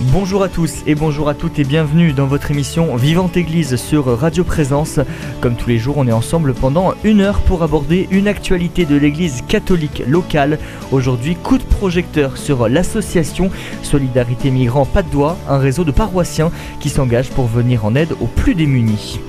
Bonjour 0.00 0.42
à 0.42 0.48
tous 0.48 0.82
et 0.88 0.96
bonjour 0.96 1.28
à 1.28 1.34
toutes 1.34 1.60
et 1.60 1.64
bienvenue 1.64 2.12
dans 2.12 2.26
votre 2.26 2.50
émission 2.50 2.96
Vivante 2.96 3.36
Église 3.36 3.76
sur 3.76 4.06
Radio 4.06 4.42
Présence. 4.42 4.98
Comme 5.40 5.54
tous 5.54 5.68
les 5.68 5.78
jours, 5.78 5.98
on 5.98 6.08
est 6.08 6.12
ensemble 6.12 6.52
pendant 6.52 6.94
une 7.04 7.20
heure 7.20 7.40
pour 7.42 7.62
aborder 7.62 8.08
une 8.10 8.26
actualité 8.26 8.86
de 8.86 8.96
l'Église 8.96 9.42
catholique 9.46 10.02
locale. 10.04 10.58
Aujourd'hui, 10.90 11.36
coup 11.36 11.58
de 11.58 11.62
projecteur 11.62 12.38
sur 12.38 12.68
l'association 12.68 13.50
Solidarité 13.82 14.50
Migrants 14.50 14.84
Pas 14.84 15.04
de 15.04 15.10
Doigt, 15.10 15.36
un 15.48 15.58
réseau 15.58 15.84
de 15.84 15.92
paroissiens 15.92 16.50
qui 16.80 16.88
s'engage 16.88 17.30
pour 17.30 17.46
venir 17.46 17.84
en 17.84 17.94
aide 17.94 18.16
aux 18.20 18.26
plus 18.26 18.56
démunis. 18.56 19.20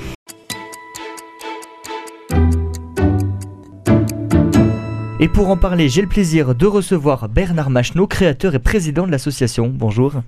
Et 5.18 5.30
pour 5.30 5.48
en 5.48 5.56
parler, 5.56 5.88
j'ai 5.88 6.02
le 6.02 6.10
plaisir 6.10 6.56
de 6.56 6.66
recevoir 6.66 7.30
Bernard 7.30 7.70
Macheneau, 7.70 8.06
créateur 8.06 8.54
et 8.54 8.60
président 8.60 9.08
de 9.08 9.12
l'association. 9.12 9.72
Bonjour. 9.74 10.22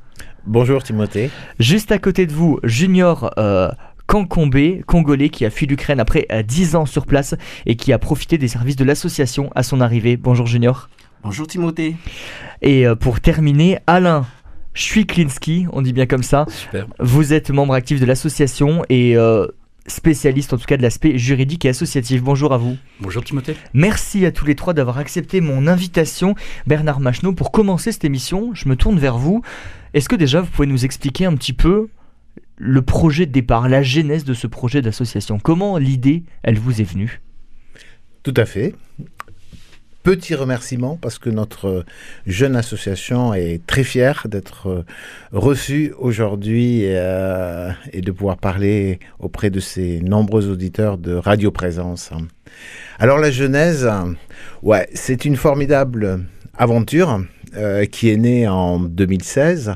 Bonjour 0.45 0.81
Timothée. 0.81 1.29
Juste 1.59 1.91
à 1.91 1.99
côté 1.99 2.25
de 2.25 2.31
vous, 2.31 2.59
Junior 2.63 3.31
euh, 3.37 3.69
Kankombe, 4.05 4.81
congolais, 4.85 5.27
qui 5.27 5.45
a 5.45 5.49
fui 5.49 5.65
l'Ukraine 5.65 5.99
après 5.99 6.25
10 6.47 6.73
euh, 6.73 6.77
ans 6.77 6.85
sur 6.85 7.05
place 7.05 7.35
et 7.65 7.75
qui 7.75 7.91
a 7.91 7.99
profité 7.99 8.37
des 8.37 8.47
services 8.47 8.77
de 8.77 8.85
l'association 8.85 9.51
à 9.55 9.63
son 9.63 9.81
arrivée. 9.81 10.15
Bonjour 10.15 10.47
Junior. 10.47 10.89
Bonjour 11.21 11.47
Timothée. 11.47 11.97
Et 12.61 12.87
euh, 12.87 12.95
pour 12.95 13.19
terminer, 13.19 13.79
Alain 13.87 14.25
Schwiklinski, 14.73 15.67
on 15.73 15.81
dit 15.81 15.91
bien 15.91 16.05
comme 16.05 16.23
ça. 16.23 16.45
Super. 16.47 16.87
Vous 16.99 17.33
êtes 17.33 17.49
membre 17.49 17.73
actif 17.73 17.99
de 17.99 18.05
l'association 18.05 18.83
et 18.87 19.17
euh, 19.17 19.47
spécialiste 19.87 20.53
en 20.53 20.57
tout 20.57 20.65
cas 20.65 20.77
de 20.77 20.81
l'aspect 20.81 21.17
juridique 21.17 21.65
et 21.65 21.69
associatif. 21.69 22.21
Bonjour 22.21 22.53
à 22.53 22.57
vous. 22.57 22.77
Bonjour 22.99 23.23
Timothée. 23.23 23.55
Merci 23.73 24.25
à 24.25 24.31
tous 24.31 24.45
les 24.45 24.55
trois 24.55 24.73
d'avoir 24.73 24.97
accepté 24.97 25.41
mon 25.41 25.67
invitation. 25.67 26.35
Bernard 26.67 26.99
Macheneau, 26.99 27.33
pour 27.33 27.51
commencer 27.51 27.91
cette 27.91 28.05
émission, 28.05 28.53
je 28.53 28.67
me 28.69 28.75
tourne 28.75 28.99
vers 28.99 29.17
vous. 29.17 29.41
Est-ce 29.93 30.09
que 30.09 30.15
déjà 30.15 30.41
vous 30.41 30.47
pouvez 30.51 30.67
nous 30.67 30.85
expliquer 30.85 31.25
un 31.25 31.35
petit 31.35 31.53
peu 31.53 31.87
le 32.57 32.81
projet 32.81 33.25
de 33.25 33.31
départ, 33.31 33.69
la 33.69 33.81
genèse 33.81 34.25
de 34.25 34.33
ce 34.33 34.47
projet 34.47 34.81
d'association? 34.81 35.39
Comment 35.39 35.77
l'idée, 35.77 36.23
elle 36.43 36.59
vous 36.59 36.81
est 36.81 36.85
venue? 36.85 37.21
Tout 38.23 38.33
à 38.35 38.45
fait. 38.45 38.75
Petit 40.07 40.35
remerciement 40.35 40.97
parce 41.01 41.19
que 41.19 41.29
notre 41.29 41.83
jeune 42.25 42.55
association 42.55 43.33
est 43.33 43.59
très 43.67 43.83
fière 43.83 44.25
d'être 44.29 44.85
reçue 45.33 45.93
aujourd'hui 45.99 46.83
euh, 46.85 47.71
et 47.91 47.99
de 47.99 48.11
pouvoir 48.13 48.37
parler 48.37 48.99
auprès 49.19 49.49
de 49.49 49.59
ces 49.59 49.99
nombreux 49.99 50.49
auditeurs 50.49 50.97
de 50.97 51.13
Radio 51.13 51.51
Présence. 51.51 52.11
Alors 52.99 53.17
la 53.17 53.31
genèse, 53.31 53.85
ouais, 54.63 54.87
c'est 54.93 55.25
une 55.25 55.35
formidable 55.35 56.23
aventure 56.57 57.19
euh, 57.57 57.83
qui 57.83 58.09
est 58.09 58.15
née 58.15 58.47
en 58.47 58.79
2016. 58.79 59.75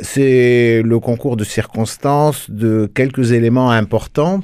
C'est 0.00 0.80
le 0.82 0.98
concours 0.98 1.36
de 1.36 1.44
circonstances 1.44 2.50
de 2.50 2.90
quelques 2.94 3.32
éléments 3.32 3.70
importants 3.70 4.40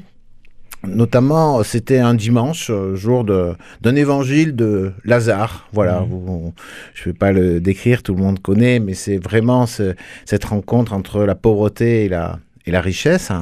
Notamment, 0.87 1.63
c'était 1.65 1.99
un 1.99 2.15
dimanche, 2.15 2.69
euh, 2.71 2.95
jour 2.95 3.25
d'un 3.25 3.97
évangile 3.97 4.55
de 4.55 4.93
Lazare. 5.05 5.69
Voilà, 5.73 6.01
Mhm. 6.01 6.07
vous- 6.09 6.55
je 6.95 7.03
ne 7.03 7.05
vais 7.13 7.19
pas 7.19 7.33
le 7.33 7.61
décrire, 7.61 8.03
tout 8.03 8.15
le 8.15 8.23
monde 8.23 8.41
connaît, 8.41 8.79
mais 8.79 8.95
c'est 8.95 9.19
vraiment 9.19 9.67
ce- 9.67 9.95
cette 10.25 10.45
rencontre 10.45 10.93
entre 10.93 11.25
la 11.25 11.35
pauvreté 11.35 12.05
et 12.05 12.09
la, 12.09 12.39
et 12.65 12.71
la 12.71 12.81
richesse. 12.81 13.33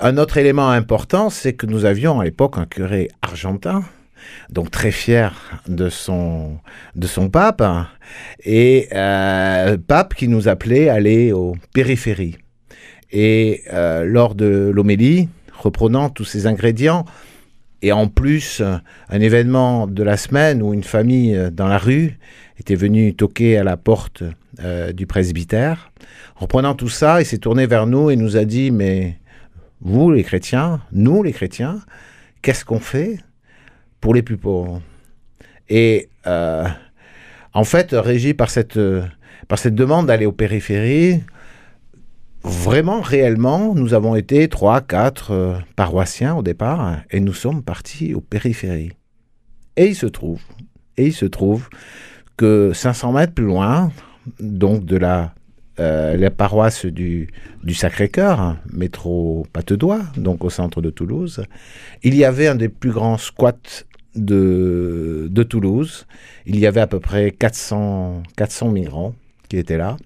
Un 0.00 0.16
autre 0.18 0.36
élément 0.36 0.68
important, 0.70 1.30
c'est 1.30 1.52
que 1.52 1.66
nous 1.66 1.84
avions 1.84 2.18
à 2.20 2.24
l'époque 2.24 2.58
un 2.58 2.66
curé 2.66 3.08
argentin, 3.22 3.84
donc 4.50 4.70
très 4.72 4.90
fier 4.90 5.60
de 5.68 5.88
son, 5.88 6.58
de 6.96 7.06
son 7.06 7.28
pape, 7.30 7.62
et 8.44 8.88
euh, 8.92 9.76
pape 9.86 10.14
qui 10.14 10.26
nous 10.26 10.48
appelait 10.48 10.88
à 10.88 10.94
aller 10.94 11.30
aux 11.30 11.54
périphéries. 11.72 12.36
Et 13.12 13.62
euh, 13.72 14.04
lors 14.04 14.34
de 14.34 14.70
l'homélie, 14.74 15.28
reprenant 15.62 16.10
tous 16.10 16.24
ces 16.24 16.46
ingrédients, 16.46 17.04
et 17.82 17.92
en 17.92 18.06
plus 18.08 18.62
un 19.08 19.20
événement 19.20 19.86
de 19.86 20.02
la 20.02 20.16
semaine 20.16 20.62
où 20.62 20.72
une 20.72 20.84
famille 20.84 21.36
euh, 21.36 21.50
dans 21.50 21.66
la 21.66 21.78
rue 21.78 22.18
était 22.58 22.76
venue 22.76 23.14
toquer 23.14 23.58
à 23.58 23.64
la 23.64 23.76
porte 23.76 24.22
euh, 24.60 24.92
du 24.92 25.06
presbytère, 25.06 25.90
reprenant 26.36 26.74
tout 26.74 26.88
ça, 26.88 27.20
il 27.20 27.26
s'est 27.26 27.38
tourné 27.38 27.66
vers 27.66 27.86
nous 27.86 28.10
et 28.10 28.16
nous 28.16 28.36
a 28.36 28.44
dit, 28.44 28.70
mais 28.70 29.18
vous 29.80 30.12
les 30.12 30.22
chrétiens, 30.22 30.80
nous 30.92 31.22
les 31.22 31.32
chrétiens, 31.32 31.80
qu'est-ce 32.40 32.64
qu'on 32.64 32.78
fait 32.78 33.18
pour 34.00 34.14
les 34.14 34.22
plus 34.22 34.36
pauvres? 34.36 34.80
Et 35.68 36.08
euh, 36.26 36.66
en 37.52 37.64
fait, 37.64 37.92
régi 37.92 38.34
par 38.34 38.50
cette, 38.50 38.78
par 39.48 39.58
cette 39.58 39.74
demande 39.74 40.06
d'aller 40.06 40.26
aux 40.26 40.32
périphéries, 40.32 41.22
vraiment, 42.44 43.00
réellement, 43.00 43.74
nous 43.74 43.94
avons 43.94 44.14
été 44.16 44.48
trois, 44.48 44.80
quatre 44.80 45.30
euh, 45.32 45.54
paroissiens 45.76 46.34
au 46.34 46.42
départ 46.42 46.98
et 47.10 47.20
nous 47.20 47.32
sommes 47.32 47.62
partis 47.62 48.14
aux 48.14 48.20
périphéries. 48.20 48.92
Et 49.76 49.86
il 49.86 49.94
se 49.94 50.06
trouve, 50.06 50.40
et 50.96 51.06
il 51.06 51.12
se 51.12 51.26
trouve 51.26 51.68
que 52.36 52.72
500 52.74 53.12
mètres 53.12 53.32
plus 53.32 53.44
loin, 53.44 53.90
donc 54.40 54.84
de 54.84 54.96
la, 54.96 55.34
euh, 55.80 56.30
paroisse 56.30 56.84
du, 56.84 57.28
Sacré-Cœur, 57.68 58.40
hein, 58.40 58.58
métro 58.72 59.46
Patte-d'Oie, 59.52 60.02
donc 60.16 60.44
au 60.44 60.50
centre 60.50 60.82
de 60.82 60.90
Toulouse, 60.90 61.44
il 62.02 62.14
y 62.14 62.24
avait 62.24 62.48
un 62.48 62.54
des 62.54 62.68
plus 62.68 62.90
grands 62.90 63.18
squats 63.18 63.84
de, 64.14 65.28
de 65.30 65.42
Toulouse. 65.42 66.06
Il 66.44 66.58
y 66.58 66.66
avait 66.66 66.80
à 66.80 66.86
peu 66.86 67.00
près 67.00 67.30
400, 67.30 68.22
400 68.36 68.70
migrants 68.70 69.14
qui 69.48 69.56
étaient 69.56 69.78
là. 69.78 69.96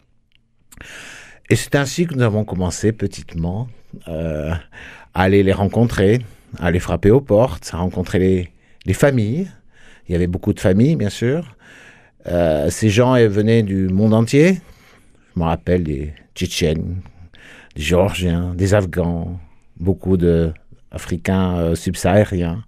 Et 1.49 1.57
c'est 1.57 1.75
ainsi 1.77 2.07
que 2.07 2.15
nous 2.15 2.23
avons 2.23 2.45
commencé 2.45 2.93
petitement 2.93 3.69
euh, 4.09 4.53
à 5.15 5.23
aller 5.23 5.43
les 5.43 5.53
rencontrer, 5.53 6.21
à 6.59 6.67
aller 6.67 6.81
frapper 6.81 7.11
aux 7.11 7.21
portes, 7.21 7.71
à 7.73 7.79
rencontrer 7.79 8.19
les, 8.19 8.51
les 8.85 8.95
familles. 8.95 9.49
Il 10.09 10.13
y 10.13 10.15
avait 10.15 10.27
beaucoup 10.27 10.53
de 10.53 10.61
familles, 10.61 10.97
bien 10.97 11.11
sûr. 11.11 11.57
Euh, 12.29 12.71
ces 12.71 12.91
gens 12.91 13.15
venaient 13.29 13.63
du 13.63 13.89
monde 13.89 14.15
entier. 14.15 14.61
Je 15.35 15.41
me 15.41 15.45
rappelle 15.45 15.85
des 15.85 16.13
Tchétchènes, 16.35 16.97
des 17.75 17.83
Géorgiens, 17.83 18.55
des 18.55 18.75
Afghans, 18.75 19.39
beaucoup 19.79 20.17
d'Africains 20.17 21.59
euh, 21.59 21.75
subsahariens. 21.75 22.65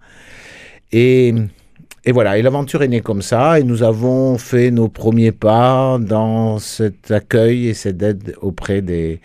Et, 0.93 1.35
et 2.09 2.13
voilà, 2.13 2.39
et 2.39 2.43
l'aventure 2.43 2.83
est 2.83 2.89
née 2.89 3.03
comme 3.03 3.21
ça, 3.21 3.61
et 3.61 3.65
nous 3.65 3.83
avons 3.83 4.39
fait 4.39 4.71
nos 4.71 4.89
premiers 4.89 5.31
pas 5.31 5.99
dans 6.01 6.59
cet 6.59 7.11
accueil 7.11 7.69
et 7.69 7.75
cette 7.75 8.03
aide 8.03 8.35
auprès 8.41 8.81
des, 8.81 9.21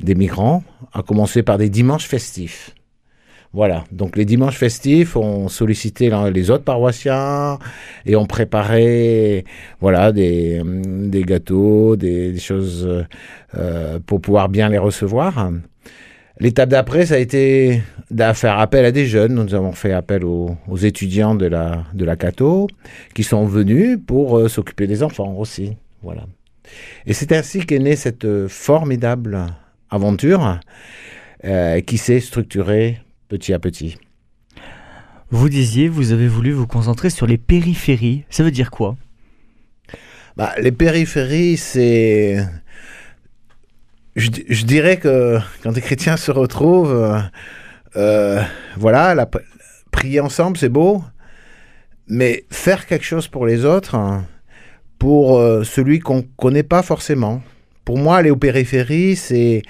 des 0.00 0.14
migrants, 0.14 0.64
à 0.94 1.02
commencer 1.02 1.42
par 1.42 1.58
des 1.58 1.68
dimanches 1.68 2.06
festifs. 2.06 2.74
Voilà, 3.52 3.84
donc 3.92 4.16
les 4.16 4.24
dimanches 4.24 4.56
festifs, 4.56 5.14
on 5.14 5.48
sollicitait 5.48 6.10
les 6.32 6.50
autres 6.50 6.64
paroissiens 6.64 7.58
et 8.06 8.16
on 8.16 8.24
préparait 8.24 9.44
voilà, 9.82 10.10
des, 10.10 10.62
des 10.64 11.24
gâteaux, 11.24 11.96
des, 11.96 12.32
des 12.32 12.40
choses 12.40 13.04
euh, 13.58 13.98
pour 14.06 14.22
pouvoir 14.22 14.48
bien 14.48 14.70
les 14.70 14.78
recevoir. 14.78 15.50
L'étape 16.42 16.70
d'après, 16.70 17.06
ça 17.06 17.14
a 17.14 17.18
été 17.18 17.82
de 18.10 18.32
faire 18.32 18.58
appel 18.58 18.84
à 18.84 18.90
des 18.90 19.06
jeunes. 19.06 19.34
Nous 19.34 19.54
avons 19.54 19.70
fait 19.70 19.92
appel 19.92 20.24
aux, 20.24 20.56
aux 20.66 20.76
étudiants 20.76 21.36
de 21.36 21.46
la, 21.46 21.84
de 21.94 22.04
la 22.04 22.16
Cato 22.16 22.66
qui 23.14 23.22
sont 23.22 23.46
venus 23.46 23.96
pour 24.04 24.36
euh, 24.36 24.48
s'occuper 24.48 24.88
des 24.88 25.04
enfants 25.04 25.34
aussi. 25.34 25.76
Voilà. 26.02 26.26
Et 27.06 27.12
c'est 27.12 27.30
ainsi 27.30 27.64
qu'est 27.64 27.78
née 27.78 27.94
cette 27.94 28.24
euh, 28.24 28.48
formidable 28.48 29.46
aventure 29.88 30.58
euh, 31.44 31.80
qui 31.80 31.96
s'est 31.96 32.18
structurée 32.18 32.98
petit 33.28 33.52
à 33.52 33.60
petit. 33.60 33.98
Vous 35.30 35.48
disiez, 35.48 35.86
vous 35.86 36.10
avez 36.10 36.26
voulu 36.26 36.50
vous 36.50 36.66
concentrer 36.66 37.10
sur 37.10 37.28
les 37.28 37.38
périphéries. 37.38 38.24
Ça 38.30 38.42
veut 38.42 38.50
dire 38.50 38.72
quoi? 38.72 38.96
Bah, 40.36 40.54
les 40.60 40.72
périphéries, 40.72 41.56
c'est. 41.56 42.44
Je, 44.14 44.28
di- 44.28 44.44
je 44.48 44.64
dirais 44.64 44.98
que 44.98 45.38
quand 45.62 45.72
des 45.72 45.80
chrétiens 45.80 46.16
se 46.16 46.30
retrouvent, 46.30 46.92
euh, 46.92 47.18
euh, 47.96 48.42
voilà, 48.76 49.28
prier 49.90 50.20
ensemble, 50.20 50.58
c'est 50.58 50.68
beau, 50.68 51.02
mais 52.08 52.44
faire 52.50 52.86
quelque 52.86 53.04
chose 53.04 53.28
pour 53.28 53.46
les 53.46 53.64
autres, 53.64 53.94
hein, 53.94 54.26
pour 54.98 55.38
euh, 55.38 55.64
celui 55.64 55.98
qu'on 55.98 56.22
connaît 56.36 56.62
pas 56.62 56.82
forcément. 56.82 57.42
Pour 57.84 57.98
moi, 57.98 58.18
aller 58.18 58.30
aux 58.30 58.36
périphéries, 58.36 59.16
c'est 59.16 59.62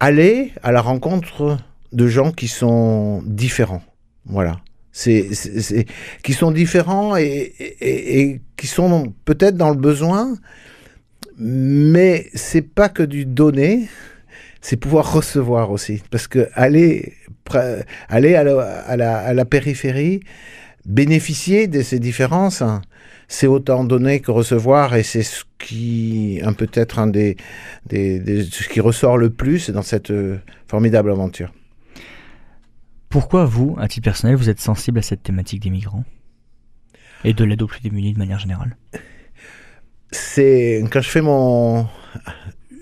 aller 0.00 0.52
à 0.62 0.70
la 0.70 0.80
rencontre 0.82 1.56
de 1.92 2.06
gens 2.08 2.32
qui 2.32 2.48
sont 2.48 3.22
différents. 3.24 3.82
Voilà. 4.26 4.60
Qui 4.92 6.32
sont 6.32 6.52
différents 6.52 7.16
et 7.16 8.40
qui 8.56 8.66
sont 8.66 9.12
peut-être 9.24 9.56
dans 9.56 9.70
le 9.70 9.76
besoin, 9.76 10.34
mais 11.38 12.28
c'est 12.34 12.62
pas 12.62 12.88
que 12.88 13.02
du 13.02 13.26
donner, 13.26 13.88
c'est 14.60 14.76
pouvoir 14.76 15.12
recevoir 15.12 15.70
aussi. 15.70 16.02
Parce 16.10 16.28
que 16.28 16.48
aller, 16.54 17.14
aller 18.08 18.34
à, 18.34 18.44
la, 19.34 19.44
périphérie, 19.44 20.20
bénéficier 20.86 21.68
de 21.68 21.82
ces 21.82 21.98
différences, 21.98 22.62
hein, 22.62 22.82
c'est 23.28 23.46
autant 23.46 23.84
donner 23.84 24.20
que 24.20 24.30
recevoir 24.30 24.94
et 24.94 25.02
c'est 25.02 25.22
ce 25.22 25.44
qui, 25.58 26.40
un 26.42 26.52
peut-être 26.52 26.98
un 26.98 27.06
des, 27.06 27.36
des, 27.86 28.44
ce 28.44 28.68
qui 28.68 28.80
ressort 28.80 29.18
le 29.18 29.30
plus 29.30 29.70
dans 29.70 29.82
cette 29.82 30.10
euh, 30.10 30.38
formidable 30.68 31.10
aventure. 31.10 31.52
Pourquoi 33.08 33.44
vous, 33.44 33.76
à 33.78 33.88
titre 33.88 34.04
personnel, 34.04 34.36
vous 34.36 34.50
êtes 34.50 34.60
sensible 34.60 34.98
à 34.98 35.02
cette 35.02 35.22
thématique 35.22 35.62
des 35.62 35.70
migrants? 35.70 36.04
Et 37.24 37.32
de 37.32 37.44
l'aide 37.44 37.62
aux 37.62 37.66
plus 37.66 37.80
démunis 37.80 38.12
de 38.12 38.18
manière 38.18 38.38
générale? 38.38 38.76
C'est 40.10 40.84
quand 40.90 41.00
je 41.00 41.08
fais 41.08 41.20
mon 41.20 41.86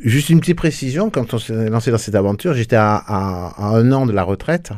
juste 0.04 0.28
une 0.28 0.40
petite 0.40 0.56
précision 0.56 1.10
quand 1.10 1.34
on 1.34 1.38
s'est 1.38 1.70
lancé 1.70 1.90
dans 1.90 1.98
cette 1.98 2.14
aventure, 2.14 2.54
j'étais 2.54 2.76
à, 2.76 3.54
un 3.58 3.90
an 3.92 4.06
de 4.06 4.12
la 4.12 4.22
retraite. 4.22 4.72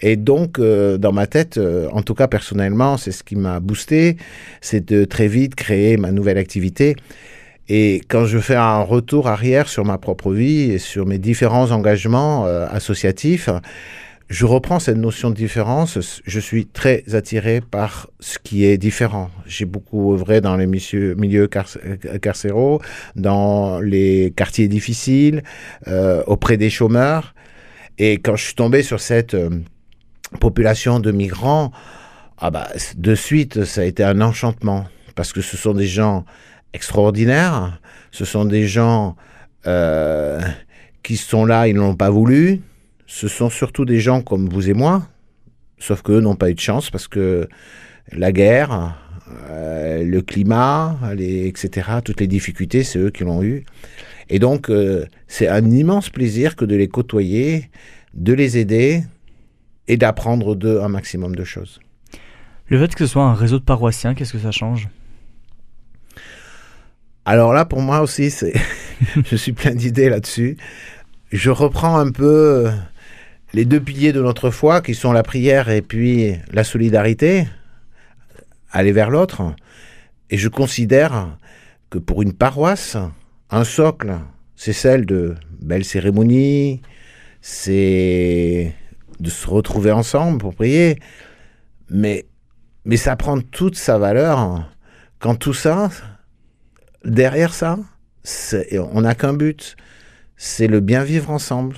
Et 0.00 0.16
donc, 0.16 0.58
euh, 0.58 0.96
dans 0.96 1.12
ma 1.12 1.26
tête, 1.26 1.58
euh, 1.58 1.88
en 1.92 2.02
tout 2.02 2.14
cas 2.14 2.28
personnellement, 2.28 2.96
c'est 2.96 3.10
ce 3.10 3.24
qui 3.24 3.34
m'a 3.34 3.58
boosté, 3.58 4.16
c'est 4.60 4.88
de 4.88 5.04
très 5.04 5.26
vite 5.26 5.56
créer 5.56 5.96
ma 5.96 6.12
nouvelle 6.12 6.38
activité. 6.38 6.94
Et 7.68 8.00
quand 8.08 8.24
je 8.24 8.38
fais 8.38 8.54
un 8.54 8.80
retour 8.80 9.26
arrière 9.26 9.68
sur 9.68 9.84
ma 9.84 9.98
propre 9.98 10.32
vie 10.32 10.70
et 10.70 10.78
sur 10.78 11.04
mes 11.04 11.18
différents 11.18 11.72
engagements 11.72 12.46
euh, 12.46 12.66
associatifs, 12.70 13.50
je 14.28 14.44
reprends 14.44 14.78
cette 14.78 14.98
notion 14.98 15.30
de 15.30 15.34
différence. 15.34 15.98
Je 16.24 16.40
suis 16.40 16.66
très 16.66 17.14
attiré 17.14 17.60
par 17.60 18.08
ce 18.20 18.38
qui 18.38 18.64
est 18.64 18.76
différent. 18.76 19.30
J'ai 19.46 19.64
beaucoup 19.64 20.12
œuvré 20.12 20.40
dans 20.40 20.56
les 20.56 20.66
milieux 20.66 21.48
carcéraux, 21.48 22.82
dans 23.16 23.80
les 23.80 24.32
quartiers 24.36 24.68
difficiles, 24.68 25.42
auprès 26.26 26.58
des 26.58 26.68
chômeurs. 26.68 27.34
Et 27.98 28.18
quand 28.18 28.36
je 28.36 28.44
suis 28.44 28.54
tombé 28.54 28.82
sur 28.82 29.00
cette 29.00 29.34
population 30.40 31.00
de 31.00 31.10
migrants, 31.10 31.72
ah 32.38 32.50
bah, 32.50 32.68
de 32.96 33.14
suite, 33.14 33.64
ça 33.64 33.80
a 33.80 33.84
été 33.84 34.04
un 34.04 34.20
enchantement. 34.20 34.86
Parce 35.14 35.32
que 35.32 35.40
ce 35.40 35.56
sont 35.56 35.74
des 35.74 35.86
gens 35.86 36.24
extraordinaires, 36.72 37.80
ce 38.12 38.24
sont 38.24 38.44
des 38.44 38.68
gens 38.68 39.16
euh, 39.66 40.40
qui 41.02 41.16
sont 41.16 41.44
là, 41.44 41.66
ils 41.66 41.74
n'ont 41.74 41.96
pas 41.96 42.10
voulu. 42.10 42.62
Ce 43.08 43.26
sont 43.26 43.48
surtout 43.48 43.86
des 43.86 44.00
gens 44.00 44.20
comme 44.20 44.50
vous 44.50 44.68
et 44.68 44.74
moi, 44.74 45.08
sauf 45.78 46.02
qu'eux 46.02 46.20
n'ont 46.20 46.36
pas 46.36 46.50
eu 46.50 46.54
de 46.54 46.60
chance 46.60 46.90
parce 46.90 47.08
que 47.08 47.48
la 48.12 48.32
guerre, 48.32 48.96
euh, 49.48 50.04
le 50.04 50.20
climat, 50.20 50.98
les, 51.16 51.46
etc., 51.46 51.88
toutes 52.04 52.20
les 52.20 52.26
difficultés, 52.26 52.84
c'est 52.84 52.98
eux 52.98 53.10
qui 53.10 53.24
l'ont 53.24 53.42
eu. 53.42 53.64
Et 54.28 54.38
donc, 54.38 54.68
euh, 54.68 55.06
c'est 55.26 55.48
un 55.48 55.64
immense 55.70 56.10
plaisir 56.10 56.54
que 56.54 56.66
de 56.66 56.76
les 56.76 56.86
côtoyer, 56.86 57.70
de 58.12 58.34
les 58.34 58.58
aider, 58.58 59.02
et 59.88 59.96
d'apprendre 59.96 60.54
d'eux 60.54 60.82
un 60.82 60.88
maximum 60.88 61.34
de 61.34 61.44
choses. 61.44 61.80
Le 62.66 62.78
fait 62.78 62.94
que 62.94 63.06
ce 63.06 63.12
soit 63.12 63.24
un 63.24 63.32
réseau 63.32 63.58
de 63.58 63.64
paroissiens, 63.64 64.14
qu'est-ce 64.14 64.34
que 64.34 64.38
ça 64.38 64.50
change? 64.50 64.90
Alors 67.24 67.54
là, 67.54 67.64
pour 67.64 67.80
moi 67.80 68.02
aussi, 68.02 68.30
c'est, 68.30 68.52
je 69.24 69.34
suis 69.34 69.52
plein 69.52 69.74
d'idées 69.74 70.10
là-dessus. 70.10 70.58
Je 71.32 71.48
reprends 71.48 71.96
un 71.96 72.10
peu 72.10 72.70
les 73.52 73.64
deux 73.64 73.80
piliers 73.80 74.12
de 74.12 74.22
notre 74.22 74.50
foi, 74.50 74.80
qui 74.80 74.94
sont 74.94 75.12
la 75.12 75.22
prière 75.22 75.68
et 75.68 75.82
puis 75.82 76.34
la 76.52 76.64
solidarité, 76.64 77.46
aller 78.70 78.92
vers 78.92 79.10
l'autre. 79.10 79.54
Et 80.30 80.36
je 80.36 80.48
considère 80.48 81.38
que 81.90 81.98
pour 81.98 82.22
une 82.22 82.34
paroisse, 82.34 82.96
un 83.50 83.64
socle, 83.64 84.18
c'est 84.56 84.72
celle 84.72 85.06
de 85.06 85.34
belles 85.60 85.84
cérémonies, 85.84 86.82
c'est 87.40 88.74
de 89.20 89.30
se 89.30 89.46
retrouver 89.46 89.92
ensemble 89.92 90.38
pour 90.38 90.54
prier. 90.54 90.98
Mais, 91.90 92.26
mais 92.84 92.96
ça 92.96 93.16
prend 93.16 93.40
toute 93.40 93.76
sa 93.76 93.98
valeur 93.98 94.70
quand 95.18 95.34
tout 95.34 95.54
ça, 95.54 95.90
derrière 97.04 97.54
ça, 97.54 97.78
on 98.92 99.00
n'a 99.00 99.14
qu'un 99.14 99.32
but, 99.32 99.76
c'est 100.36 100.66
le 100.66 100.80
bien 100.80 101.02
vivre 101.02 101.30
ensemble, 101.30 101.76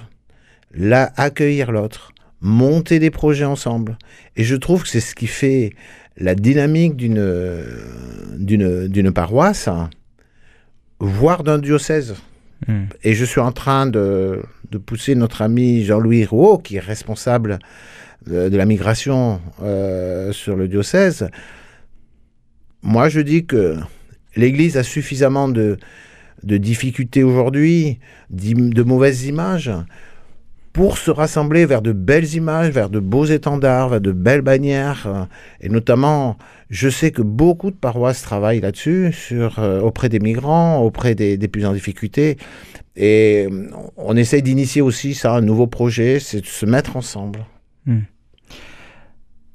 là, 0.72 1.12
accueillir 1.16 1.72
l'autre, 1.72 2.12
monter 2.40 2.98
des 2.98 3.10
projets 3.10 3.44
ensemble. 3.44 3.98
Et 4.36 4.44
je 4.44 4.56
trouve 4.56 4.82
que 4.82 4.88
c'est 4.88 5.00
ce 5.00 5.14
qui 5.14 5.26
fait 5.26 5.72
la 6.16 6.34
dynamique 6.34 6.96
d'une, 6.96 7.64
d'une, 8.38 8.88
d'une 8.88 9.12
paroisse, 9.12 9.68
voire 10.98 11.42
d'un 11.42 11.58
diocèse. 11.58 12.14
Hmm. 12.68 12.84
Et 13.02 13.14
je 13.14 13.24
suis 13.24 13.40
en 13.40 13.52
train 13.52 13.86
de, 13.86 14.42
de 14.70 14.78
pousser 14.78 15.14
notre 15.14 15.42
ami 15.42 15.84
Jean-Louis 15.84 16.24
Rouault, 16.24 16.58
qui 16.58 16.76
est 16.76 16.80
responsable 16.80 17.58
de, 18.26 18.54
la 18.54 18.66
migration 18.66 19.40
euh, 19.62 20.32
sur 20.32 20.56
le 20.56 20.68
diocèse. 20.68 21.28
Moi, 22.82 23.08
je 23.08 23.20
dis 23.20 23.46
que 23.46 23.76
l'Église 24.36 24.76
a 24.76 24.82
suffisamment 24.82 25.48
de, 25.48 25.78
de 26.42 26.56
difficultés 26.56 27.22
aujourd'hui, 27.22 27.98
de 28.30 28.82
mauvaises 28.82 29.24
images, 29.24 29.70
pour 30.72 30.98
se 30.98 31.10
rassembler 31.10 31.66
vers 31.66 31.82
de 31.82 31.92
belles 31.92 32.34
images, 32.34 32.70
vers 32.70 32.90
de 32.90 33.00
beaux 33.00 33.24
étendards, 33.24 33.88
vers 33.88 34.00
de 34.00 34.12
belles 34.12 34.42
bannières. 34.42 35.28
Et 35.60 35.68
notamment, 35.68 36.38
je 36.68 36.88
sais 36.88 37.10
que 37.10 37.22
beaucoup 37.22 37.70
de 37.70 37.76
paroisses 37.76 38.22
travaillent 38.22 38.60
là-dessus, 38.60 39.12
euh, 39.32 39.80
auprès 39.80 40.08
des 40.08 40.20
migrants, 40.20 40.78
auprès 40.78 41.14
des, 41.14 41.36
plus 41.48 41.66
en 41.66 41.72
difficulté. 41.72 42.36
Et 42.96 43.48
on 43.96 44.16
essaye 44.16 44.42
d'initier 44.42 44.82
aussi 44.82 45.14
ça, 45.14 45.34
un 45.34 45.40
nouveau 45.40 45.66
projet, 45.66 46.20
c'est 46.20 46.40
de 46.40 46.46
se 46.46 46.66
mettre 46.66 46.96
ensemble. 46.96 47.44
Hmm 47.86 48.00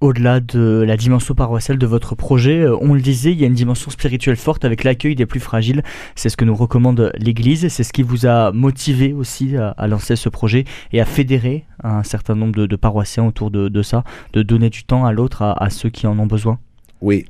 au-delà 0.05 0.39
de 0.39 0.83
la 0.85 0.97
dimension 0.97 1.33
paroissiale 1.33 1.77
de 1.77 1.85
votre 1.85 2.15
projet, 2.15 2.61
euh, 2.61 2.77
on 2.79 2.93
le 2.93 3.01
disait, 3.01 3.31
il 3.31 3.39
y 3.39 3.43
a 3.43 3.47
une 3.47 3.53
dimension 3.53 3.91
spirituelle 3.91 4.35
forte 4.35 4.63
avec 4.63 4.83
l'accueil 4.83 5.15
des 5.15 5.25
plus 5.25 5.39
fragiles. 5.39 5.83
C'est 6.15 6.29
ce 6.29 6.37
que 6.37 6.45
nous 6.45 6.55
recommande 6.55 7.11
l'Église. 7.17 7.67
C'est 7.69 7.83
ce 7.83 7.91
qui 7.91 8.03
vous 8.03 8.25
a 8.25 8.51
motivé 8.51 9.13
aussi 9.13 9.57
à, 9.57 9.87
lancer 9.87 10.15
ce 10.15 10.29
projet 10.29 10.65
et 10.93 11.01
à 11.01 11.05
fédérer 11.05 11.65
un 11.83 12.03
certain 12.03 12.35
nombre 12.35 12.65
de, 12.65 12.75
paroissiens 12.75 13.25
autour 13.25 13.51
de, 13.51 13.81
ça, 13.81 14.03
de 14.33 14.43
donner 14.43 14.69
du 14.69 14.83
temps 14.83 15.05
à 15.05 15.11
l'autre, 15.11 15.41
à, 15.41 15.69
ceux 15.69 15.89
qui 15.89 16.07
en 16.07 16.17
ont 16.19 16.27
besoin. 16.27 16.59
Oui, 17.01 17.25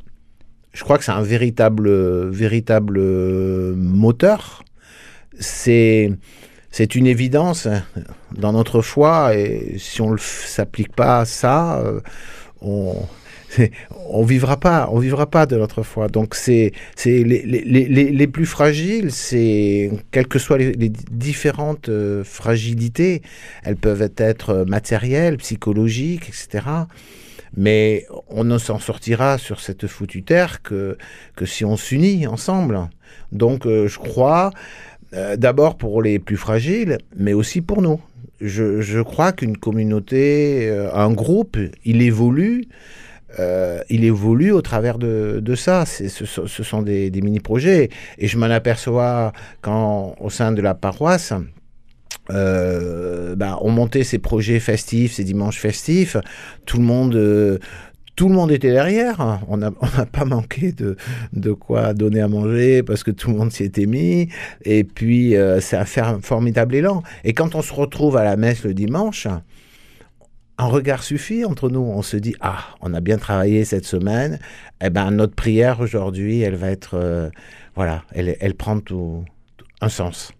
je 0.74 0.84
crois 0.84 0.98
que 0.98 1.04
c'est 1.04 1.12
un 1.12 1.22
véritable, 1.22 1.90
véritable 2.30 3.00
moteur. 3.76 4.64
C'est 5.40 6.12
c'est 6.78 6.96
une 6.96 7.08
évidence 7.08 7.70
dans 8.34 8.52
notre 8.52 8.82
foi 8.82 9.34
et 9.34 9.78
si 9.78 10.02
on 10.02 10.12
ne 10.12 10.18
s'applique 10.18 10.94
pas 10.94 11.20
à 11.22 11.26
ça, 11.26 11.80
euh, 11.80 12.02
on 12.62 14.24
vivra 14.24 14.58
pas, 14.58 14.90
on 14.92 15.00
vivra 15.00 15.28
pas 15.28 15.46
de 15.46 15.56
notre 15.56 15.84
foi. 15.84 16.08
Donc 16.08 16.36
c'est 16.36 16.72
c'est 16.96 17.24
les, 17.24 17.44
les, 17.44 17.62
les, 17.64 18.12
les, 18.12 18.28
plus 18.28 18.46
fragiles, 18.46 19.12
c'est 19.12 19.92
quelles 20.12 20.28
que 20.28 20.40
soient 20.40 20.58
les, 20.58 20.90
différentes 21.12 21.90
euh, 21.90 22.24
fragilités, 22.24 23.22
elles 23.64 23.78
peuvent 23.78 24.12
être 24.18 24.66
matérielles, 24.68 25.38
psychologiques, 25.38 26.30
etc. 26.30 26.66
Mais 27.58 28.06
on 28.28 28.44
ne 28.44 28.58
s'en 28.58 28.80
sortira 28.80 29.38
sur 29.38 29.62
cette 29.62 29.88
foutue 29.88 30.24
terre 30.24 30.62
que 30.62 30.98
que 31.36 31.46
si 31.46 31.64
on 31.66 31.78
s'unit 31.78 32.28
ensemble. 32.28 32.90
Donc 33.32 33.66
euh, 33.66 33.88
je 33.88 34.00
crois 34.00 34.52
euh, 35.14 35.38
d'abord 35.38 35.78
pour 35.78 36.02
les 36.02 36.20
plus 36.20 36.38
fragiles, 36.38 36.98
mais 37.16 37.34
aussi 37.34 37.62
pour 37.62 37.82
nous 37.82 38.02
je, 38.42 39.02
crois 39.02 39.32
qu'une 39.32 39.58
communauté, 39.58 40.70
euh, 40.70 40.94
un 40.94 41.12
groupe, 41.12 41.58
il 41.84 42.02
évolue. 42.02 42.66
Euh, 43.40 43.82
il 43.90 44.06
évolue 44.06 44.52
au 44.52 44.62
travers 44.62 44.98
de, 44.98 45.56
ça. 45.56 45.86
Ce, 45.86 46.26
sont 46.26 46.82
des, 46.82 47.12
mini-projets. 47.12 47.90
Et 48.18 48.28
je 48.28 48.38
m'en 48.38 48.46
aperçois 48.46 49.34
quand, 49.62 50.16
au 50.20 50.30
sein 50.30 50.52
de 50.52 50.62
la 50.62 50.74
paroisse, 50.74 51.34
euh, 52.32 53.36
bah, 53.36 53.58
on 53.62 53.72
montait 53.72 54.04
ces 54.04 54.20
projets 54.20 54.60
festifs, 54.60 55.14
ces 55.14 55.24
dimanches 55.24 55.60
festifs. 55.60 56.18
Tout 56.66 56.78
le 56.78 56.84
monde, 56.84 57.60
tout 58.16 58.30
le 58.30 58.36
monde 58.36 58.52
était 58.52 58.72
derrière. 58.72 59.44
On 59.48 59.58
n'a 59.58 59.72
pas 59.72 60.26
manqué 60.26 60.72
de, 60.72 60.96
de 61.34 61.52
quoi 61.52 61.94
donner 61.94 62.22
à 62.22 62.28
manger 62.28 62.84
parce 62.84 63.04
que 63.04 63.12
tout 63.12 63.30
le 63.30 63.38
monde 63.38 63.52
s'y 63.52 63.64
était 63.64 63.86
mis. 63.86 64.30
Et 64.64 64.84
puis, 64.84 65.36
euh, 65.36 65.60
c'est 65.60 65.78
un 66.00 66.20
formidable 66.20 66.76
élan. 66.76 67.04
Et 67.24 67.34
quand 67.34 67.56
on 67.56 67.62
se 67.62 67.74
retrouve 67.74 68.18
à 68.18 68.24
la 68.24 68.38
messe 68.38 68.64
le 68.64 68.74
dimanche, 68.74 69.28
un 70.58 70.68
regard 70.68 71.04
suffit 71.04 71.44
entre 71.44 71.70
nous. 71.70 71.82
On 71.82 72.02
se 72.02 72.18
dit, 72.18 72.36
ah, 72.40 72.76
on 72.82 72.94
a 72.94 73.02
bien 73.02 73.18
travaillé 73.18 73.66
cette 73.66 73.86
semaine. 73.86 74.40
Eh 74.82 74.90
ben, 74.90 75.12
notre 75.12 75.36
prière 75.36 75.82
aujourd'hui, 75.82 76.42
elle 76.42 76.56
va 76.56 76.72
être, 76.72 76.96
euh, 76.96 77.30
voilà, 77.76 78.04
elle, 78.14 78.38
elle 78.40 78.56
prend 78.56 78.80
tout 78.80 79.26
un 79.82 79.90
sens. 79.90 80.32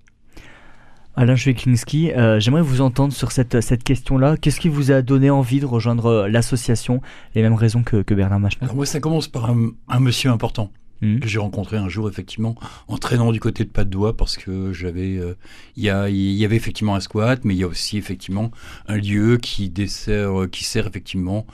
Alain 1.18 1.38
Schweklinski, 1.38 2.12
euh, 2.12 2.42
j'aimerais 2.42 2.62
vous 2.62 2.82
entendre 2.82 3.14
sur 3.14 3.32
cette, 3.32 3.62
cette 3.62 3.84
question-là. 3.84 4.36
Qu'est-ce 4.36 4.60
qui 4.60 4.68
vous 4.68 4.92
a 4.92 5.02
donné 5.02 5.30
envie 5.30 5.62
de 5.62 5.66
rejoindre 5.66 6.08
euh, 6.08 6.28
l'association? 6.28 7.02
Les 7.36 7.42
mêmes 7.42 7.54
raisons 7.54 7.84
que, 7.84 8.14
Bernard 8.14 8.42
Machner 8.42 8.68
Moi, 8.74 8.86
ça 8.86 9.00
commence 9.00 9.30
par 9.30 9.50
un, 9.50 10.00
monsieur 10.00 10.30
important. 10.30 10.70
Mmh. 11.02 11.20
que 11.20 11.28
j'ai 11.28 11.40
rencontré 11.40 11.76
un 11.76 11.90
jour 11.90 12.08
effectivement 12.08 12.56
en 12.88 12.98
traînant 12.98 13.34
du 13.34 13.42
côté 13.42 13.66
de 13.66 13.84
Doigt 13.84 14.16
parce 14.16 14.38
que 14.38 14.72
j'avais 14.72 15.18
euh, 15.18 15.36
il 15.76 15.84
y, 15.84 15.88
y, 15.88 16.46
avait 16.46 16.56
effectivement 16.56 16.96
un 16.96 17.02
squat 17.02 17.44
mais 17.44 17.54
il 17.54 17.58
y 17.58 17.64
a 17.64 17.68
aussi 17.68 17.98
effectivement 17.98 18.50
un 18.88 18.96
lieu 18.96 19.38
qui 19.38 19.70
dessert 19.70 20.32
qui 20.50 20.64
sert 20.64 20.88
effectivement 20.88 21.46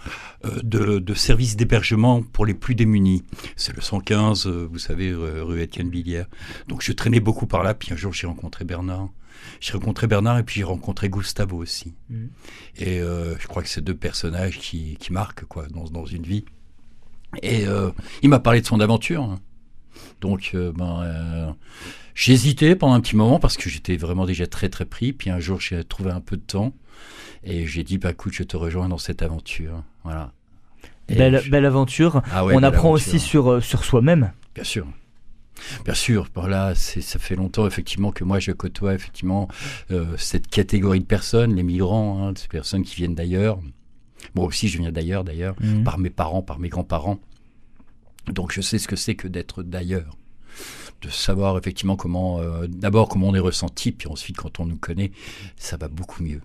euh, 0.46 0.60
de, 0.62 1.00
de, 1.00 1.14
service 1.16 1.56
d'hébergement 1.56 2.22
pour 2.22 2.46
les 2.46 2.54
plus 2.54 2.76
démunis. 2.76 3.24
C'est 3.56 3.76
le 3.76 3.82
115 3.82 4.46
euh, 4.46 4.68
vous 4.72 4.78
savez 4.78 5.12
rue 5.12 5.60
Étienne 5.60 5.90
Billière 5.90 6.28
donc 6.68 6.84
je 6.84 6.92
traînais 6.92 7.20
beaucoup 7.20 7.48
par 7.48 7.64
là 7.64 7.74
puis 7.74 7.92
un 7.92 7.96
jour 7.96 8.14
j'ai 8.14 8.28
rencontré 8.28 8.64
Bernard. 8.64 9.10
J'ai 9.60 9.74
rencontré 9.74 10.06
Bernard 10.06 10.38
et 10.38 10.44
puis 10.44 10.60
j'ai 10.60 10.64
rencontré 10.64 11.10
Gustavo 11.10 11.58
aussi. 11.58 11.96
Mmh. 12.12 12.26
et 12.78 13.00
je 13.00 13.48
crois 13.48 13.64
que 13.64 13.70
c'est 13.70 13.82
deux 13.82 13.96
personnages 13.96 14.60
qui, 14.60 14.98
qui 15.00 15.12
marquent 15.12 15.46
quoi 15.46 15.66
dans, 15.68 15.86
dans 15.86 16.06
une 16.06 16.22
vie 16.22 16.46
et 17.42 17.66
euh, 17.68 17.92
il 18.22 18.30
m'a 18.30 18.40
parlé 18.40 18.62
de 18.62 18.66
son 18.66 18.80
aventure. 18.80 19.38
Donc, 20.20 20.52
euh, 20.54 20.72
ben, 20.72 21.02
euh, 21.04 21.52
j'ai 22.14 22.34
hésité 22.34 22.76
pendant 22.76 22.94
un 22.94 23.02
petit 23.02 23.16
moment 23.16 23.40
parce 23.40 23.58
que 23.58 23.70
j'étais 23.70 23.98
vraiment 23.98 24.26
déjà 24.26 24.48
très 24.48 24.70
très 24.70 24.86
pris. 24.86 25.14
Puis 25.14 25.30
un 25.30 25.40
jour, 25.40 25.60
j'ai 25.60 25.84
trouvé 25.84 26.12
un 26.12 26.22
peu 26.22 26.38
de 26.38 26.42
temps 26.42 26.74
et 27.44 27.66
j'ai 27.66 27.84
dit, 27.84 27.98
bah 27.98 28.12
écoute, 28.12 28.34
je 28.34 28.44
te 28.44 28.58
rejoins 28.58 28.90
dans 28.90 28.98
cette 28.98 29.22
aventure. 29.22 29.84
Voilà. 30.04 30.32
Belle, 31.08 31.42
belle, 31.50 31.66
aventure. 31.66 32.22
Ah 32.32 32.46
On 32.46 32.64
apprend 32.64 32.92
aussi 32.92 33.20
sur, 33.20 33.62
sur 33.64 33.84
soi-même. 33.84 34.32
Bien 34.56 34.64
sûr. 34.64 34.88
Bien 35.86 35.94
sûr, 35.94 36.28
voilà, 36.34 36.74
ça 36.74 37.20
fait 37.20 37.36
longtemps 37.36 37.68
effectivement 37.68 38.12
que 38.12 38.24
moi 38.24 38.40
je 38.40 38.52
côtoie 38.52 38.96
effectivement 38.96 39.48
cette 40.18 40.48
catégorie 40.48 41.02
de 41.02 41.06
personnes, 41.06 41.54
les 41.54 41.62
migrants, 41.62 42.30
hein, 42.30 42.34
ces 42.36 42.48
personnes 42.48 42.82
qui 42.82 42.96
viennent 42.96 43.14
d'ailleurs, 43.14 43.60
moi 44.36 44.46
aussi, 44.46 44.68
je 44.68 44.78
viens 44.78 44.92
d'ailleurs, 44.92 45.24
d'ailleurs, 45.24 45.56
mhm. 45.60 45.84
par 45.84 45.98
mes 45.98 46.10
parents, 46.10 46.42
par 46.42 46.60
mes 46.60 46.70
grands-parents. 46.70 47.20
Donc 48.28 48.52
je 48.52 48.62
sais 48.62 48.78
ce 48.78 48.88
que 48.88 48.96
c'est 48.96 49.16
que 49.16 49.28
d'être 49.28 49.64
d'ailleurs. 49.64 50.18
De 51.02 51.10
savoir 51.10 51.58
effectivement 51.58 51.96
comment, 51.96 52.40
euh, 52.40 52.68
d'abord 52.68 53.10
comment 53.10 53.30
on 53.30 53.36
est 53.36 53.40
ressenti, 53.40 53.92
puis 53.92 54.08
ensuite 54.08 54.38
quand 54.38 54.60
on 54.60 54.66
nous 54.66 54.78
connaît, 54.78 55.12
ça 55.58 55.78
va 55.78 55.88
beaucoup 55.88 56.24
mieux. 56.24 56.42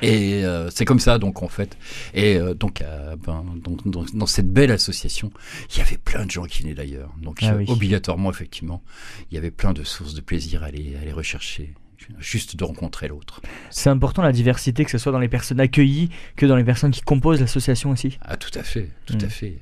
Et 0.00 0.44
euh, 0.44 0.70
c'est 0.70 0.84
comme 0.84 0.98
ça, 0.98 1.18
donc 1.18 1.42
en 1.42 1.48
fait. 1.48 1.76
Et 2.14 2.36
euh, 2.36 2.54
donc, 2.54 2.82
ben, 3.24 3.44
dans 3.84 4.26
cette 4.26 4.50
belle 4.50 4.70
association, 4.70 5.30
il 5.70 5.78
y 5.78 5.80
avait 5.80 5.98
plein 5.98 6.26
de 6.26 6.30
gens 6.30 6.44
qui 6.44 6.62
venaient 6.62 6.74
d'ailleurs. 6.74 7.10
Donc, 7.22 7.38
ah 7.42 7.56
obligatoirement, 7.68 8.30
effectivement, 8.30 8.82
il 9.30 9.34
y 9.34 9.38
avait 9.38 9.50
plein 9.50 9.72
de 9.72 9.84
sources 9.84 10.14
de 10.14 10.20
plaisir 10.20 10.62
à 10.62 10.66
aller, 10.66 10.96
à 10.98 11.02
aller 11.02 11.12
rechercher 11.12 11.74
juste 12.18 12.56
de 12.56 12.64
rencontrer 12.64 13.08
l'autre. 13.08 13.40
C'est 13.70 13.90
important 13.90 14.22
la 14.22 14.32
diversité, 14.32 14.84
que 14.84 14.90
ce 14.90 14.98
soit 14.98 15.12
dans 15.12 15.18
les 15.18 15.28
personnes 15.28 15.60
accueillies 15.60 16.10
que 16.36 16.46
dans 16.46 16.56
les 16.56 16.64
personnes 16.64 16.90
qui 16.90 17.02
composent 17.02 17.40
l'association 17.40 17.90
aussi. 17.90 18.18
Ah 18.22 18.36
tout 18.36 18.56
à 18.58 18.62
fait, 18.62 18.88
tout 19.06 19.18
à 19.20 19.26
mm. 19.26 19.30
fait. 19.30 19.58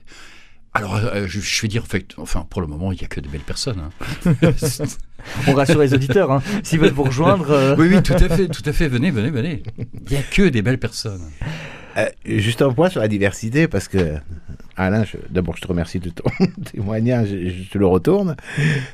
Alors, 0.72 0.94
euh, 0.94 1.26
je, 1.26 1.40
je, 1.40 1.62
vais 1.62 1.68
dire, 1.68 1.84
enfin, 2.16 2.46
pour 2.48 2.60
le 2.60 2.68
moment, 2.68 2.92
il 2.92 2.98
n'y 2.98 3.04
a 3.04 3.08
que 3.08 3.20
de 3.20 3.28
belles 3.28 3.40
personnes. 3.40 3.90
Hein. 4.24 4.32
On 5.48 5.54
rassure 5.54 5.80
les 5.80 5.92
auditeurs, 5.94 6.30
hein. 6.30 6.42
s'ils 6.62 6.78
veulent 6.78 6.92
vous 6.92 7.02
rejoindre. 7.02 7.50
Euh. 7.50 7.76
Oui, 7.76 7.88
oui, 7.90 8.02
tout 8.02 8.12
à 8.12 8.28
fait, 8.28 8.46
tout 8.46 8.62
à 8.64 8.72
fait. 8.72 8.86
Venez, 8.86 9.10
venez, 9.10 9.30
venez. 9.30 9.62
Il 9.78 10.12
n'y 10.12 10.16
a 10.16 10.22
que 10.22 10.48
des 10.48 10.62
belles 10.62 10.78
personnes. 10.78 11.22
Euh, 11.96 12.08
juste 12.24 12.62
un 12.62 12.72
point 12.72 12.88
sur 12.88 13.00
la 13.00 13.08
diversité, 13.08 13.66
parce 13.66 13.88
que 13.88 14.14
Alain, 14.76 15.04
d'abord, 15.28 15.56
je 15.56 15.62
te 15.62 15.66
remercie 15.66 15.98
de 15.98 16.10
ton 16.10 16.30
témoignage, 16.72 17.28
je, 17.28 17.68
te 17.68 17.76
le 17.76 17.86
retourne. 17.86 18.36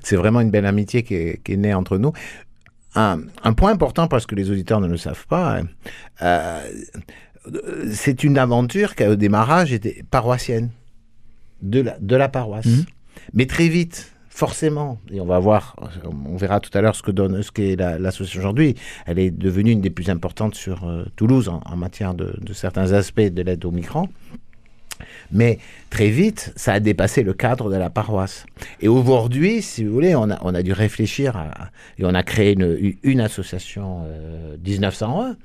C'est 0.03 0.17
vraiment 0.17 0.41
une 0.41 0.51
belle 0.51 0.67
amitié 0.67 1.03
qui 1.03 1.15
est, 1.15 1.43
qui 1.45 1.53
est 1.53 1.57
née 1.57 1.75
entre 1.75 1.99
nous 1.99 2.13
un, 2.97 3.53
point 3.53 3.73
important 3.73 4.09
parce 4.09 4.27
que 4.27 4.35
les 4.35 4.51
auditeurs 4.51 4.81
ne 4.81 4.89
le 4.89 4.97
savent 4.97 5.27
pas. 5.27 5.59
Hein, 5.59 5.67
euh, 6.23 6.61
c'est 7.93 8.25
une 8.25 8.39
aventure 8.39 8.95
qui, 8.95 9.05
au 9.05 9.17
démarrage, 9.17 9.73
était 9.73 10.03
paroissienne, 10.11 10.71
de 11.63 11.81
la, 11.81 11.99
de 12.01 12.17
la 12.17 12.29
paroisse. 12.29 12.67
Mhm. 12.67 12.85
Mais 13.35 13.47
très 13.47 13.69
vite, 13.69 14.13
forcément, 14.29 14.99
et 15.11 15.21
on 15.21 15.27
va 15.27 15.39
voir, 15.39 15.77
on 16.05 16.37
verra 16.37 16.61
tout 16.61 16.77
à 16.77 16.81
l'heure 16.81 16.97
ce 16.97 17.03
que 17.03 17.11
donne, 17.11 17.43
ce 17.43 17.51
qu'est 17.51 17.77
l'association 17.77 18.41
aujourd'hui. 18.41 18.75
Elle 19.07 19.19
est 19.19 19.31
devenue 19.31 19.73
une 19.73 19.81
des 19.81 19.91
plus 19.91 20.11
importantes 20.11 20.55
sur 20.55 20.85
euh, 20.85 21.05
Toulouse 21.17 21.49
en, 21.49 21.77
matière 21.77 22.15
de, 22.15 22.37
de, 22.41 22.53
certains 22.53 22.93
aspects 22.93 23.21
de 23.21 23.43
l'aide 23.43 23.65
aux 23.65 23.71
migrants. 23.71 24.09
Mais 25.33 25.59
très 25.91 26.09
vite, 26.09 26.53
ça 26.57 26.75
a 26.75 26.81
dépassé 26.81 27.23
le 27.23 27.33
cadre 27.35 27.71
de 27.71 27.77
la 27.77 27.91
paroisse. 27.91 28.47
Et 28.81 28.89
aujourd'hui, 28.89 29.63
si 29.63 29.85
vous 29.85 29.93
voulez, 29.93 30.15
on 30.15 30.31
a, 30.31 30.63
dû 30.63 30.73
réfléchir 30.73 31.37
et 31.99 32.05
on 32.05 32.15
a 32.15 32.23
créé 32.23 32.57
une, 33.03 33.21
association 33.21 34.05
euh, 34.07 34.57
1901 34.65 35.37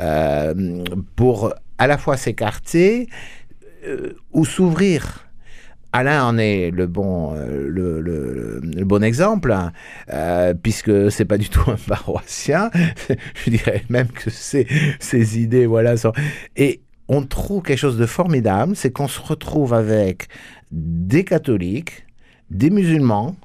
euh, 0.00 0.84
pour 1.16 1.54
à 1.78 1.86
la 1.86 1.98
fois 1.98 2.16
s'écarter 2.16 3.08
euh, 3.86 4.14
ou 4.32 4.44
s'ouvrir. 4.44 5.26
Alain 5.92 6.24
en 6.24 6.38
est 6.38 6.70
le 6.70 6.86
bon, 6.86 7.34
euh, 7.34 7.68
le, 7.68 8.84
bon 8.84 9.02
exemple, 9.02 9.54
euh, 10.10 10.54
puisque 10.54 11.10
c'est 11.10 11.26
pas 11.26 11.36
du 11.36 11.50
tout 11.50 11.70
un 11.70 11.76
paroissien. 11.76 12.70
Je 13.44 13.50
dirais 13.50 13.84
même 13.90 14.08
que 14.08 14.30
ses, 14.30 14.66
ses 15.00 15.40
idées, 15.40 15.66
voilà, 15.66 15.96
sont. 15.96 16.12
Et 16.56 16.80
on 17.08 17.24
trouve 17.24 17.62
quelque 17.62 17.78
chose 17.78 17.98
de 17.98 18.06
formidable, 18.06 18.76
c'est 18.76 18.90
qu'on 18.90 19.08
se 19.08 19.20
retrouve 19.20 19.74
avec 19.74 20.28
des 20.70 21.24
catholiques, 21.24 22.06
des 22.50 22.70
musulmans, 22.70 23.36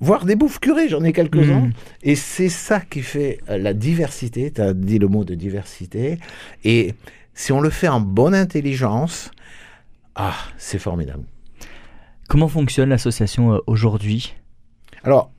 voire 0.00 0.24
des 0.24 0.36
bouffes 0.36 0.58
curés, 0.58 0.88
j'en 0.88 1.04
ai 1.04 1.12
quelques-uns. 1.12 1.66
Mm. 1.66 1.72
Et 2.02 2.16
c'est 2.16 2.48
ça 2.48 2.80
qui 2.80 3.02
fait 3.02 3.38
euh, 3.48 3.58
la 3.58 3.74
diversité, 3.74 4.50
tu 4.50 4.60
as 4.60 4.74
dit 4.74 4.98
le 4.98 5.08
mot 5.08 5.24
de 5.24 5.34
diversité. 5.34 6.18
Et 6.64 6.94
si 7.34 7.52
on 7.52 7.60
le 7.60 7.70
fait 7.70 7.88
en 7.88 8.00
bonne 8.00 8.34
intelligence, 8.34 9.30
ah, 10.14 10.34
c'est 10.58 10.78
formidable. 10.78 11.24
Comment 12.28 12.48
fonctionne 12.48 12.88
l'association 12.88 13.54
euh, 13.54 13.58
aujourd'hui? 13.66 14.34
Alors, 15.02 15.30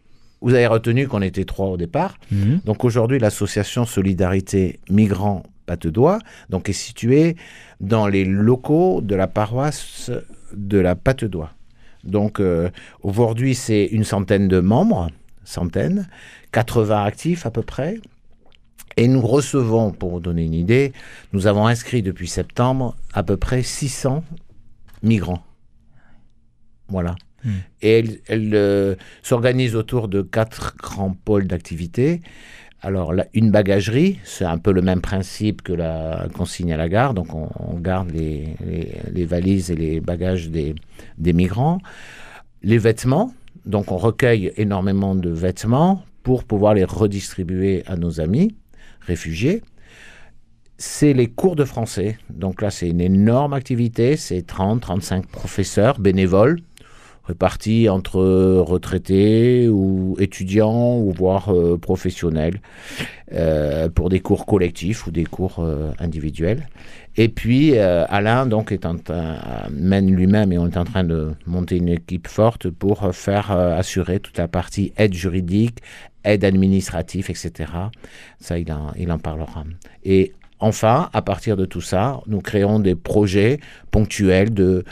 vous 0.41 0.53
avez 0.53 0.67
retenu 0.67 1.07
qu'on 1.07 1.21
était 1.21 1.45
trois 1.45 1.67
au 1.67 1.77
départ. 1.77 2.17
Mm. 2.31 2.57
Donc 2.65 2.83
aujourd'hui, 2.83 3.19
l'association 3.19 3.85
Solidarité 3.85 4.79
Migrants 4.89 5.43
Patte-d'Oie, 5.65 6.19
donc 6.49 6.69
est 6.69 6.73
situé 6.73 7.35
dans 7.79 8.07
les 8.07 8.25
locaux 8.25 9.01
de 9.01 9.15
la 9.15 9.27
paroisse 9.27 10.11
de 10.53 10.77
la 10.77 10.95
Patte-d'Oie. 10.95 11.51
Donc 12.03 12.39
euh, 12.39 12.69
aujourd'hui, 13.01 13.55
c'est 13.55 13.85
une 13.85 14.03
centaine 14.03 14.47
de 14.47 14.59
membres, 14.59 15.09
centaines, 15.43 16.07
80 16.51 17.03
actifs 17.03 17.45
à 17.45 17.51
peu 17.51 17.63
près. 17.63 17.99
Et 18.97 19.07
nous 19.07 19.21
recevons, 19.21 19.91
pour 19.91 20.11
vous 20.11 20.19
donner 20.19 20.45
une 20.45 20.53
idée, 20.53 20.93
nous 21.33 21.47
avons 21.47 21.67
inscrit 21.67 22.01
depuis 22.01 22.27
septembre 22.27 22.95
à 23.13 23.23
peu 23.23 23.35
près 23.35 23.61
600 23.61 24.23
migrants. 25.03 25.43
Voilà. 26.87 27.15
Hmm. 27.43 27.57
Et 27.81 28.21
elle, 28.27 28.51
euh, 28.53 28.95
s'organise 29.21 29.75
autour 29.75 30.07
de 30.07 30.21
quatre 30.21 30.75
grands 30.77 31.13
pôles 31.13 31.47
d'activité. 31.47 32.21
Alors, 32.85 33.15
une 33.33 33.49
bagagerie, 33.49 34.19
c'est 34.23 34.45
un 34.45 34.59
peu 34.59 34.71
le 34.71 34.83
même 34.83 35.01
principe 35.01 35.63
que 35.63 35.73
la 35.73 36.27
consigne 36.35 36.71
à 36.71 36.77
la 36.77 36.87
gare. 36.87 37.15
Donc, 37.15 37.33
on, 37.33 37.79
garde 37.79 38.11
les, 38.11 39.25
valises 39.25 39.71
et 39.71 39.75
les 39.75 39.99
bagages 39.99 40.51
des, 40.51 40.75
migrants. 41.17 41.79
Les 42.61 42.77
vêtements, 42.77 43.33
donc 43.65 43.91
on 43.91 43.97
recueille 43.97 44.51
énormément 44.57 45.15
de 45.15 45.31
vêtements 45.31 46.03
pour 46.21 46.43
pouvoir 46.43 46.75
les 46.75 46.83
redistribuer 46.83 47.81
à 47.87 47.95
nos 47.95 48.21
amis 48.21 48.55
réfugiés. 49.01 49.63
C'est 50.77 51.13
les 51.13 51.25
cours 51.25 51.55
de 51.55 51.65
français. 51.65 52.19
Donc 52.29 52.61
là, 52.61 52.69
c'est 52.69 52.87
une 52.87 53.01
énorme 53.01 53.53
activité. 53.53 54.15
C'est 54.15 54.45
30, 54.45 54.81
35 54.81 55.25
professeurs 55.25 55.97
bénévoles 55.99 56.59
répartis 57.27 57.89
entre 57.89 58.19
retraités 58.59 59.67
ou 59.67 60.15
étudiants 60.19 60.97
ou 60.97 61.11
voire 61.11 61.53
euh, 61.53 61.77
professionnels 61.77 62.61
euh, 63.33 63.89
pour 63.89 64.09
des 64.09 64.19
cours 64.19 64.45
collectifs 64.45 65.07
ou 65.07 65.11
des 65.11 65.25
cours 65.25 65.57
euh, 65.59 65.91
individuels. 65.99 66.67
Et 67.17 67.29
puis 67.29 67.77
Alain 67.77 68.45
donc 68.45 68.73
est 68.73 68.85
en 68.85 68.97
mène 69.71 70.13
lui-même 70.13 70.51
et 70.51 70.57
on 70.57 70.67
est 70.67 70.75
en 70.75 70.83
train 70.83 71.05
de 71.05 71.31
monter 71.47 71.77
une 71.77 71.87
équipe 71.87 72.27
forte 72.27 72.69
pour 72.69 73.15
faire 73.15 73.51
assurer 73.51 74.19
toute 74.19 74.37
la 74.37 74.49
partie 74.49 74.91
aide 74.97 75.13
juridique, 75.13 75.79
aide 76.25 76.43
administrative, 76.43 77.29
etc. 77.29 77.71
Ça 78.41 78.59
il 78.59 78.69
en, 78.69 78.91
il 78.97 79.09
en 79.13 79.17
parlera. 79.17 79.63
Et 80.03 80.33
enfin, 80.59 81.09
à 81.13 81.21
partir 81.21 81.55
de 81.55 81.63
tout 81.63 81.79
ça, 81.79 82.19
nous 82.27 82.41
créons 82.41 82.79
des 82.79 82.95
projets 82.95 83.61
ponctuels 83.91 84.53
de 84.53 84.83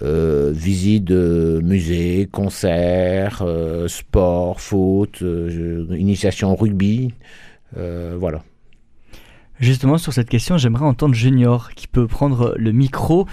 euh, 0.00 0.52
visite 0.54 1.04
de 1.04 1.60
musées, 1.64 2.28
concerts, 2.30 3.42
euh, 3.42 3.88
sport, 3.88 4.60
foot, 4.60 5.22
euh, 5.22 5.86
initiation 5.98 6.52
au 6.52 6.54
rugby, 6.54 7.12
voilà. 7.74 8.42
Justement, 9.58 9.98
sur 9.98 10.12
cette 10.12 10.28
question, 10.28 10.56
j'aimerais 10.56 10.84
entendre 10.84 11.14
Junior 11.16 11.74
qui 11.74 11.88
peut 11.88 12.06
prendre 12.06 12.54
le 12.56 12.70
micro. 12.70 13.26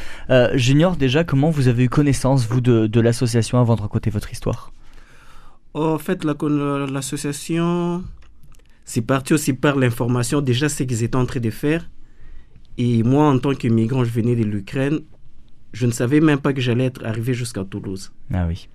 Junior, 0.56 0.98
déjà, 0.98 1.24
comment 1.24 1.52
vous 1.52 1.68
avez 1.68 1.84
eu 1.84 1.90
connaissance, 1.90 2.48
vous, 2.48 2.62
de, 2.62 3.00
l'association 3.00 3.60
avant 3.60 3.76
de 3.76 3.82
raconter 3.82 4.10
votre 4.10 4.32
histoire? 4.32 4.72
En 5.76 6.00
fait, 6.00 6.26
l'association, 6.26 8.04
c'est 8.86 9.04
parti 9.04 9.34
aussi 9.34 9.54
par 9.54 9.76
l'information, 9.76 10.42
déjà 10.42 10.68
ce 10.68 10.84
qu'ils 10.84 11.04
étaient 11.04 11.16
en 11.16 11.28
train 11.28 11.40
de 11.40 11.52
faire. 11.52 11.90
Et 12.78 13.04
moi, 13.04 13.30
en 13.30 13.38
tant 13.38 13.54
que 13.54 13.68
migrant, 13.68 14.04
je 14.04 14.10
venais 14.10 14.36
de 14.36 14.44
l'Ukraine 14.44 15.02
je 15.76 15.86
ne 15.86 15.92
savais 15.92 16.22
même 16.22 16.40
pas 16.40 16.54
que 16.54 16.62
j'allais 16.62 16.86
être 16.86 17.06
arrivé 17.06 17.34
jusqu'à 17.34 17.66
Toulouse. 17.66 18.12
Ah 18.34 18.46
oui. 18.48 18.70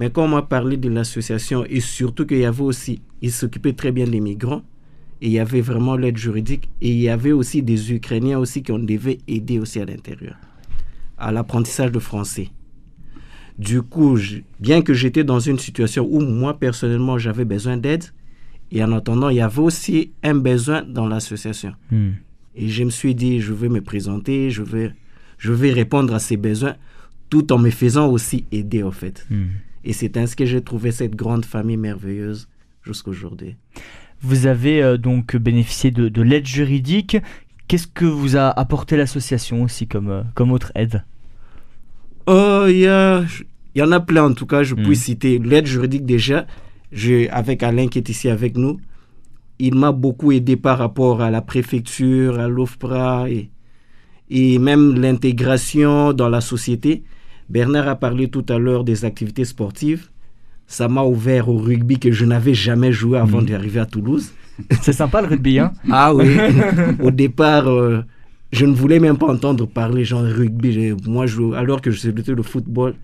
Mais 0.00 0.10
quand 0.10 0.24
on 0.24 0.28
m'a 0.28 0.42
parlé 0.42 0.76
de 0.76 0.88
l'association 0.88 1.64
et 1.64 1.80
surtout 1.80 2.26
qu'il 2.26 2.38
y 2.38 2.44
avait 2.44 2.62
aussi, 2.62 3.00
ils 3.22 3.30
s'occupaient 3.30 3.74
très 3.74 3.92
bien 3.92 4.06
des 4.06 4.20
migrants 4.20 4.62
et 5.22 5.26
il 5.26 5.32
y 5.32 5.38
avait 5.38 5.60
vraiment 5.60 5.96
l'aide 5.96 6.16
juridique 6.16 6.68
et 6.80 6.90
il 6.90 7.00
y 7.00 7.08
avait 7.08 7.32
aussi 7.32 7.62
des 7.62 7.92
Ukrainiens 7.92 8.38
aussi 8.38 8.62
qu'on 8.62 8.78
devait 8.78 9.18
aider 9.28 9.58
aussi 9.58 9.80
à 9.80 9.84
l'intérieur 9.84 10.36
à 11.20 11.30
l'apprentissage 11.30 11.92
de 11.92 11.98
français. 11.98 12.48
Du 13.58 13.82
coup, 13.82 14.18
bien 14.58 14.80
que 14.80 14.94
j'étais 14.94 15.22
dans 15.22 15.38
une 15.38 15.58
situation 15.58 16.08
où 16.10 16.20
moi 16.20 16.58
personnellement 16.58 17.18
j'avais 17.18 17.44
besoin 17.44 17.76
d'aide, 17.76 18.04
et 18.72 18.82
en 18.82 18.92
attendant, 18.92 19.28
il 19.28 19.36
y 19.36 19.40
avait 19.40 19.60
aussi 19.60 20.12
un 20.22 20.34
besoin 20.34 20.82
dans 20.82 21.06
l'association. 21.06 21.74
Hmm. 21.90 22.12
Et 22.54 22.68
je 22.68 22.84
me 22.84 22.90
suis 22.90 23.14
dit, 23.14 23.40
je 23.40 23.52
vais 23.52 23.68
me 23.68 23.80
présenter, 23.80 24.50
je 24.50 24.62
vais, 24.62 24.92
je 25.40 25.52
vais 25.52 25.72
répondre 25.72 26.14
à 26.14 26.18
ces 26.20 26.36
besoins, 26.36 26.76
tout 27.30 27.52
en 27.52 27.58
me 27.58 27.70
faisant 27.70 28.08
aussi 28.08 28.44
aider, 28.52 28.82
en 28.84 28.90
fait. 28.92 29.26
Hmm. 29.30 29.46
Et 29.84 29.94
c'est 29.94 30.16
ainsi 30.18 30.36
que 30.36 30.44
j'ai 30.44 30.60
trouvé 30.60 30.92
cette 30.92 31.16
grande 31.16 31.46
famille 31.46 31.78
merveilleuse 31.78 32.48
jusqu'aujourd'hui. 32.84 33.56
Vous 34.20 34.46
avez 34.46 34.82
euh, 34.82 34.98
donc 34.98 35.34
bénéficié 35.36 35.90
de, 35.90 36.08
de 36.10 36.22
l'aide 36.22 36.46
juridique. 36.46 37.16
Qu'est-ce 37.66 37.86
que 37.86 38.04
vous 38.04 38.36
a 38.36 38.50
apporté 38.50 38.96
l'association 38.98 39.62
aussi 39.62 39.86
comme, 39.86 40.10
euh, 40.10 40.22
comme 40.34 40.52
autre 40.52 40.72
aide? 40.74 41.04
Oh, 42.26 42.66
il 42.68 42.80
y, 42.80 43.82
en 43.82 43.92
a 43.92 44.00
plein, 44.00 44.24
en 44.24 44.34
tout 44.34 44.46
cas, 44.46 44.62
je 44.62 44.74
Mm. 44.74 44.82
puis 44.82 44.96
citer 44.96 45.38
l'aide 45.38 45.66
juridique 45.66 46.04
déjà. 46.04 46.46
Je, 46.92 47.30
avec 47.30 47.62
Alain 47.62 47.88
qui 47.88 47.98
est 47.98 48.08
ici 48.10 48.28
avec 48.28 48.58
nous, 48.58 48.78
il 49.58 49.74
m'a 49.74 49.92
beaucoup 49.92 50.32
aidé 50.32 50.56
par 50.56 50.76
rapport 50.76 51.22
à 51.22 51.30
la 51.30 51.40
préfecture, 51.40 52.38
à 52.38 52.48
l'OFPRA 52.48 53.30
et, 53.30 53.48
et 54.30 54.58
même 54.58 54.94
l'intégration 55.00 56.12
dans 56.12 56.28
la 56.28 56.40
société. 56.40 57.02
Bernard 57.48 57.88
a 57.88 57.96
parlé 57.96 58.28
tout 58.28 58.44
à 58.48 58.58
l'heure 58.58 58.84
des 58.84 59.04
activités 59.04 59.44
sportives. 59.44 60.08
Ça 60.66 60.86
m'a 60.88 61.02
ouvert 61.02 61.48
au 61.48 61.58
rugby 61.58 61.98
que 61.98 62.12
je 62.12 62.24
n'avais 62.24 62.54
jamais 62.54 62.92
joué 62.92 63.18
avant 63.18 63.42
Mm. 63.42 63.46
d'arriver 63.46 63.80
à 63.80 63.86
Toulouse. 63.86 64.30
C'est 64.82 64.92
sympa 64.92 65.20
le 65.20 65.26
rugby, 65.28 65.58
hein 65.58 65.72
Ah 65.90 66.14
oui, 66.14 66.28
au 67.02 67.10
départ, 67.10 67.68
euh, 67.68 68.04
je 68.52 68.66
ne 68.66 68.72
voulais 68.74 69.00
même 69.00 69.16
pas 69.18 69.26
entendre 69.32 69.66
parler 69.66 70.04
genre 70.04 70.22
rugby. 70.22 70.92
Moi, 71.06 71.26
je, 71.26 71.52
alors 71.54 71.80
que 71.80 71.90
je 71.90 71.98
sais 71.98 72.12
le 72.12 72.42
football, 72.42 72.94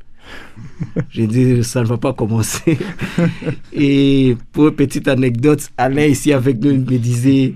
j'ai 1.10 1.26
dit 1.26 1.64
ça 1.64 1.80
ne 1.82 1.86
va 1.86 1.96
pas 1.96 2.12
commencer. 2.12 2.78
Et 3.72 4.36
pour 4.52 4.68
une 4.68 4.74
petite 4.74 5.08
anecdote, 5.08 5.68
Alain 5.76 6.06
ici 6.06 6.32
avec 6.32 6.60
nous 6.62 6.70
il 6.70 6.80
me 6.80 6.98
disait 6.98 7.54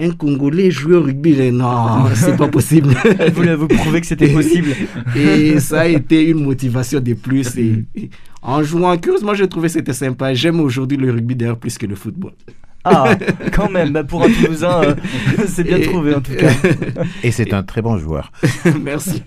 un 0.00 0.10
Congolais 0.10 0.70
jouer 0.70 0.96
au 0.96 1.02
rugby. 1.02 1.50
Non, 1.52 2.06
c'est 2.14 2.36
pas 2.36 2.48
possible. 2.48 2.94
Elle 3.18 3.32
voulait 3.32 3.54
vous 3.56 3.68
prouver 3.68 4.00
que 4.00 4.06
c'était 4.06 4.28
possible. 4.32 4.74
Et 5.16 5.58
ça 5.60 5.80
a 5.80 5.86
été 5.86 6.28
une 6.28 6.44
motivation 6.44 7.00
de 7.00 7.14
plus. 7.14 7.56
Et, 7.56 7.84
et 7.96 8.10
en 8.42 8.62
jouant, 8.62 8.96
curieusement, 8.98 9.34
j'ai 9.34 9.48
trouvé 9.48 9.66
que 9.68 9.72
c'était 9.74 9.92
sympa. 9.92 10.32
J'aime 10.34 10.60
aujourd'hui 10.60 10.96
le 10.96 11.10
rugby 11.10 11.34
d'ailleurs 11.34 11.58
plus 11.58 11.76
que 11.78 11.86
le 11.86 11.96
football. 11.96 12.32
Ah, 12.84 13.16
quand 13.52 13.68
même, 13.68 13.92
bah, 13.92 14.04
pour 14.04 14.22
un 14.22 14.30
Toulousain, 14.30 14.82
euh, 14.84 14.94
c'est 15.46 15.64
bien 15.64 15.76
Et- 15.78 15.82
trouvé 15.82 16.14
en 16.14 16.20
tout 16.20 16.32
cas. 16.32 16.52
Et 17.24 17.32
c'est 17.32 17.52
un 17.52 17.62
très 17.64 17.82
bon 17.82 17.98
joueur. 17.98 18.30
Merci. 18.80 19.20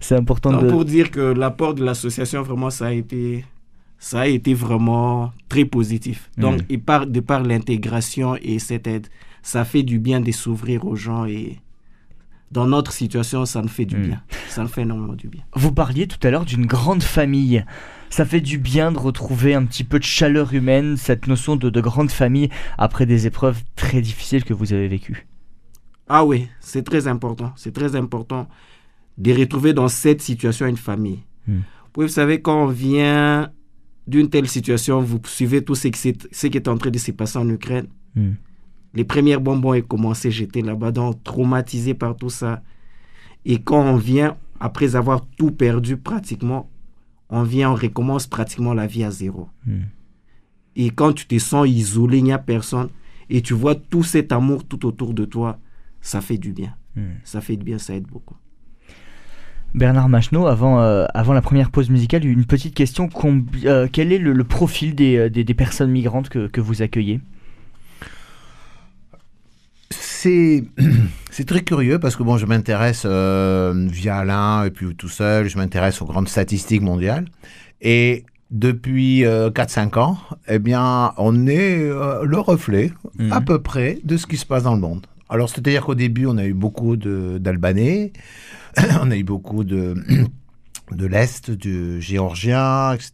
C'est 0.00 0.16
important 0.16 0.50
Non, 0.50 0.62
de. 0.62 0.68
Pour 0.68 0.84
dire 0.84 1.10
que 1.12 1.20
l'apport 1.32 1.74
de 1.74 1.84
l'association, 1.84 2.42
vraiment, 2.42 2.68
ça 2.70 2.86
a 2.86 2.92
été, 2.92 3.44
ça 3.98 4.22
a 4.22 4.26
été 4.26 4.52
vraiment 4.52 5.32
très 5.48 5.64
positif. 5.64 6.28
Donc, 6.36 6.54
Mhm. 6.56 6.66
et 6.68 6.78
par, 6.78 7.06
de 7.06 7.20
par 7.20 7.42
l'intégration 7.44 8.36
et 8.42 8.58
cette 8.58 8.86
aide, 8.88 9.06
ça 9.52 9.64
fait 9.64 9.82
du 9.84 9.98
bien 10.00 10.20
de 10.20 10.32
s'ouvrir 10.32 10.84
aux 10.86 10.96
gens 10.96 11.24
et 11.24 11.60
dans 12.50 12.66
notre 12.66 12.92
situation, 12.92 13.44
ça 13.46 13.62
nous 13.62 13.68
fait 13.68 13.84
du 13.86 13.96
Mhm. 13.96 14.06
bien. 14.06 14.22
Ça 14.48 14.62
nous 14.62 14.68
fait 14.68 14.82
énormément 14.82 15.14
du 15.14 15.28
bien. 15.28 15.42
Vous 15.54 15.72
parliez 15.72 16.06
tout 16.06 16.18
à 16.26 16.30
l'heure 16.30 16.44
d'une 16.44 16.66
grande 16.66 17.02
famille. 17.02 17.64
Ça 18.10 18.24
fait 18.24 18.40
du 18.40 18.58
bien 18.58 18.92
de 18.92 18.98
retrouver 18.98 19.54
un 19.54 19.64
petit 19.64 19.84
peu 19.84 19.98
de 19.98 20.04
chaleur 20.04 20.52
humaine, 20.54 20.96
cette 20.96 21.26
notion 21.26 21.54
de, 21.56 21.70
de 21.70 21.80
grande 21.80 22.10
famille 22.10 22.48
après 22.78 23.06
des 23.06 23.26
épreuves 23.26 23.62
très 23.76 24.00
difficiles 24.00 24.44
que 24.44 24.54
vous 24.54 24.72
avez 24.72 24.88
vécues. 24.88 25.26
Ah 26.08 26.24
oui, 26.24 26.48
c'est 26.60 26.84
très 26.84 27.06
important. 27.08 27.52
C'est 27.56 27.72
très 27.72 27.94
important 27.96 28.48
de 29.18 29.32
retrouver 29.32 29.72
dans 29.74 29.88
cette 29.88 30.22
situation 30.22 30.66
une 30.66 30.76
famille. 30.76 31.20
Hmm. 31.48 31.60
Oui, 31.96 32.04
vous 32.06 32.12
savez, 32.20 32.40
quand 32.42 32.64
on 32.64 32.66
vient 32.68 33.50
d'une 34.06 34.28
telle 34.30 34.48
situation, 34.48 35.00
vous 35.00 35.20
suivez 35.24 35.64
tout 35.64 35.74
ce 35.74 35.88
qui, 35.88 35.98
s'est- 35.98 36.28
ce 36.30 36.46
qui 36.46 36.56
est 36.58 36.68
en 36.68 36.78
train 36.78 36.90
de 36.90 36.98
se 36.98 37.10
passer 37.12 37.38
en 37.38 37.48
Ukraine. 37.48 37.88
Hmm. 38.14 38.32
Les 38.96 39.04
premières 39.04 39.42
bonbons 39.42 39.76
ont 39.76 39.82
commencé, 39.82 40.30
j'étais 40.30 40.62
là-bas, 40.62 40.90
donc 40.90 41.22
traumatisé 41.22 41.92
par 41.92 42.16
tout 42.16 42.30
ça. 42.30 42.62
Et 43.44 43.60
quand 43.60 43.82
on 43.82 43.96
vient, 43.96 44.36
après 44.58 44.96
avoir 44.96 45.26
tout 45.36 45.50
perdu 45.52 45.98
pratiquement, 45.98 46.70
on 47.28 47.42
vient, 47.42 47.70
on 47.72 47.74
recommence 47.74 48.26
pratiquement 48.26 48.72
la 48.72 48.86
vie 48.86 49.04
à 49.04 49.10
zéro. 49.10 49.48
Hmm. 49.66 49.82
Et 50.76 50.88
quand 50.90 51.12
tu 51.12 51.26
te 51.26 51.38
sens 51.38 51.68
isolé, 51.68 52.18
il 52.18 52.24
n'y 52.24 52.32
a 52.32 52.38
personne, 52.38 52.88
et 53.28 53.42
tu 53.42 53.52
vois 53.52 53.74
tout 53.74 54.02
cet 54.02 54.32
amour 54.32 54.64
tout 54.64 54.86
autour 54.86 55.12
de 55.12 55.26
toi, 55.26 55.58
ça 56.00 56.22
fait 56.22 56.38
du 56.38 56.52
bien. 56.52 56.74
Hmm. 56.96 57.16
Ça 57.22 57.42
fait 57.42 57.56
du 57.56 57.64
bien, 57.64 57.78
ça 57.78 57.94
aide 57.94 58.06
beaucoup. 58.06 58.36
Bernard 59.74 60.08
Macheneau, 60.08 60.46
avant, 60.46 60.80
euh, 60.80 61.04
avant 61.12 61.34
la 61.34 61.42
première 61.42 61.70
pause 61.70 61.90
musicale, 61.90 62.24
une 62.24 62.46
petite 62.46 62.74
question. 62.74 63.10
Euh, 63.66 63.88
quel 63.92 64.10
est 64.10 64.18
le, 64.18 64.32
le 64.32 64.44
profil 64.44 64.94
des, 64.94 65.16
euh, 65.16 65.28
des, 65.28 65.44
des 65.44 65.54
personnes 65.54 65.90
migrantes 65.90 66.30
que, 66.30 66.46
que 66.46 66.62
vous 66.62 66.80
accueillez? 66.80 67.20
C'est 70.26 70.64
c'est 71.30 71.46
très 71.46 71.60
curieux 71.60 72.00
parce 72.00 72.16
que 72.16 72.24
bon, 72.24 72.36
je 72.36 72.46
m'intéresse 72.46 73.04
euh, 73.04 73.86
via 73.88 74.16
Alain 74.16 74.64
et 74.64 74.70
puis 74.70 74.92
tout 74.96 75.08
seul, 75.08 75.48
je 75.48 75.56
m'intéresse 75.56 76.02
aux 76.02 76.04
grandes 76.04 76.28
statistiques 76.28 76.82
mondiales. 76.82 77.26
Et 77.80 78.24
depuis 78.50 79.24
euh, 79.24 79.50
4-5 79.50 79.98
ans, 80.00 80.18
eh 80.48 80.58
bien, 80.58 81.12
on 81.16 81.46
est 81.46 81.78
euh, 81.78 82.24
le 82.24 82.40
reflet 82.40 82.92
Mhm. 83.18 83.32
à 83.32 83.40
peu 83.40 83.60
près 83.60 84.00
de 84.02 84.16
ce 84.16 84.26
qui 84.26 84.36
se 84.36 84.44
passe 84.44 84.64
dans 84.64 84.74
le 84.74 84.80
monde. 84.80 85.06
Alors, 85.28 85.48
c'est-à-dire 85.48 85.84
qu'au 85.84 85.94
début, 85.94 86.26
on 86.26 86.38
a 86.38 86.44
eu 86.44 86.54
beaucoup 86.54 86.96
d'Albanais, 86.96 88.12
on 89.00 89.10
a 89.12 89.16
eu 89.16 89.22
beaucoup 89.24 89.62
de, 89.62 89.94
de 90.92 91.06
l'Est, 91.06 91.52
du 91.52 92.00
Géorgien, 92.02 92.94
etc. 92.94 93.12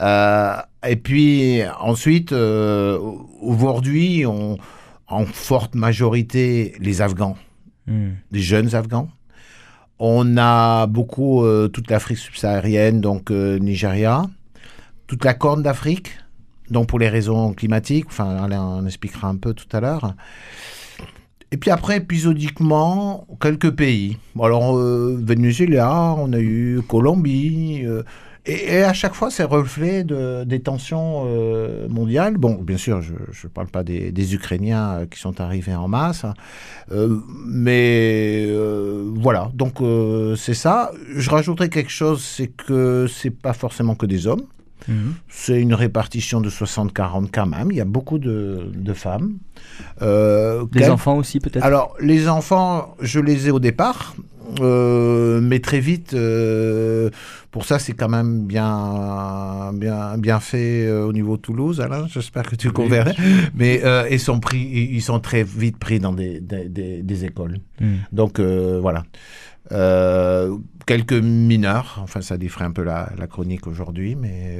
Euh, 0.00 0.56
et 0.86 0.96
puis 0.96 1.60
ensuite, 1.80 2.32
euh, 2.32 2.98
aujourd'hui, 3.42 4.24
on, 4.26 4.56
en 5.08 5.24
forte 5.24 5.74
majorité, 5.74 6.74
les 6.80 7.00
Afghans, 7.02 7.36
Hmm. 7.88 8.16
les 8.32 8.40
jeunes 8.40 8.74
Afghans. 8.74 9.08
On 9.98 10.36
a 10.36 10.86
beaucoup 10.86 11.42
euh, 11.42 11.68
toute 11.68 11.90
l'Afrique 11.90 12.18
subsaharienne, 12.18 13.00
donc 13.00 13.30
euh, 13.30 13.58
Nigeria, 13.58 14.26
toute 15.06 15.24
la 15.24 15.32
Corne 15.32 15.62
d'Afrique, 15.62 16.10
donc 16.70 16.86
pour 16.88 16.98
les 16.98 17.08
raisons 17.08 17.54
climatiques, 17.54 18.04
enfin 18.08 18.46
en 18.52 18.84
expliquera 18.84 19.28
un 19.28 19.36
peu 19.36 19.54
tout 19.54 19.74
à 19.74 19.80
l'heure. 19.80 20.14
Et 21.50 21.56
puis 21.56 21.70
après, 21.70 21.96
épisodiquement, 21.96 23.26
quelques 23.40 23.70
pays. 23.70 24.18
Alors, 24.38 24.76
euh, 24.76 25.18
Venezuela, 25.18 26.14
on 26.18 26.34
a 26.34 26.38
eu 26.40 26.82
Colombie. 26.86 27.84
Et, 28.46 28.74
et 28.74 28.82
à 28.82 28.92
chaque 28.92 29.14
fois, 29.14 29.30
c'est 29.30 29.44
reflet 29.44 30.04
de, 30.04 30.44
des 30.44 30.60
tensions 30.60 31.24
euh, 31.26 31.88
mondiales. 31.88 32.36
Bon, 32.38 32.54
bien 32.54 32.76
sûr, 32.76 33.02
je 33.02 33.12
ne 33.12 33.48
parle 33.48 33.66
pas 33.68 33.82
des, 33.82 34.10
des 34.12 34.34
Ukrainiens 34.34 34.90
euh, 34.92 35.06
qui 35.06 35.18
sont 35.20 35.40
arrivés 35.40 35.74
en 35.74 35.88
masse. 35.88 36.24
euh, 36.92 37.18
mais 37.46 38.46
euh, 38.48 39.10
voilà, 39.14 39.50
donc 39.54 39.78
c'est 40.36 40.54
ça. 40.54 40.90
Je 41.14 41.28
rajouterais 41.30 41.68
quelque 41.68 41.90
chose, 41.90 42.22
c'est 42.22 42.48
que 42.48 43.06
c'est 43.08 43.30
pas 43.30 43.52
forcément 43.52 43.94
que 43.94 44.06
des 44.06 44.26
hommes. 44.26 44.42
Mhm. 44.86 45.14
C'est 45.28 45.60
une 45.60 45.74
répartition 45.74 46.40
de 46.40 46.48
60-40 46.48 47.28
quand 47.32 47.46
même. 47.46 47.68
Il 47.70 47.76
y 47.76 47.80
a 47.80 47.84
beaucoup 47.84 48.18
de, 48.18 48.70
de 48.74 48.92
femmes. 48.94 49.34
Des 50.00 50.88
enfants 50.88 51.16
aussi 51.18 51.40
peut-être? 51.40 51.64
Alors, 51.64 51.94
les 52.00 52.28
enfants, 52.28 52.94
je 53.00 53.20
les 53.20 53.48
ai 53.48 53.50
au 53.50 53.58
départ, 53.58 54.14
euh, 54.60 55.40
mais 55.40 55.60
très 55.60 55.80
vite, 55.80 56.14
euh, 56.14 57.10
pour 57.50 57.64
ça, 57.64 57.78
c'est 57.78 57.92
quand 57.92 58.08
même 58.08 58.46
bien, 58.46 59.72
bien, 59.74 60.16
bien 60.18 60.40
fait 60.40 60.86
euh, 60.86 61.04
au 61.06 61.12
niveau 61.12 61.36
de 61.36 61.42
Toulouse, 61.42 61.80
Alain. 61.80 62.06
J'espère 62.08 62.44
que 62.44 62.56
tu 62.56 62.70
converrais. 62.70 63.14
Mais 63.54 63.82
ils, 64.10 64.20
sont 64.20 64.40
pris, 64.40 64.58
ils 64.60 65.02
sont 65.02 65.20
très 65.20 65.42
vite 65.44 65.78
pris 65.78 65.98
dans 66.00 66.12
des, 66.12 66.40
des, 66.40 66.68
des- 66.68 67.02
des 67.02 67.24
écoles. 67.24 67.58
Hmm. 67.80 67.96
Donc, 68.12 68.40
voilà. 68.40 69.04
Quelques 70.86 71.12
mineurs, 71.12 72.00
enfin, 72.02 72.22
ça 72.22 72.38
défrait 72.38 72.64
un 72.64 72.72
peu 72.72 72.82
la, 72.82 73.12
la 73.18 73.26
chronique 73.26 73.66
aujourd'hui, 73.66 74.14
mais 74.16 74.58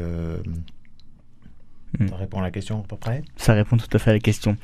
Hmm. 1.99 2.07
ça 2.07 2.17
répond 2.17 2.41
à 2.41 2.43
la 2.43 2.51
question 2.51 2.81
à 2.81 2.83
peu 2.87 2.97
près. 2.97 3.23
Ça 3.39 3.55
répond 3.55 3.79
tout 3.79 3.87
à 3.95 3.99
fait 3.99 4.11
à 4.11 4.13
la 4.13 4.19
question. 4.19 4.59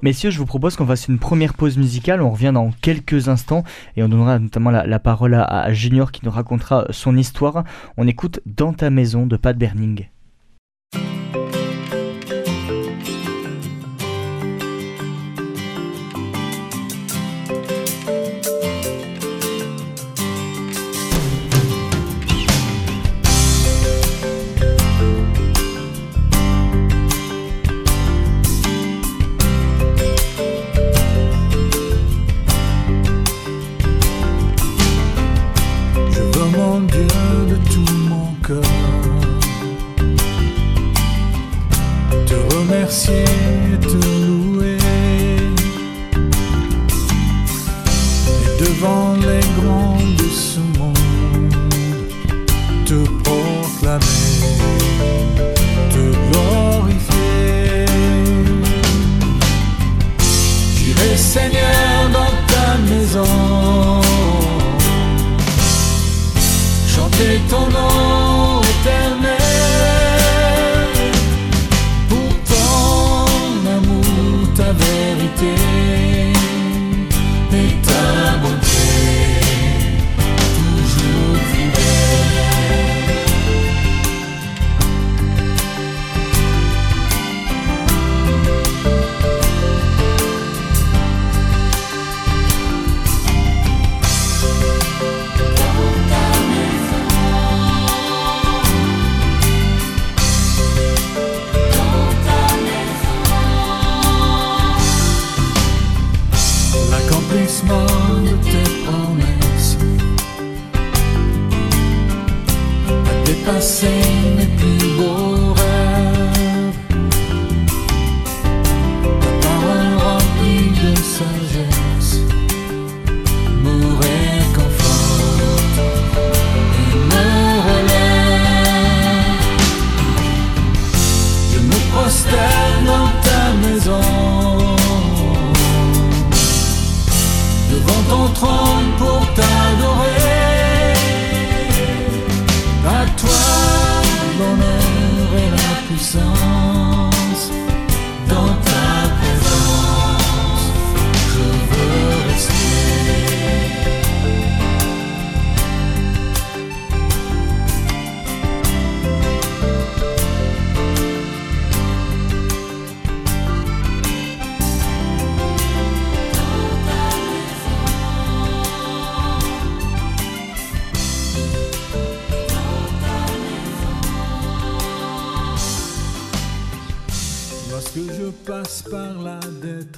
Messieurs, 0.00 0.30
je 0.30 0.38
vous 0.38 0.46
propose 0.46 0.76
qu'on 0.76 0.86
fasse 0.86 1.08
une 1.08 1.18
première 1.18 1.54
pause 1.54 1.76
musicale. 1.76 2.22
On 2.22 2.30
revient 2.30 2.52
dans 2.54 2.70
quelques 2.82 3.28
instants 3.28 3.64
et 3.96 4.02
on 4.04 4.08
donnera 4.08 4.38
notamment 4.38 4.70
la, 4.70 4.98
parole 5.00 5.34
à, 5.34 5.42
à 5.42 5.72
Junior 5.72 6.12
qui 6.12 6.24
nous 6.24 6.30
racontera 6.30 6.86
son 6.90 7.16
histoire. 7.16 7.64
On 7.96 8.06
écoute 8.06 8.40
Dans 8.46 8.72
ta 8.72 8.90
maison 8.90 9.26
de 9.26 9.36
Pat 9.36 9.56
Berning. 9.56 10.08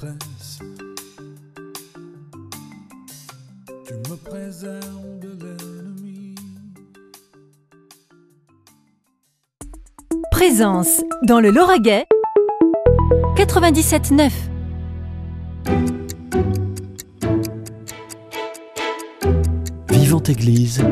Détresse, 0.01 0.59
tu 3.87 3.95
me 3.95 4.17
préserves 4.17 5.19
de 5.21 5.29
l'ennemi. 5.45 6.35
Présence 10.31 11.03
dans 11.25 11.41
le 11.41 11.51
Lauragais 11.51 12.07
97.9. 13.37 14.31
Vivante 19.91 20.29
Église, 20.29 20.83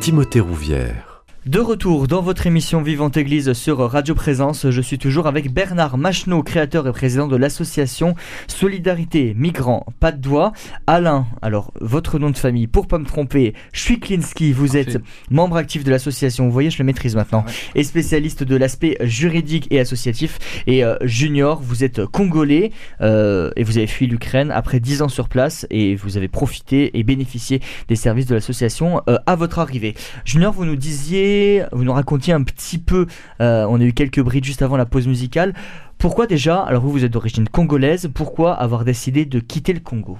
Timothée 0.00 0.40
Rouvière. 0.40 1.07
De 1.48 1.60
retour 1.60 2.08
dans 2.08 2.20
votre 2.20 2.46
émission 2.46 2.82
Vivante 2.82 3.16
Église 3.16 3.54
sur 3.54 3.78
Radio 3.78 4.14
Présence, 4.14 4.68
je 4.68 4.80
suis 4.82 4.98
toujours 4.98 5.26
avec 5.26 5.50
Bernard 5.50 5.96
Macheneau, 5.96 6.42
créateur 6.42 6.86
et 6.86 6.92
président 6.92 7.26
de 7.26 7.36
l'association 7.36 8.14
Solidarité 8.48 9.32
Migrants 9.34 9.86
Pas 9.98 10.12
de 10.12 10.20
Doigt. 10.20 10.52
Alain, 10.86 11.26
alors 11.40 11.72
votre 11.80 12.18
nom 12.18 12.28
de 12.28 12.36
famille, 12.36 12.66
pour 12.66 12.86
pas 12.86 12.98
me 12.98 13.06
tromper, 13.06 13.54
Chwiklinski, 13.72 14.52
vous 14.52 14.76
êtes 14.76 14.98
membre 15.30 15.56
actif 15.56 15.84
de 15.84 15.90
l'association, 15.90 16.44
vous 16.44 16.52
voyez 16.52 16.68
je 16.68 16.76
le 16.80 16.84
maîtrise 16.84 17.16
maintenant, 17.16 17.46
Ouais. 17.46 17.52
et 17.76 17.82
spécialiste 17.82 18.42
de 18.42 18.54
l'aspect 18.54 18.98
juridique 19.00 19.68
et 19.70 19.80
associatif. 19.80 20.38
Et 20.66 20.84
euh, 20.84 20.96
Junior, 21.00 21.62
vous 21.62 21.82
êtes 21.82 22.04
congolais 22.04 22.72
euh, 23.00 23.52
et 23.56 23.62
vous 23.64 23.78
avez 23.78 23.86
fui 23.86 24.06
l'Ukraine 24.06 24.50
après 24.50 24.80
10 24.80 25.00
ans 25.00 25.08
sur 25.08 25.30
place 25.30 25.66
et 25.70 25.94
vous 25.94 26.18
avez 26.18 26.28
profité 26.28 26.98
et 26.98 27.02
bénéficié 27.04 27.62
des 27.88 27.96
services 27.96 28.26
de 28.26 28.34
l'association 28.34 29.00
euh, 29.08 29.16
à 29.24 29.34
votre 29.34 29.60
arrivée. 29.60 29.94
Junior, 30.26 30.52
vous 30.52 30.66
nous 30.66 30.76
disiez, 30.76 31.37
vous 31.72 31.84
nous 31.84 31.92
racontiez 31.92 32.32
un 32.32 32.42
petit 32.42 32.78
peu, 32.78 33.06
euh, 33.40 33.66
on 33.68 33.80
a 33.80 33.84
eu 33.84 33.92
quelques 33.92 34.20
brides 34.20 34.44
juste 34.44 34.62
avant 34.62 34.76
la 34.76 34.86
pause 34.86 35.06
musicale. 35.06 35.54
Pourquoi 35.98 36.26
déjà, 36.26 36.60
alors 36.60 36.82
vous, 36.82 36.90
vous 36.90 37.04
êtes 37.04 37.12
d'origine 37.12 37.48
congolaise, 37.48 38.10
pourquoi 38.12 38.54
avoir 38.54 38.84
décidé 38.84 39.24
de 39.24 39.40
quitter 39.40 39.72
le 39.72 39.80
Congo? 39.80 40.18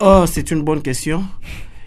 Oh, 0.00 0.24
c'est 0.26 0.50
une 0.50 0.62
bonne 0.62 0.82
question. 0.82 1.24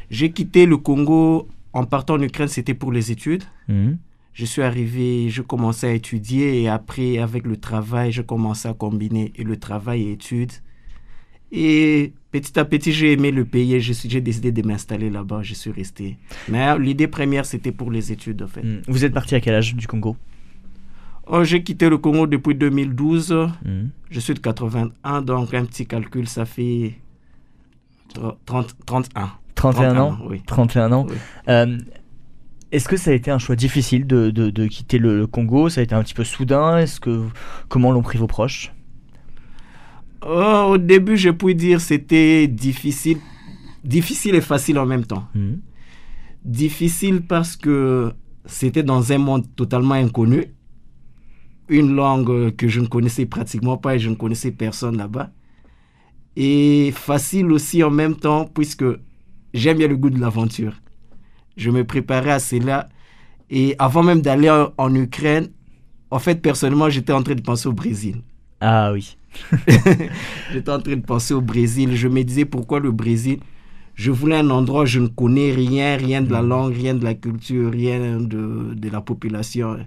J'ai 0.10 0.32
quitté 0.32 0.66
le 0.66 0.78
Congo 0.78 1.48
en 1.74 1.84
partant 1.84 2.16
en 2.16 2.22
Ukraine, 2.22 2.48
c'était 2.48 2.74
pour 2.74 2.92
les 2.92 3.12
études. 3.12 3.44
Mhm. 3.68 3.98
Je 4.34 4.46
suis 4.46 4.62
arrivé, 4.62 5.30
je 5.30 5.42
commençais 5.42 5.88
à 5.88 5.94
étudier 5.94 6.62
et 6.62 6.68
après, 6.68 7.20
avec 7.20 7.46
le 7.46 7.58
travail, 7.58 8.12
je 8.12 8.22
commençais 8.22 8.68
à 8.68 8.74
combiner 8.74 9.32
et 9.36 9.44
le 9.44 9.58
travail 9.58 10.04
et 10.04 10.12
études. 10.12 10.52
Et 11.58 12.12
petit 12.32 12.60
à 12.60 12.66
petit, 12.66 12.92
j'ai 12.92 13.14
aimé 13.14 13.32
le 13.32 13.46
pays 13.46 13.74
et 13.76 13.80
j'ai 13.80 14.20
décidé 14.22 14.52
de 14.52 14.62
m'installer 14.68 15.10
là-bas. 15.10 15.40
Je 15.42 15.54
suis 15.54 15.72
resté. 15.72 16.18
Mais 16.50 16.78
l'idée 16.78 17.08
première, 17.08 17.46
c'était 17.46 17.72
pour 17.72 17.92
les 17.92 18.12
études, 18.12 18.42
en 18.44 18.48
fait. 18.48 18.62
Mhm. 18.64 18.82
Vous 18.90 19.06
êtes 19.06 19.14
parti 19.14 19.36
à 19.36 19.40
quel 19.40 19.56
âge 19.56 19.74
du 19.74 19.88
Congo? 19.88 20.18
Oh, 21.28 21.44
j'ai 21.46 21.64
quitté 21.64 21.88
le 21.90 21.98
Congo 21.98 22.28
depuis 22.28 22.56
2012. 22.56 23.32
Mhm. 23.64 23.90
Je 24.10 24.20
suis 24.20 24.34
de 24.34 24.40
81, 24.40 25.22
donc 25.22 25.54
un 25.54 25.64
petit 25.66 25.86
calcul, 25.88 26.28
ça 26.28 26.46
fait 26.46 26.96
tro- 28.14 28.34
30, 28.46 28.76
31. 28.86 29.32
31 29.56 29.98
ans? 29.98 30.18
oui. 30.30 30.42
31 30.46 30.92
ans? 30.92 31.08
Oui. 31.10 31.16
Euh, 31.48 31.78
Est-ce 32.72 32.90
que 32.90 32.98
ça 32.98 33.12
a 33.12 33.14
été 33.14 33.32
un 33.32 33.40
choix 33.40 33.56
difficile 33.56 34.06
de, 34.06 34.30
de- 34.32 34.50
de 34.50 34.68
quitter 34.68 34.98
le, 34.98 35.18
le 35.20 35.28
Congo? 35.28 35.70
Ça 35.70 35.80
a 35.80 35.84
été 35.86 35.96
un 35.96 36.04
petit 36.04 36.14
peu 36.14 36.26
soudain? 36.26 36.80
Est-ce 36.80 37.00
que 37.00 37.24
comment 37.70 37.92
l'ont 37.94 38.02
pris 38.02 38.18
vos 38.18 38.28
proches? 38.28 38.74
Oh, 40.28 40.72
au 40.72 40.78
début, 40.78 41.18
je 41.18 41.30
puis 41.30 41.54
dire 41.54 41.80
c'était 41.80 42.48
difficile, 42.48 43.20
difficile 43.84 44.36
et 44.36 44.42
facile 44.42 44.80
en 44.80 44.86
même 44.86 45.06
temps. 45.06 45.28
Mhm. 45.36 45.62
Difficile 46.44 47.22
parce 47.22 47.56
que 47.56 48.12
c'était 48.46 48.84
dans 48.84 49.12
un 49.12 49.18
monde 49.20 49.46
totalement 49.56 49.94
inconnu, 49.94 50.46
une 51.70 51.96
langue 51.96 52.56
que 52.56 52.68
je 52.68 52.82
ne 52.82 52.88
connaissais 52.88 53.26
pratiquement 53.26 53.78
pas 53.78 53.96
et 53.96 54.00
je 54.00 54.10
ne 54.10 54.16
connaissais 54.16 54.52
personne 54.52 54.98
là-bas. 54.98 55.32
Et 56.36 56.92
facile 56.94 57.52
aussi 57.52 57.84
en 57.84 57.92
même 57.92 58.16
temps 58.16 58.46
puisque 58.46 58.86
j'aime 59.54 59.78
bien 59.78 59.88
le 59.88 59.96
goût 59.96 60.10
de 60.10 60.20
l'aventure. 60.20 60.74
Je 61.56 61.70
me 61.70 61.84
préparais 61.86 62.32
à 62.32 62.40
cela 62.40 62.90
et 63.50 63.76
avant 63.78 64.04
même 64.04 64.22
d'aller 64.22 64.50
en 64.78 64.96
Ukraine, 64.96 65.50
en 66.12 66.20
fait, 66.20 66.42
personnellement, 66.42 66.90
j'étais 66.90 67.14
en 67.14 67.24
train 67.24 67.36
de 67.36 67.42
penser 67.42 67.68
au 67.68 67.74
Brésil. 67.74 68.22
Ah 68.62 68.92
oui. 68.92 69.18
J'étais 70.54 70.72
en 70.72 70.80
train 70.80 70.96
de 70.96 71.02
penser 71.02 71.34
au 71.34 71.42
Brésil. 71.42 71.96
Je 71.96 72.08
me 72.08 72.24
disais 72.24 72.46
pourquoi 72.46 72.80
le 72.80 72.92
Brésil 72.92 73.40
Je 73.96 74.12
voulais 74.12 74.38
un 74.38 74.50
endroit 74.50 74.84
où 74.84 74.86
je 74.86 75.00
ne 75.00 75.08
connais 75.08 75.52
rien, 75.52 75.98
rien 75.98 76.22
de 76.22 76.32
la 76.32 76.42
langue, 76.42 76.74
rien 76.74 76.94
de 76.94 77.04
la 77.04 77.14
culture, 77.14 77.72
rien 77.72 78.20
de, 78.20 78.74
de 78.74 78.90
la 78.90 79.02
population. 79.02 79.78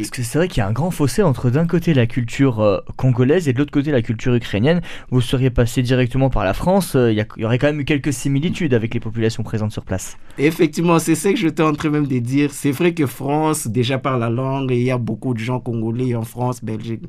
Parce 0.00 0.10
que 0.10 0.22
c'est 0.22 0.38
vrai 0.38 0.48
qu'il 0.48 0.58
y 0.58 0.60
a 0.62 0.66
un 0.66 0.72
grand 0.72 0.90
fossé 0.90 1.22
entre 1.22 1.50
d'un 1.50 1.66
côté 1.66 1.92
la 1.92 2.06
culture 2.06 2.60
euh, 2.60 2.78
congolaise 2.96 3.48
et 3.48 3.52
de 3.52 3.58
l'autre 3.58 3.70
côté 3.70 3.90
la 3.90 4.00
culture 4.00 4.34
ukrainienne. 4.34 4.80
Vous 5.10 5.20
seriez 5.20 5.50
passé 5.50 5.82
directement 5.82 6.30
par 6.30 6.44
la 6.44 6.54
France, 6.54 6.96
euh, 6.96 7.12
il 7.12 7.26
y, 7.36 7.44
aurait 7.44 7.58
quand 7.58 7.66
même 7.66 7.80
eu 7.80 7.84
quelques 7.84 8.12
similitudes 8.12 8.72
avec 8.72 8.94
les 8.94 9.00
populations 9.00 9.42
présentes 9.42 9.72
sur 9.72 9.84
place. 9.84 10.16
Et 10.38 10.46
effectivement, 10.46 10.98
c'est 10.98 11.14
ça 11.14 11.30
que 11.30 11.38
j'étais 11.38 11.62
en 11.62 11.74
train 11.74 11.90
même 11.90 12.06
de 12.06 12.18
dire. 12.18 12.50
C'est 12.52 12.70
vrai 12.70 12.94
que 12.94 13.06
France, 13.06 13.66
déjà 13.66 13.98
par 13.98 14.18
la 14.18 14.30
langue, 14.30 14.72
et 14.72 14.78
il 14.78 14.84
y 14.84 14.90
a 14.90 14.98
beaucoup 14.98 15.34
de 15.34 15.38
gens 15.38 15.60
congolais 15.60 16.14
en 16.14 16.22
France, 16.22 16.64
Belgique. 16.64 17.02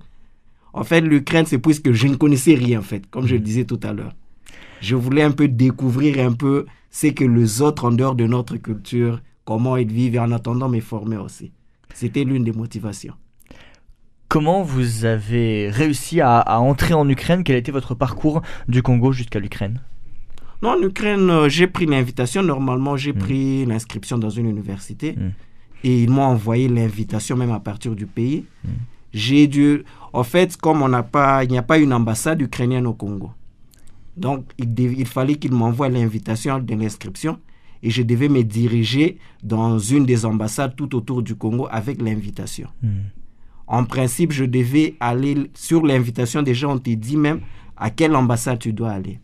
En 0.73 0.83
fait, 0.83 1.01
l'Ukraine, 1.01 1.45
c'est 1.45 1.57
puisque 1.59 1.91
je 1.91 2.07
ne 2.07 2.15
connaissais 2.15 2.53
rien, 2.55 2.79
en 2.79 2.83
fait, 2.83 3.09
comme 3.09 3.27
je 3.27 3.35
le 3.35 3.41
disais 3.41 3.65
tout 3.65 3.79
à 3.83 3.93
l'heure. 3.93 4.13
Je 4.81 4.95
voulais 4.95 5.21
un 5.23 5.31
peu 5.31 5.47
découvrir 5.47 6.25
un 6.25 6.33
peu 6.33 6.65
ce 6.89 7.07
que 7.07 7.23
les 7.25 7.61
autres 7.61 7.85
en 7.85 7.91
dehors 7.91 8.15
de 8.15 8.25
notre 8.25 8.57
culture, 8.57 9.21
comment 9.45 9.77
ils 9.77 9.91
vivent, 9.91 10.15
et 10.15 10.19
en 10.19 10.31
attendant 10.31 10.69
me 10.69 10.79
former 10.79 11.17
aussi. 11.17 11.51
C'était 11.93 12.23
l'une 12.23 12.43
des 12.43 12.53
motivations. 12.53 13.13
comment 14.29 14.63
vous 14.63 15.03
avez 15.03 15.69
réussi 15.69 16.21
à, 16.21 16.39
à 16.39 16.59
entrer 16.59 16.93
en 16.93 17.07
Ukraine? 17.09 17.43
Quel 17.43 17.57
a 17.57 17.59
été 17.59 17.71
votre 17.73 17.95
parcours 17.95 18.41
du 18.69 18.81
Congo 18.81 19.11
jusqu'à 19.11 19.39
l'Ukraine? 19.39 19.81
Non, 20.61 20.69
en 20.77 20.81
Ukraine, 20.81 21.29
euh, 21.29 21.49
j'ai 21.49 21.67
pris 21.67 21.85
l'invitation. 21.85 22.41
Normalement, 22.41 22.95
j'ai 22.95 23.11
Mm. 23.11 23.17
pris 23.17 23.65
l'inscription 23.65 24.17
dans 24.17 24.29
une 24.29 24.47
université. 24.49 25.13
Mm. 25.17 25.29
Et 25.83 26.03
ils 26.03 26.09
m'ont 26.09 26.23
envoyé 26.23 26.69
l'invitation 26.69 27.35
même 27.35 27.51
à 27.51 27.59
partir 27.59 27.93
du 27.93 28.05
pays. 28.05 28.45
Mm. 28.63 28.69
J'ai 29.13 29.47
dû... 29.47 29.83
En 30.13 30.23
fait, 30.23 30.57
comme 30.57 30.81
on 30.81 30.89
n'a 30.89 31.03
pas, 31.03 31.43
il 31.43 31.51
n'y 31.51 31.57
a 31.57 31.63
pas 31.63 31.77
une 31.77 31.93
ambassade 31.93 32.41
ukrainienne 32.41 32.85
au 32.85 32.93
Congo. 32.93 33.31
Donc, 34.17 34.45
il, 34.57 34.73
dev- 34.73 34.95
il 34.97 35.05
fallait 35.05 35.35
qu'ils 35.35 35.53
m'envoient 35.53 35.87
l'invitation 35.89 36.59
de 36.59 36.75
l'inscription. 36.75 37.39
Et 37.83 37.89
je 37.89 38.03
devais 38.03 38.27
me 38.29 38.43
diriger 38.43 39.17
dans 39.41 39.79
une 39.79 40.05
des 40.05 40.25
ambassades 40.25 40.75
tout 40.75 40.93
autour 40.95 41.23
du 41.23 41.35
Congo 41.35 41.67
avec 41.71 42.01
l'invitation. 42.01 42.67
Hmm. 42.83 43.07
En 43.67 43.85
principe, 43.85 44.33
je 44.33 44.43
devais 44.43 44.95
aller 44.99 45.49
sur 45.53 45.85
l'invitation. 45.85 46.41
Déjà, 46.43 46.67
on 46.67 46.77
te 46.77 46.89
dit 46.89 47.15
même 47.17 47.39
à 47.77 47.89
quelle 47.89 48.15
ambassade 48.15 48.59
tu 48.59 48.73
dois 48.73 48.91
aller. 48.91 49.19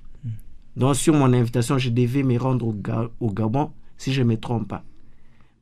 Donc, 0.76 0.96
sur 0.96 1.14
mon 1.14 1.34
invitation, 1.34 1.78
je 1.78 1.90
devais 1.90 2.24
me 2.24 2.38
rendre 2.38 2.66
au, 2.68 2.74
Ga- 2.74 3.10
au 3.20 3.30
Gabon, 3.32 3.72
si 3.98 4.14
je 4.14 4.22
ne 4.22 4.28
me 4.30 4.38
trompe 4.38 4.70
pas. 4.70 4.84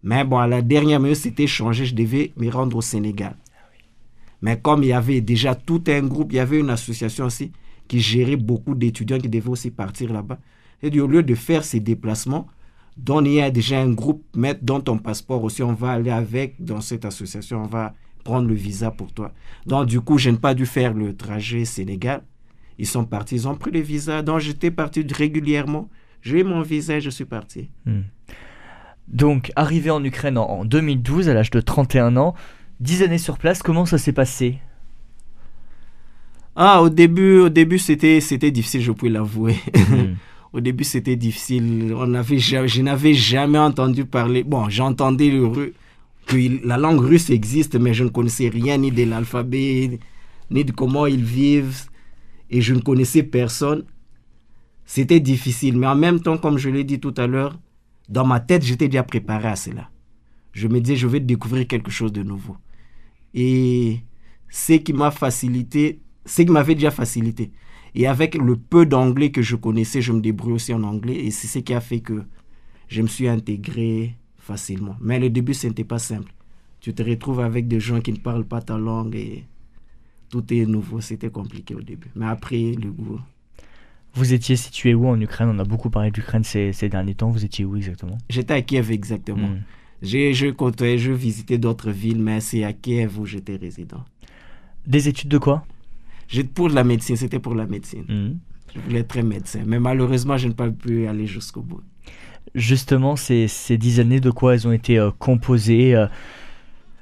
Mais 0.04 0.24
bon, 0.24 0.38
à 0.38 0.46
la 0.46 0.62
dernière 0.62 1.00
minute, 1.00 1.18
c'était 1.18 1.48
changé. 1.48 1.86
Je 1.86 1.96
devais 1.96 2.32
me 2.38 2.50
rendre 2.52 2.78
au 2.78 2.82
Sénégal. 2.82 3.36
Mais 4.42 4.60
comme 4.60 4.84
il 4.84 4.90
y 4.90 4.94
avait 4.94 5.22
déjà 5.22 5.56
tout 5.56 5.84
un 5.88 6.02
groupe, 6.04 6.32
il 6.34 6.36
y 6.36 6.40
avait 6.40 6.60
une 6.60 6.70
association 6.70 7.26
aussi 7.26 7.52
qui 7.88 8.00
gérait 8.00 8.36
beaucoup 8.36 8.76
d'étudiants 8.76 9.20
qui 9.20 9.30
devaient 9.30 9.50
aussi 9.50 9.72
partir 9.72 10.12
là-bas. 10.12 10.40
Et 10.82 11.00
au 11.00 11.08
lieu 11.08 11.24
de 11.24 11.36
faire 11.36 11.64
ces 11.64 11.80
déplacements, 11.80 12.48
dont 12.98 13.24
il 13.24 13.34
y 13.34 13.42
a 13.42 13.52
déjà 13.52 13.80
un 13.80 13.92
groupe, 13.92 14.24
mettre 14.36 14.64
dans 14.64 14.80
ton 14.80 14.98
passeport 14.98 15.44
aussi, 15.44 15.64
on 15.64 15.74
va 15.74 15.92
aller 15.92 16.12
avec 16.12 16.64
dans 16.64 16.82
cette 16.82 17.06
association, 17.06 17.64
on 17.64 17.68
va 17.68 17.94
prendre 18.24 18.48
le 18.48 18.56
visa 18.56 18.92
pour 18.92 19.12
toi. 19.12 19.32
Donc, 19.66 19.88
du 19.88 20.02
coup, 20.02 20.18
je 20.18 20.30
n'ai 20.30 20.38
pas 20.38 20.54
dû 20.54 20.66
faire 20.66 20.94
le 20.94 21.16
trajet 21.16 21.66
Sénégal. 21.66 22.24
Ils 22.78 22.88
sont 22.88 23.06
partis, 23.06 23.36
ils 23.36 23.48
ont 23.48 23.56
pris 23.56 23.72
le 23.72 23.80
visa. 23.80 24.22
Donc, 24.22 24.40
j'étais 24.40 24.72
parti 24.72 25.06
régulièrement. 25.10 25.90
J'ai 26.22 26.42
eu 26.42 26.44
mon 26.44 26.62
visa 26.62 26.98
et 26.98 27.02
je 27.02 27.10
suis 27.10 27.26
parti. 27.26 27.70
Donc, 29.08 29.52
arrivé 29.56 29.92
en 29.92 30.04
Ukraine 30.04 30.38
en 30.38 30.66
2012, 30.66 31.30
à 31.30 31.34
l'âge 31.34 31.52
de 31.52 31.62
31 31.62 32.18
ans, 32.18 32.34
10 32.80 33.04
années 33.04 33.18
sur 33.18 33.38
place, 33.38 33.62
comment 33.64 33.86
ça 33.86 33.98
s'est 33.98 34.14
passé? 34.14 34.60
Ah, 36.56 36.82
au 36.82 36.90
début, 36.90 37.40
au 37.40 37.50
début 37.50 37.80
c'était, 37.80 38.22
c'était 38.22 38.52
difficile, 38.52 38.82
je 38.82 38.92
peux 38.92 39.08
l'avouer. 39.10 39.56
Hmm. 39.74 40.16
Au 40.54 40.62
début, 40.62 40.86
c'était 40.86 41.18
difficile. 41.18 41.94
On 41.98 42.14
avait, 42.14 42.38
je 42.40 42.82
n'avais 42.82 43.14
jamais 43.14 43.58
entendu 43.58 44.06
parler. 44.06 44.42
Bon, 44.46 44.70
j'entendais 44.70 45.30
le 45.30 45.46
ru- 45.46 45.74
que 46.28 46.38
la 46.66 46.78
langue 46.78 47.02
russe 47.02 47.30
existe, 47.30 47.76
mais 47.76 47.94
je 47.94 48.06
ne 48.06 48.10
connaissais 48.10 48.48
rien 48.48 48.78
ni 48.78 48.90
de 48.90 49.04
l'alphabet, 49.04 50.00
ni 50.50 50.64
de 50.64 50.72
comment 50.72 51.08
ils 51.08 51.26
vivent. 51.26 51.90
Et 52.50 52.62
je 52.62 52.74
ne 52.74 52.80
connaissais 52.80 53.22
personne. 53.24 53.84
C'était 54.86 55.20
difficile. 55.20 55.78
Mais 55.78 55.88
en 55.88 55.96
même 55.96 56.22
temps, 56.22 56.38
comme 56.38 56.58
je 56.58 56.70
l'ai 56.70 56.86
dit 56.86 57.02
tout 57.02 57.14
à 57.18 57.28
l'heure, 57.28 57.60
dans 58.08 58.26
ma 58.26 58.40
tête, 58.40 58.64
j'étais 58.64 58.88
déjà 58.88 59.04
préparé 59.04 59.50
à 59.50 59.58
cela. 59.58 59.90
Je 60.54 60.70
me 60.70 60.80
disais, 60.80 60.96
je 60.96 61.08
vais 61.08 61.20
découvrir 61.20 61.68
quelque 61.68 61.92
chose 61.92 62.14
de 62.14 62.24
nouveau. 62.24 62.56
Et 63.36 64.00
ce 64.50 64.74
qui 64.74 64.94
m'a 64.94 65.12
facilité, 65.12 66.00
ce 66.26 66.42
qui 66.42 66.52
m'avait 66.52 66.74
déjà 66.74 66.90
facilité, 66.90 67.52
et 67.94 68.08
avec 68.08 68.36
le 68.36 68.56
peu 68.58 68.86
d'anglais 68.86 69.32
que 69.32 69.42
je 69.42 69.56
connaissais, 69.56 70.02
je 70.02 70.12
me 70.12 70.22
débrouille 70.22 70.54
aussi 70.54 70.74
en 70.74 70.84
anglais. 70.84 71.16
Et 71.16 71.32
c'est 71.32 71.48
ce 71.48 71.60
qui 71.60 71.74
a 71.74 71.80
fait 71.80 72.00
que 72.00 72.24
je 72.88 73.02
me 73.02 73.08
suis 73.08 73.28
intégré 73.28 74.16
facilement. 74.38 74.96
Mais 75.00 75.20
le 75.20 75.30
début, 75.30 75.54
ce 75.54 75.68
n'était 75.68 75.86
pas 75.86 76.00
simple. 76.00 76.32
Tu 76.82 76.94
te 76.94 77.02
retrouves 77.04 77.40
avec 77.40 77.68
des 77.68 77.80
gens 77.80 78.02
qui 78.02 78.12
ne 78.12 78.18
parlent 78.18 78.46
pas 78.46 78.62
ta 78.62 78.78
langue 78.78 79.16
et 79.16 79.46
tout 80.30 80.44
est 80.54 80.66
nouveau. 80.66 81.02
C'était 81.02 81.30
compliqué 81.30 81.74
au 81.74 81.82
début. 81.82 82.10
Mais 82.16 82.26
après, 82.26 82.74
le 82.74 82.92
goût. 82.92 83.20
Vous 84.14 84.34
étiez 84.34 84.56
situé 84.56 84.94
où 84.94 85.08
en 85.08 85.20
Ukraine? 85.20 85.50
On 85.50 85.60
a 85.60 85.64
beaucoup 85.64 85.90
parlé 85.90 86.12
ces, 86.44 86.74
ces 86.74 86.90
derniers 86.90 87.16
temps. 87.16 87.30
Vous 87.30 87.44
étiez 87.44 87.66
où 87.66 87.76
exactement? 87.76 88.18
J'étais 88.30 88.54
à 88.54 88.62
Kiev 88.62 88.92
exactement. 88.92 89.48
Hmm. 89.48 89.62
J'ai, 90.02 90.34
je 90.34 90.48
côtoyais, 90.48 90.98
je 90.98 91.12
visitais 91.12 91.58
d'autres 91.58 91.92
villes, 91.92 92.22
mais 92.22 92.42
c'est 92.42 92.64
à 92.64 92.74
Kiev 92.74 93.20
où 93.20 93.26
j'étais 93.26 93.56
résident. 93.56 94.04
Des 94.86 95.08
études 95.08 95.30
de 95.30 95.38
quoi? 95.38 95.66
Pour 96.54 96.70
la 96.70 96.84
médecine, 96.84 97.16
c'était 97.16 97.40
pour 97.40 97.56
la 97.56 97.66
médecine. 97.66 98.06
Hmm. 98.08 98.38
Je 98.74 98.80
voulais 98.82 99.00
être 99.00 99.18
médecin, 99.22 99.64
mais 99.66 99.80
malheureusement, 99.80 100.38
je 100.38 100.48
n'ai 100.48 100.54
pas 100.54 100.70
pu 100.70 101.08
aller 101.08 101.28
jusqu'au 101.28 101.62
bout. 101.62 101.82
Justement, 102.54 103.16
ces, 103.16 103.48
ces 103.48 103.78
10 103.78 104.00
années, 104.00 104.20
de 104.20 104.32
quoi 104.32 104.54
elles 104.54 104.68
ont 104.68 104.72
été 104.72 105.00
euh, 105.00 105.12
composées 105.18 105.96
euh, 105.96 106.08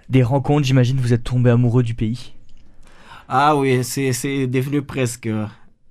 Des 0.10 0.24
rencontres, 0.24 0.66
j'imagine, 0.66 0.98
vous 0.98 1.14
êtes 1.14 1.24
tombé 1.24 1.50
amoureux 1.50 1.84
du 1.84 1.96
pays? 1.96 2.34
Ah 3.28 3.56
oui, 3.56 3.84
c'est, 3.84 4.14
c'est 4.14 4.48
devenu 4.48 4.82
presque 4.82 5.30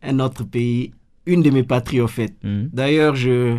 un 0.02 0.20
autre 0.20 0.44
pays, 0.44 0.92
une 1.26 1.42
de 1.42 1.50
mes 1.50 1.62
patries 1.62 2.00
au 2.00 2.08
fait. 2.08 2.34
Hmm. 2.42 2.66
D'ailleurs, 2.72 3.16
je, 3.16 3.58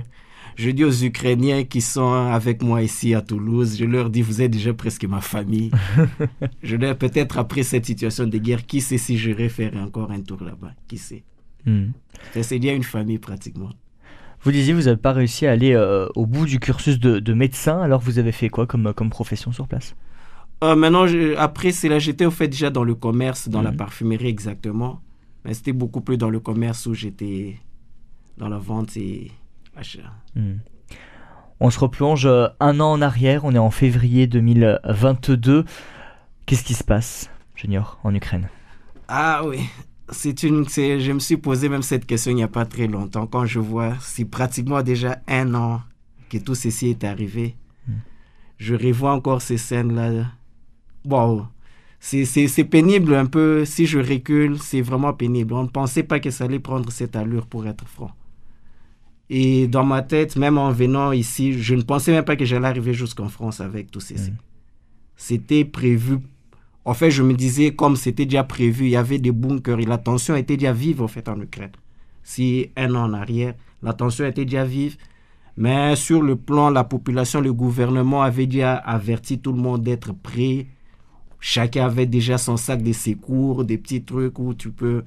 je 0.55 0.69
dis 0.71 0.83
aux 0.83 1.03
Ukrainiens 1.03 1.63
qui 1.63 1.81
sont 1.81 2.11
avec 2.13 2.61
moi 2.61 2.81
ici 2.81 3.13
à 3.13 3.21
Toulouse, 3.21 3.75
je 3.79 3.85
leur 3.85 4.09
dis, 4.09 4.21
vous 4.21 4.41
êtes 4.41 4.51
déjà 4.51 4.73
presque 4.73 5.05
ma 5.05 5.21
famille. 5.21 5.71
je 6.63 6.75
leur 6.75 6.97
peut-être 6.97 7.37
après 7.37 7.63
cette 7.63 7.85
situation 7.85 8.25
de 8.27 8.37
guerre, 8.37 8.65
qui 8.65 8.81
sait 8.81 8.97
si 8.97 9.17
j'irai 9.17 9.49
faire 9.49 9.75
encore 9.77 10.11
un 10.11 10.21
tour 10.21 10.43
là-bas, 10.43 10.73
qui 10.87 10.97
sait? 10.97 11.23
Hmm. 11.65 11.91
C'est 12.41 12.59
déjà 12.59 12.73
une 12.73 12.83
famille 12.83 13.19
pratiquement. 13.19 13.69
Vous 14.41 14.51
disiez, 14.51 14.73
vous 14.73 14.81
n'avez 14.83 14.97
pas 14.97 15.13
réussi 15.13 15.45
à 15.47 15.51
aller 15.51 15.73
euh, 15.73 16.07
au 16.15 16.25
bout 16.25 16.45
du 16.45 16.59
cursus 16.59 16.99
de, 16.99 17.19
de 17.19 17.33
médecin, 17.33 17.79
alors 17.81 18.01
vous 18.01 18.19
avez 18.19 18.33
fait 18.33 18.49
quoi 18.49 18.67
comme, 18.67 18.93
comme 18.93 19.09
profession 19.09 19.51
sur 19.53 19.67
place? 19.67 19.95
Euh, 20.63 20.75
maintenant, 20.75 21.07
je- 21.07 21.35
après, 21.37 21.71
c'est 21.71 21.87
là, 21.89 21.99
j'étais 21.99 22.25
au 22.25 22.31
fait 22.31 22.47
déjà 22.49 22.69
dans 22.69 22.83
le 22.83 22.95
commerce, 22.95 23.47
dans 23.49 23.61
la 23.61 23.71
Mhm. 23.71 23.77
parfumerie 23.77 24.27
exactement. 24.27 25.01
Mais 25.45 25.53
c'était 25.53 25.73
beaucoup 25.73 26.01
plus 26.01 26.17
dans 26.17 26.29
le 26.29 26.39
commerce 26.39 26.85
où 26.85 26.93
j'étais 26.93 27.57
dans 28.37 28.49
la 28.49 28.57
vente 28.59 28.95
et 28.97 29.31
Hmm. 30.35 30.55
On 31.59 31.69
se 31.69 31.79
replonge 31.79 32.25
euh, 32.25 32.47
un 32.59 32.79
an 32.79 32.91
en 32.91 33.01
arrière, 33.01 33.45
on 33.45 33.53
est 33.53 33.59
en 33.59 33.71
février 33.71 34.27
2022. 34.27 35.65
Qu'est-ce 36.45 36.63
qui 36.63 36.73
se 36.73 36.83
passe, 36.83 37.29
Junior, 37.55 37.99
en 38.03 38.13
Ukraine? 38.13 38.49
Ah 39.07 39.43
oui, 39.45 39.59
c'est 40.09 40.43
une, 40.43 40.67
c'est, 40.67 40.99
je 40.99 41.11
me 41.11 41.19
suis 41.19 41.37
posé 41.37 41.69
même 41.69 41.83
cette 41.83 42.05
question 42.05 42.31
il 42.31 42.35
n'y 42.35 42.43
a 42.43 42.47
pas 42.47 42.65
très 42.65 42.87
longtemps 42.87 43.27
quand 43.27 43.45
je 43.45 43.59
vois, 43.59 43.93
c'est 44.01 44.25
pratiquement 44.25 44.81
déjà 44.81 45.19
un 45.27 45.53
an 45.55 45.81
que 46.29 46.37
tout 46.37 46.55
ceci 46.55 46.89
est 46.89 47.03
arrivé. 47.03 47.55
Je 48.57 48.75
revois 48.75 49.13
encore 49.13 49.41
ces 49.41 49.57
scènes-là. 49.57 50.27
C'est, 51.99 52.25
c'est 52.25 52.63
pénible 52.63 53.13
un 53.13 53.25
peu. 53.25 53.65
Si 53.65 53.85
je 53.85 53.99
recule, 53.99 54.57
c'est 54.59 54.81
vraiment 54.81 55.13
pénible. 55.13 55.53
On 55.53 55.63
ne 55.63 55.67
pensait 55.67 56.03
pas 56.03 56.19
que 56.19 56.29
ça 56.29 56.45
allait 56.45 56.59
prendre 56.59 56.89
cette 56.91 57.15
allure 57.15 57.45
pour 57.45 57.67
être 57.67 57.85
franc. 57.87 58.11
Et 59.29 59.67
dans 59.67 59.85
ma 59.85 60.01
tête, 60.01 60.35
même 60.35 60.57
en 60.57 60.71
venant 60.71 61.11
ici, 61.11 61.53
je 61.53 61.75
ne 61.75 61.81
pensais 61.81 62.11
même 62.11 62.25
pas 62.25 62.35
que 62.35 62.45
j'allais 62.45 62.67
arriver 62.67 62.93
jusqu'en 62.93 63.29
France 63.29 63.61
avec 63.61 63.89
tout 63.89 63.99
ceci. 63.99 64.31
Mhm. 64.31 64.37
C'était 65.15 65.65
prévu 65.65 66.19
en 66.85 66.93
fait, 66.93 67.11
je 67.11 67.23
me 67.23 67.33
disais, 67.33 67.73
comme 67.73 67.95
c'était 67.95 68.25
déjà 68.25 68.43
prévu, 68.43 68.85
il 68.85 68.91
y 68.91 68.95
avait 68.95 69.19
des 69.19 69.31
bunkers 69.31 69.79
et 69.79 69.85
la 69.85 69.97
tension 69.97 70.35
était 70.35 70.57
déjà 70.57 70.73
vive, 70.73 71.01
en 71.01 71.07
fait, 71.07 71.29
en 71.29 71.39
Ukraine. 71.39 71.71
Si 72.23 72.71
un 72.75 72.93
an 72.95 73.05
en 73.05 73.13
arrière, 73.13 73.53
la 73.81 73.93
tension 73.93 74.25
était 74.25 74.45
déjà 74.45 74.65
vive. 74.65 74.97
Mais 75.55 75.95
sur 75.95 76.21
le 76.21 76.35
plan, 76.35 76.69
la 76.69 76.83
population, 76.83 77.39
le 77.39 77.53
gouvernement 77.53 78.21
avait 78.21 78.47
déjà 78.47 78.75
averti 78.75 79.39
tout 79.39 79.53
le 79.53 79.61
monde 79.61 79.83
d'être 79.83 80.13
prêt. 80.13 80.67
Chacun 81.39 81.85
avait 81.85 82.05
déjà 82.05 82.37
son 82.37 82.57
sac 82.57 82.81
de 82.81 82.91
secours, 82.91 83.63
des 83.63 83.77
petits 83.77 84.03
trucs 84.03 84.39
où 84.39 84.53
tu 84.53 84.71
peux, 84.71 85.03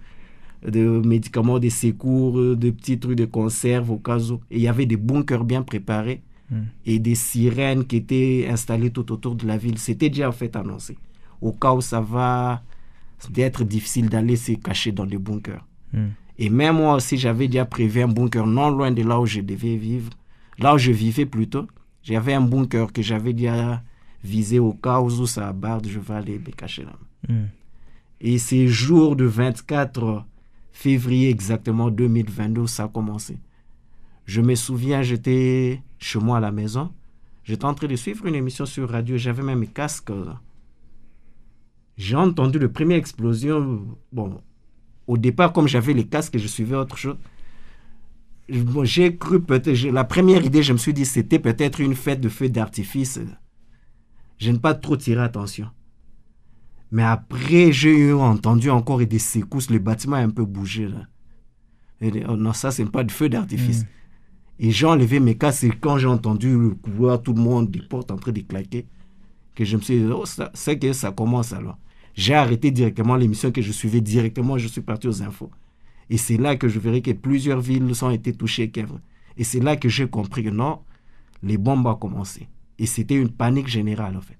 de 0.63 0.81
médicaments 1.05 1.59
de 1.59 1.69
secours, 1.69 2.57
des 2.57 2.73
petits 2.73 2.99
trucs 2.99 3.17
de 3.17 3.25
conserve 3.25 3.91
au 3.91 3.97
cas 3.99 4.19
où. 4.19 4.41
Et 4.51 4.57
il 4.57 4.63
y 4.63 4.69
avait 4.69 4.87
des 4.87 4.97
bunkers 4.97 5.45
bien 5.45 5.63
préparés 5.63 6.23
Mm. 6.51 6.63
et 6.85 6.99
des 7.01 7.17
sirènes 7.17 7.85
qui 7.85 7.97
étaient 7.97 8.47
installées 8.49 8.91
tout 8.91 9.11
autour 9.11 9.35
de 9.35 9.47
la 9.47 9.57
ville. 9.57 9.79
C'était 9.79 10.09
déjà 10.09 10.29
en 10.29 10.33
fait 10.33 10.55
annoncé 10.55 10.97
au 11.41 11.53
cas 11.53 11.73
où 11.73 11.81
ça 11.81 12.01
va 12.01 12.63
être 13.35 13.65
difficile 13.65 14.09
d'aller 14.09 14.37
se 14.37 14.53
cacher 14.53 14.93
dans 14.93 15.07
des 15.07 15.19
bunkers. 15.19 15.65
Hmm. 15.93 16.11
Et 16.39 16.49
même 16.49 16.77
moi 16.77 16.95
aussi, 16.95 17.19
j'avais 17.19 17.49
déjà 17.49 17.65
prévu 17.65 18.01
un 18.03 18.09
bunker 18.09 18.47
non 18.47 18.71
loin 18.71 18.93
de 18.93 19.03
là 19.03 19.21
où 19.21 19.27
je 19.27 19.41
devais 19.41 19.77
vivre, 19.77 20.11
là 20.59 20.75
où 20.75 20.79
je 20.79 20.93
vivais 20.93 21.27
plutôt. 21.27 21.67
J'avais 22.03 22.35
un 22.35 22.41
bunker 22.43 22.93
que 22.93 23.03
j'avais 23.03 23.33
déjà 23.33 23.83
visé 24.23 24.59
au 24.59 24.73
cas 24.73 25.01
où 25.01 25.27
ça 25.27 25.49
abarde, 25.49 25.89
je 25.89 25.99
vais 25.99 26.15
aller 26.15 26.39
me 26.39 26.53
cacher 26.53 26.85
là. 26.85 26.93
Hmm. 27.29 27.47
Et 28.21 28.39
c'est 28.39 28.69
jour 28.69 29.17
de 29.17 29.25
24 29.25 30.25
février 30.77 31.31
exactement 31.31 31.91
2022 31.91 32.61
où 32.61 32.67
ça 32.67 32.85
a 32.85 32.89
commencé. 32.89 33.39
Je 34.27 34.43
me 34.43 34.55
souviens, 34.55 35.01
j'étais 35.01 35.83
chez 35.99 36.19
moi 36.19 36.37
à 36.37 36.41
la 36.41 36.53
maison. 36.53 36.93
J'étais 37.45 37.65
en 37.65 37.73
train 37.73 37.87
de 37.87 37.97
suivre 37.97 38.27
une 38.27 38.35
émission 38.35 38.67
sur 38.67 38.91
radio. 38.91 39.17
J'avais 39.17 39.43
même 39.43 39.61
mes 39.61 39.69
casques. 39.69 40.13
J'ai 41.97 42.17
entendu 42.17 42.59
la 42.59 42.69
première 42.69 42.99
explosion. 42.99 43.87
Bon, 44.13 44.43
au 45.07 45.17
départ, 45.17 45.55
comme 45.55 45.67
j'avais 45.67 45.95
les 45.95 46.07
casques, 46.07 46.37
je 46.37 46.47
suivais 46.47 46.77
autre 46.77 46.99
chose. 46.99 47.17
Bon, 48.51 48.85
j'ai 48.85 49.17
cru 49.17 49.41
peut-être. 49.41 49.83
La 49.91 50.05
première 50.05 50.45
idée, 50.45 50.63
je 50.63 50.75
me 50.75 50.79
suis 50.79 50.93
dit, 50.93 51.07
c'était 51.07 51.39
peut-être 51.39 51.81
une 51.81 51.95
fête 51.95 52.21
de 52.21 52.29
feu 52.29 52.51
d'artifice. 52.51 53.19
Je 54.37 54.51
n'ai 54.51 54.59
pas 54.59 54.75
trop 54.75 54.99
tiré 54.99 55.23
attention. 55.23 55.71
Mais 56.91 57.03
après, 57.03 57.73
j'ai 57.73 57.97
eu 57.97 58.13
entendu 58.13 58.71
encore 58.71 59.05
des 59.05 59.19
secousses. 59.19 59.71
Le 59.71 59.79
bâtiment 59.79 60.17
a 60.17 60.21
un 60.21 60.31
peu 60.31 60.45
bougé. 60.45 60.89
Là. 60.89 61.03
Et, 62.01 62.25
oh 62.29 62.37
non, 62.37 62.53
ça, 62.53 62.71
c'est 62.71 62.85
pas 62.87 63.05
du 63.05 63.13
feu 63.13 63.29
d'artifice. 63.29 63.83
Mm. 63.83 63.87
Et 64.59 64.71
j'ai 64.71 64.87
enlevé 64.87 65.21
mes 65.21 65.37
casques. 65.37 65.61
C'est 65.61 65.71
quand 65.71 65.99
j'ai 65.99 66.07
entendu 66.07 66.57
voir 66.85 67.23
tout 67.23 67.33
le 67.33 67.41
monde 67.41 67.71
des 67.71 67.83
portes 67.83 68.11
en 68.11 68.17
train 68.17 68.33
de 68.33 68.41
claquer 68.41 68.87
que 69.55 69.65
je 69.65 69.77
me 69.77 69.83
suis 69.83 69.99
dit, 69.99 70.07
oh, 70.11 70.25
c'est 70.55 70.79
que 70.79 70.93
ça 70.93 71.11
commence 71.11 71.53
alors. 71.53 71.79
J'ai 72.15 72.35
arrêté 72.35 72.71
directement 72.71 73.17
l'émission 73.17 73.51
que 73.51 73.61
je 73.61 73.73
suivais 73.73 74.01
directement. 74.01 74.57
Je 74.57 74.69
suis 74.69 74.81
parti 74.81 75.09
aux 75.09 75.23
infos. 75.23 75.51
Et 76.09 76.17
c'est 76.19 76.37
là 76.37 76.57
que 76.57 76.69
je 76.69 76.79
verrai 76.79 77.03
que 77.03 77.11
plusieurs 77.11 77.61
villes 77.61 77.91
ont 78.03 78.11
été 78.11 78.33
touchées. 78.33 78.71
Et 79.37 79.45
c'est 79.45 79.61
là 79.61 79.77
que 79.77 79.89
j'ai 79.89 80.09
compris 80.09 80.45
que 80.45 80.51
non, 80.51 80.81
les 81.43 81.59
bombes 81.59 81.87
ont 81.87 81.95
commencé. 81.95 82.49
Et 82.79 82.87
c'était 82.87 83.17
une 83.17 83.31
panique 83.31 83.69
générale, 83.69 84.17
en 84.17 84.21
fait. 84.21 84.39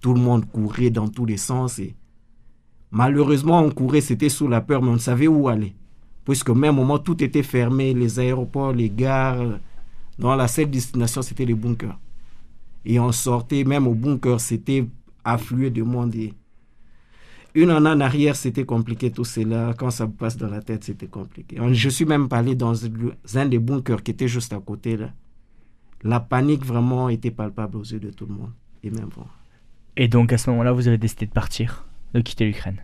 Tout 0.00 0.14
le 0.14 0.20
monde 0.20 0.50
courait 0.50 0.90
dans 0.90 1.08
tous 1.08 1.26
les 1.26 1.36
sens. 1.36 1.78
Et 1.78 1.94
malheureusement, 2.90 3.60
on 3.60 3.70
courait, 3.70 4.00
c'était 4.00 4.28
sous 4.28 4.48
la 4.48 4.60
peur, 4.60 4.82
mais 4.82 4.90
on 4.90 4.94
ne 4.94 4.98
savait 4.98 5.28
où 5.28 5.48
aller. 5.48 5.74
Puisque 6.24 6.50
même 6.50 6.76
moment, 6.76 6.98
tout 6.98 7.22
était 7.24 7.42
fermé, 7.42 7.94
les 7.94 8.18
aéroports, 8.20 8.72
les 8.72 8.90
gares. 8.90 9.58
Dans 10.18 10.36
la 10.36 10.48
seule 10.48 10.70
destination, 10.70 11.22
c'était 11.22 11.44
les 11.44 11.54
bunkers. 11.54 11.98
Et 12.84 12.98
on 13.00 13.12
sortait, 13.12 13.64
même 13.64 13.86
au 13.86 13.94
bunker, 13.94 14.40
c'était 14.40 14.86
afflué 15.24 15.70
de 15.70 15.82
monde. 15.82 16.14
Une 17.54 17.70
année 17.70 17.88
en 17.88 18.00
arrière, 18.00 18.36
c'était 18.36 18.64
compliqué 18.64 19.10
tout 19.10 19.24
cela. 19.24 19.74
Quand 19.76 19.90
ça 19.90 20.06
passe 20.06 20.36
dans 20.36 20.48
la 20.48 20.62
tête, 20.62 20.84
c'était 20.84 21.06
compliqué. 21.06 21.58
Je 21.72 21.88
suis 21.88 22.04
même 22.04 22.28
allé 22.30 22.54
dans 22.54 22.74
un 23.34 23.46
des 23.46 23.58
bunkers 23.58 24.02
qui 24.02 24.10
était 24.10 24.28
juste 24.28 24.52
à 24.52 24.60
côté. 24.60 24.96
Là. 24.96 25.12
La 26.02 26.20
panique 26.20 26.64
vraiment 26.64 27.08
était 27.08 27.30
palpable 27.30 27.78
aux 27.78 27.84
yeux 27.84 28.00
de 28.00 28.10
tout 28.10 28.26
le 28.26 28.34
monde. 28.34 28.52
Et 28.82 28.90
même 28.90 29.08
bon. 29.14 29.24
Et 29.98 30.06
donc 30.06 30.32
à 30.32 30.38
ce 30.38 30.48
moment-là, 30.50 30.72
vous 30.72 30.86
avez 30.88 30.96
décidé 30.96 31.26
de 31.26 31.32
partir, 31.32 31.84
de 32.14 32.20
quitter 32.20 32.46
l'Ukraine. 32.46 32.80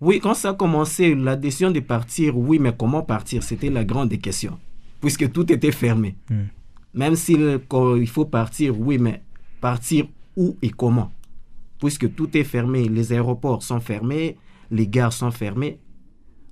Oui, 0.00 0.20
quand 0.20 0.34
ça 0.34 0.50
a 0.50 0.54
commencé, 0.54 1.14
la 1.14 1.36
décision 1.36 1.70
de 1.70 1.80
partir, 1.80 2.36
oui, 2.36 2.58
mais 2.58 2.74
comment 2.76 3.02
partir? 3.02 3.42
C'était 3.42 3.70
la 3.70 3.84
grande 3.84 4.16
question. 4.20 4.60
Puisque 5.00 5.32
tout 5.32 5.50
était 5.50 5.72
fermé. 5.72 6.16
Hmm. 6.28 6.44
Même 6.92 7.16
s'il 7.16 7.60
il 7.98 8.08
faut 8.08 8.26
partir, 8.26 8.78
oui, 8.78 8.98
mais 8.98 9.22
partir 9.62 10.06
où 10.36 10.56
et 10.60 10.68
comment? 10.68 11.10
Puisque 11.78 12.14
tout 12.14 12.36
est 12.36 12.44
fermé, 12.44 12.86
les 12.88 13.12
aéroports 13.12 13.62
sont 13.62 13.80
fermés, 13.80 14.36
les 14.70 14.86
gares 14.86 15.12
sont 15.14 15.30
fermées. 15.30 15.78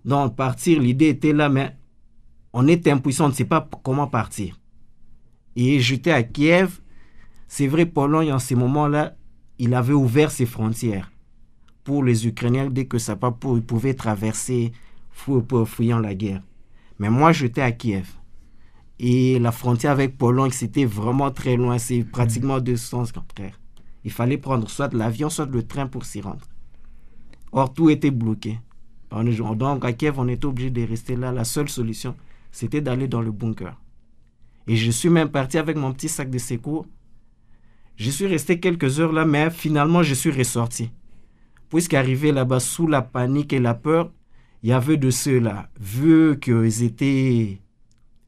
Donc, 0.07 0.35
partir, 0.35 0.81
l'idée 0.81 1.11
était 1.11 1.35
là, 1.35 1.51
mais 1.51 1.77
on 2.55 2.67
est 2.67 2.89
impuissant, 2.89 3.27
on 3.27 3.29
ne 3.29 3.35
sait 3.35 3.45
pas 3.45 3.69
comment 3.83 4.07
partir. 4.07 4.59
Et 5.55 5.81
j'étais 5.81 6.13
à 6.13 6.23
Kiev. 6.23 6.81
C'est 7.55 7.67
vrai, 7.67 7.85
Pologne, 7.85 8.33
en 8.33 8.39
ce 8.39 8.55
moment-là, 8.55 9.15
il 9.59 9.75
avait 9.75 9.93
ouvert 9.93 10.31
ses 10.31 10.47
frontières 10.47 11.13
pour 11.85 12.03
les 12.03 12.27
Ukrainiens 12.27 12.71
dès 12.71 12.87
que 12.87 12.97
ça 12.97 13.15
pas 13.15 13.31
pour 13.31 13.59
ils 13.59 13.63
pouvaient 13.63 13.93
traverser 13.93 14.73
fou- 15.11 15.43
pour- 15.43 15.69
fuyant 15.69 15.99
la 15.99 16.15
guerre. 16.15 16.43
Mais 16.99 17.11
moi, 17.11 17.31
j'étais 17.33 17.61
à 17.61 17.71
Kiev. 17.71 18.09
Et 18.99 19.39
la 19.39 19.53
frontière 19.53 19.91
avec 19.93 20.17
Pologne, 20.17 20.51
c'était 20.51 20.87
vraiment 20.87 21.31
très 21.31 21.57
loin. 21.57 21.77
C'est 21.77 22.05
pratiquement 22.05 22.59
deux 22.59 22.79
sens 22.79 23.13
contraires. 23.13 23.61
Il 24.03 24.13
fallait 24.13 24.39
prendre 24.39 24.71
soit 24.71 24.95
l'avion, 24.95 25.29
soit 25.29 25.45
le 25.45 25.63
train 25.63 25.87
pour 25.87 26.07
s'y 26.07 26.23
rendre. 26.23 26.47
Or, 27.53 27.71
tout 27.71 27.91
était 27.91 28.11
bloqué. 28.11 28.61
Donc, 29.11 29.85
à 29.85 29.93
Kiev, 29.93 30.19
on 30.19 30.29
était 30.29 30.47
obligé 30.47 30.71
de 30.71 30.87
rester 30.87 31.17
là. 31.17 31.33
La 31.33 31.45
seule 31.45 31.69
solution, 31.69 32.15
c'était 32.51 32.81
d'aller 32.81 33.09
dans 33.09 33.21
le 33.21 33.31
bunker. 33.31 33.79
Et 34.67 34.77
je 34.77 34.91
suis 34.91 35.11
même 35.11 35.29
parti 35.29 35.59
avec 35.59 35.77
mon 35.77 35.93
petit 35.93 36.09
sac 36.09 36.31
de 36.31 36.39
secours. 36.39 36.87
Je 37.97 38.11
suis 38.11 38.27
resté 38.27 38.59
quelques 38.59 39.01
heures 39.01 39.13
là, 39.13 39.25
mais 39.25 39.51
finalement, 39.51 40.03
je 40.03 40.15
suis 40.15 40.31
ressorti. 40.31 40.91
Puisqu'arrivé 41.69 42.33
là-bas 42.33 42.61
sous 42.61 42.87
la 42.87 43.03
panique 43.03 43.53
et 43.53 43.61
la 43.61 43.75
peur, 43.75 44.11
il 44.63 44.71
y 44.71 44.73
avait 44.73 44.97
de 44.97 45.11
ceux-là, 45.11 45.69
vu 45.81 46.39
qu'ils 46.39 46.83
étaient, 46.83 47.59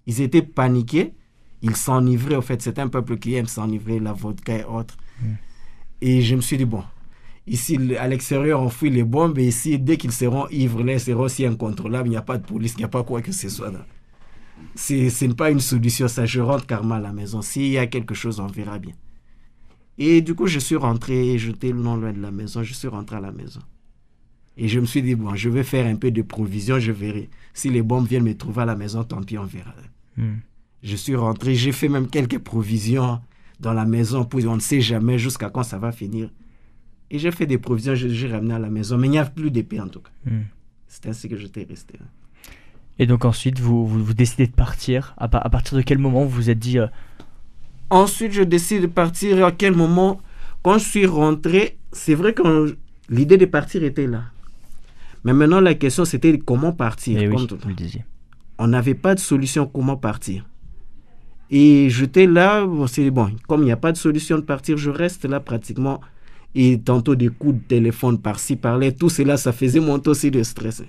ils 0.06 0.20
étaient 0.20 0.42
paniqués, 0.42 1.14
ils 1.62 1.76
s'enivraient. 1.76 2.36
En 2.36 2.42
fait, 2.42 2.60
c'est 2.60 2.78
un 2.78 2.88
peuple 2.88 3.18
qui 3.18 3.34
aime 3.34 3.46
s'enivrer, 3.46 4.00
la 4.00 4.12
vodka 4.12 4.58
et 4.58 4.64
autres. 4.64 4.96
Et 6.00 6.22
je 6.22 6.34
me 6.34 6.40
suis 6.40 6.56
dit, 6.56 6.64
bon, 6.64 6.82
ici, 7.46 7.78
à 7.98 8.08
l'extérieur, 8.08 8.60
on 8.60 8.68
fuit 8.68 8.90
les 8.90 9.04
bombes, 9.04 9.38
et 9.38 9.46
ici, 9.46 9.78
dès 9.78 9.96
qu'ils 9.96 10.12
seront 10.12 10.48
ivres, 10.50 10.82
là, 10.82 10.94
ils 10.94 11.00
seront 11.00 11.22
aussi 11.22 11.46
incontrôlables, 11.46 12.08
il 12.08 12.12
n'y 12.12 12.16
a 12.16 12.22
pas 12.22 12.38
de 12.38 12.44
police, 12.44 12.74
il 12.74 12.78
n'y 12.78 12.84
a 12.84 12.88
pas 12.88 13.04
quoi 13.04 13.22
que 13.22 13.32
ce 13.32 13.48
soit 13.48 13.72
ce 14.76 15.24
n'est 15.24 15.34
pas 15.34 15.50
une 15.50 15.60
solution, 15.60 16.08
ça, 16.08 16.26
je 16.26 16.40
rentre 16.40 16.66
karma 16.66 16.96
à 16.96 17.00
la 17.00 17.12
maison. 17.12 17.42
S'il 17.42 17.68
y 17.68 17.78
a 17.78 17.86
quelque 17.86 18.14
chose, 18.14 18.40
on 18.40 18.46
verra 18.46 18.78
bien. 18.78 18.94
Et 19.98 20.20
du 20.22 20.34
coup, 20.34 20.46
je 20.46 20.58
suis 20.58 20.76
rentré, 20.76 21.38
j'étais 21.38 21.72
non 21.72 21.96
loin 21.96 22.12
de 22.12 22.20
la 22.20 22.30
maison, 22.30 22.62
je 22.62 22.74
suis 22.74 22.88
rentré 22.88 23.16
à 23.16 23.20
la 23.20 23.32
maison. 23.32 23.60
Et 24.56 24.68
je 24.68 24.78
me 24.80 24.86
suis 24.86 25.02
dit, 25.02 25.14
bon, 25.14 25.34
je 25.34 25.48
vais 25.48 25.64
faire 25.64 25.86
un 25.86 25.96
peu 25.96 26.10
de 26.10 26.22
provision, 26.22 26.78
je 26.78 26.92
verrai. 26.92 27.28
Si 27.52 27.70
les 27.70 27.82
bombes 27.82 28.06
viennent 28.06 28.24
me 28.24 28.36
trouver 28.36 28.62
à 28.62 28.64
la 28.64 28.76
maison, 28.76 29.02
tant 29.04 29.22
pis, 29.22 29.36
on 29.38 29.44
verra. 29.44 29.74
Hmm. 30.16 30.36
Je 30.82 30.96
suis 30.96 31.16
rentré, 31.16 31.54
j'ai 31.54 31.72
fait 31.72 31.88
même 31.88 32.08
quelques 32.08 32.38
provisions 32.38 33.20
dans 33.60 33.72
la 33.72 33.84
maison, 33.84 34.24
pour 34.24 34.40
on 34.46 34.56
ne 34.56 34.60
sait 34.60 34.80
jamais 34.80 35.18
jusqu'à 35.18 35.48
quand 35.50 35.62
ça 35.62 35.78
va 35.78 35.92
finir. 35.92 36.28
Et 37.10 37.18
j'ai 37.18 37.30
fait 37.30 37.46
des 37.46 37.58
provisions, 37.58 37.94
j'ai 37.94 38.28
ramené 38.28 38.54
à 38.54 38.58
la 38.58 38.70
maison, 38.70 38.96
mais 38.98 39.06
il 39.06 39.10
n'y 39.10 39.18
a 39.18 39.24
plus 39.24 39.50
d'épée 39.50 39.80
en 39.80 39.88
tout 39.88 40.00
cas. 40.00 40.10
Hmm. 40.30 40.42
C'est 40.88 41.06
ainsi 41.06 41.28
que 41.28 41.36
j'étais 41.36 41.64
resté. 41.68 41.94
Et 42.98 43.06
donc 43.06 43.24
ensuite, 43.24 43.58
vous, 43.58 43.86
vous, 43.86 44.04
vous 44.04 44.14
décidez 44.14 44.46
de 44.46 44.52
partir. 44.52 45.14
À, 45.16 45.26
pa- 45.28 45.38
à 45.38 45.50
partir 45.50 45.76
de 45.76 45.82
quel 45.82 45.98
moment 45.98 46.22
vous 46.24 46.30
vous 46.30 46.50
êtes 46.50 46.58
dit 46.60 46.78
euh, 46.78 46.86
Ensuite, 47.90 48.32
je 48.32 48.42
décide 48.42 48.82
de 48.82 48.86
partir. 48.86 49.44
À 49.44 49.52
quel 49.52 49.74
moment 49.74 50.20
Quand 50.62 50.78
je 50.78 50.84
suis 50.88 51.06
rentré, 51.06 51.76
c'est 51.92 52.14
vrai 52.14 52.32
que 52.34 52.76
l'idée 53.08 53.36
de 53.36 53.44
partir 53.46 53.84
était 53.84 54.06
là. 54.06 54.22
Mais 55.24 55.32
maintenant, 55.32 55.60
la 55.60 55.74
question, 55.74 56.04
c'était 56.04 56.36
comment 56.38 56.72
partir. 56.72 57.18
eh 57.20 57.28
oui, 57.28 57.34
comme 57.36 57.46
tout- 57.46 57.58
vous 57.62 57.68
le 57.68 57.74
disiez. 57.74 58.04
on 58.58 58.66
n'avait 58.68 58.94
pas 58.94 59.14
de 59.14 59.20
solution 59.20 59.66
comment 59.66 59.96
partir. 59.96 60.46
Et 61.50 61.88
j'étais 61.90 62.26
là, 62.26 62.66
dit, 62.94 63.10
bon, 63.10 63.30
comme 63.46 63.62
il 63.62 63.66
n'y 63.66 63.72
a 63.72 63.76
pas 63.76 63.92
de 63.92 63.96
solution 63.96 64.36
de 64.38 64.42
partir, 64.42 64.76
je 64.76 64.90
reste 64.90 65.24
là 65.26 65.40
pratiquement. 65.40 66.00
Et 66.54 66.80
tantôt 66.80 67.14
des 67.16 67.28
coups 67.28 67.54
de 67.56 67.60
téléphone 67.66 68.18
par-ci, 68.18 68.56
par-là, 68.56 68.92
tout 68.92 69.08
cela, 69.10 69.36
ça 69.36 69.52
faisait 69.52 69.80
monter 69.80 70.10
aussi 70.10 70.30
de 70.30 70.42
stress. 70.42 70.82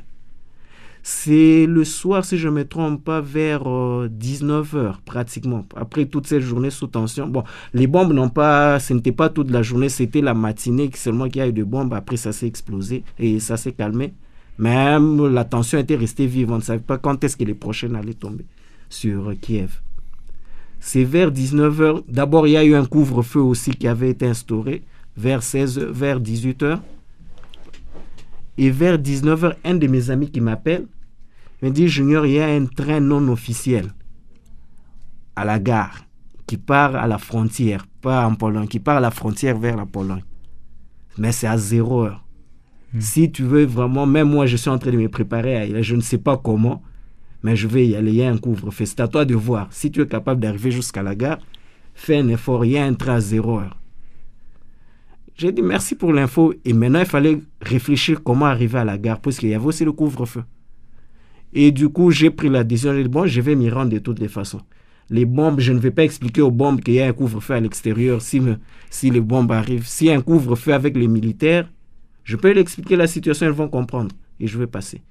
C'est 1.08 1.68
le 1.68 1.84
soir, 1.84 2.26
si 2.26 2.36
je 2.36 2.48
ne 2.48 2.54
me 2.56 2.68
trompe 2.68 3.04
pas, 3.04 3.22
vers 3.22 3.62
19h 3.62 4.96
pratiquement. 5.06 5.63
Après 5.76 6.08
toute 6.08 6.26
cette 6.26 6.41
journée 6.41 6.72
sous 6.72 6.88
tension. 6.88 7.28
Bon, 7.28 7.44
les 7.76 7.86
bombes 7.86 8.12
n'ont 8.12 8.30
pas, 8.30 8.80
ce 8.80 8.91
n'était 8.91 9.12
pas 9.12 9.30
toute 9.30 9.52
la 9.52 9.62
journée, 9.62 9.89
c'était 9.89 10.22
la 10.22 10.34
matinée 10.34 10.89
seulement 10.96 11.26
qu'il 11.26 11.38
y 11.38 11.41
a 11.41 11.48
eu 11.48 11.54
de 11.54 11.63
bombes. 11.63 11.94
Après, 11.94 12.18
ça 12.18 12.34
s'est 12.34 12.48
explosé 12.48 13.04
et 13.20 13.39
ça 13.39 13.56
s'est 13.56 13.74
calmé. 13.74 14.15
Même 14.58 15.28
la 15.28 15.44
tension 15.44 15.78
était 15.78 15.96
restée 15.96 16.26
vive. 16.26 16.52
On 16.52 16.56
ne 16.56 16.62
savait 16.62 16.80
pas 16.80 16.98
quand 16.98 17.24
est-ce 17.24 17.38
que 17.38 17.44
les 17.44 17.54
prochaines 17.54 17.96
allaient 17.96 18.15
tomber 18.15 18.46
sur 18.89 19.30
euh, 19.30 19.36
Kiev. 19.39 19.82
C'est 20.80 21.04
vers 21.04 21.30
19h. 21.30 22.02
D'abord, 22.10 22.48
il 22.48 22.54
y 22.54 22.58
a 22.58 22.66
eu 22.66 22.74
un 22.74 22.86
couvre-feu 22.86 23.41
aussi 23.41 23.70
qui 23.70 23.88
avait 23.88 24.10
été 24.10 24.26
instauré 24.26 24.82
vers 25.16 25.43
16 25.43 25.78
vers 25.78 26.20
18h. 26.20 26.80
Et 28.58 28.72
vers 28.72 28.97
19h, 28.97 29.53
un 29.64 29.76
de 29.76 29.86
mes 29.86 30.10
amis 30.10 30.32
qui 30.32 30.41
m'appelle 30.41 30.88
dit 31.72 31.88
Junior, 31.88 32.26
il 32.26 32.34
y 32.34 32.39
a 32.39 32.47
un 32.47 32.66
train 32.66 32.99
non 32.99 33.28
officiel 33.30 33.91
à 35.36 35.45
la 35.45 35.59
gare 35.59 36.05
qui 36.47 36.57
part 36.57 36.95
à 36.95 37.07
la 37.07 37.18
frontière, 37.18 37.86
pas 38.01 38.26
en 38.26 38.36
Pologne, 38.36 38.68
qui 38.68 38.80
part 38.80 38.97
à 38.97 38.99
la 38.99 39.11
frontière 39.11 39.57
vers 39.57 39.76
la 39.76 39.86
Pologne. 39.86 40.24
Mais 41.18 41.32
c'est 41.32 41.47
à 41.47 41.57
0 41.57 42.03
heure. 42.03 42.24
Si 42.99 43.32
tu 43.32 43.43
veux 43.43 43.66
vraiment, 43.66 44.05
même 44.05 44.30
moi, 44.30 44.45
je 44.45 44.55
suis 44.55 44.70
en 44.70 44.78
train 44.78 44.91
de 44.91 44.97
me 44.97 45.09
préparer 45.09 45.55
à 45.55 45.66
y 45.66 45.72
aller. 45.72 45.84
Je 45.84 45.95
ne 45.95 46.01
sais 46.01 46.18
pas 46.18 46.38
comment, 46.38 46.82
mais 47.43 47.55
je 47.55 47.68
vais 47.68 47.88
y 47.88 47.95
aller. 47.95 48.11
Il 48.11 48.18
y 48.18 48.24
a 48.24 48.30
un 48.30 48.38
couvre-feu. 48.38 48.86
C'est 48.86 48.99
à 48.99 49.07
toi 49.07 49.26
de 49.26 49.36
voir. 49.36 49.68
Si 49.72 49.91
tu 49.91 50.01
es 50.01 50.07
capable 50.07 50.39
d'arriver 50.41 50.72
jusqu'à 50.72 51.03
la 51.03 51.16
gare, 51.16 51.39
fais 51.93 52.18
un 52.18 52.28
effort. 52.30 52.63
Il 52.63 52.72
y 52.72 52.78
a 52.78 52.86
un 52.86 52.93
train 52.93 53.16
à 53.16 53.20
0 53.20 53.59
heure. 53.59 53.78
J'ai 55.36 55.51
dit 55.51 55.61
merci 55.61 55.95
pour 55.95 56.13
l'info. 56.13 56.53
Et 56.63 56.74
maintenant, 56.74 56.99
il 56.99 57.05
fallait 57.05 57.41
réfléchir 57.61 58.24
comment 58.24 58.45
arriver 58.45 58.80
à 58.80 58.86
la 58.86 58.97
gare, 58.97 59.20
puisqu'il 59.20 59.49
y 59.49 59.53
avait 59.53 59.66
aussi 59.66 59.84
le 59.84 59.91
couvre-feu. 59.91 60.43
Et 61.54 61.72
du 61.72 61.89
coup, 61.89 62.12
j'ai 62.12 62.30
pris 62.30 62.50
la 62.50 62.64
décision. 62.64 62.93
J'ai 62.93 63.04
dit, 63.04 63.10
bon, 63.10 63.26
je 63.26 63.41
vais 63.41 63.56
m'y 63.56 63.70
rendre 63.70 63.91
de 63.91 64.00
toutes 64.00 64.20
les 64.20 64.28
façons. 64.28 64.62
Les 65.10 65.26
bombes, 65.26 65.60
je 65.60 65.72
ne 65.72 65.80
vais 65.80 65.91
pas 65.91 66.04
expliquer 66.04 66.41
aux 66.41 66.52
bombes 66.52 66.82
qu'il 66.82 66.96
y 66.96 67.02
a 67.02 67.08
un 67.08 67.14
couvre-feu 67.14 67.54
à 67.54 67.60
l'extérieur 67.60 68.22
si, 68.22 68.39
me- 68.39 68.58
si 68.89 69.12
les 69.12 69.22
bombes 69.22 69.52
arrivent. 69.52 69.88
S'il 69.88 70.08
y 70.08 70.12
a 70.12 70.16
un 70.18 70.22
couvre-feu 70.22 70.74
avec 70.74 70.98
les 70.98 71.08
militaires, 71.08 71.70
je 72.24 72.36
peux 72.36 72.50
leur 72.50 72.58
expliquer 72.58 72.96
la 72.96 73.08
situation, 73.08 73.46
elles 73.46 73.52
vont 73.54 73.70
comprendre. 73.70 74.14
Et 74.39 74.48
je 74.48 74.58
vais 74.58 74.68
passer. 74.68 75.02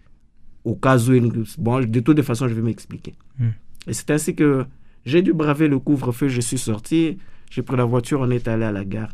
Au 0.65 0.75
cas 0.75 0.99
où, 0.99 1.13
ils- 1.15 1.31
bon, 1.59 1.81
de 1.87 2.01
toutes 2.01 2.17
les 2.17 2.23
façons, 2.25 2.49
je 2.49 2.55
vais 2.55 2.63
m'expliquer. 2.63 3.15
Hmm. 3.39 3.51
Et 3.87 3.93
c'est 3.93 4.11
ainsi 4.11 4.35
que 4.35 4.65
j'ai 5.07 5.23
dû 5.23 5.33
braver 5.33 5.69
le 5.69 5.79
couvre-feu. 5.79 6.29
Je 6.29 6.41
suis 6.41 6.59
sorti, 6.59 7.19
j'ai 7.51 7.63
pris 7.63 7.77
la 7.77 7.85
voiture, 7.85 8.21
on 8.21 8.31
est 8.31 8.49
allé 8.49 8.65
à 8.65 8.73
la 8.73 8.85
gare. 8.85 9.13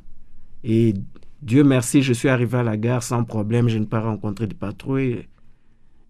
Et 0.64 0.94
Dieu 1.42 1.62
merci, 1.64 2.02
je 2.02 2.12
suis 2.12 2.28
arrivé 2.28 2.58
à 2.58 2.62
la 2.62 2.76
gare 2.76 3.02
sans 3.02 3.24
problème, 3.24 3.68
je 3.68 3.78
n'ai 3.78 3.86
pas 3.86 4.00
rencontré 4.00 4.46
de 4.46 4.54
patrouille. 4.54 5.26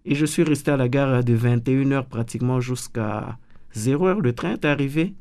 Et 0.05 0.15
je 0.15 0.25
suis 0.25 0.43
resté 0.43 0.71
à 0.71 0.77
la 0.77 0.87
gare 0.89 1.23
de 1.23 1.35
21h 1.37 2.05
pratiquement 2.07 2.59
jusqu'à 2.59 3.37
0h. 3.75 4.19
Le 4.21 4.33
train 4.33 4.53
est 4.53 4.65
arrivé. 4.65 5.13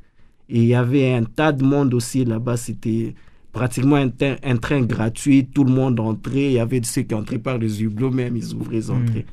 Et 0.48 0.58
il 0.62 0.64
y 0.66 0.74
avait 0.74 1.12
un 1.14 1.24
tas 1.24 1.52
de 1.52 1.62
monde 1.64 1.92
aussi 1.94 2.24
là-bas. 2.24 2.56
C'était 2.56 3.14
pratiquement 3.52 3.96
un, 3.96 4.08
train- 4.08 4.36
un 4.42 4.56
train 4.56 4.80
gratuit, 4.82 5.46
tout 5.46 5.64
le 5.64 5.72
monde 5.72 6.00
entrait, 6.00 6.46
il 6.46 6.52
y 6.52 6.58
avait 6.58 6.80
ceux 6.82 7.02
qui 7.02 7.14
entraient 7.14 7.38
par 7.38 7.58
les 7.58 7.82
hublots 7.82 8.10
même, 8.10 8.36
ils 8.36 8.54
ouvraient 8.54 8.76
les 8.76 8.90
entrées. 8.90 9.26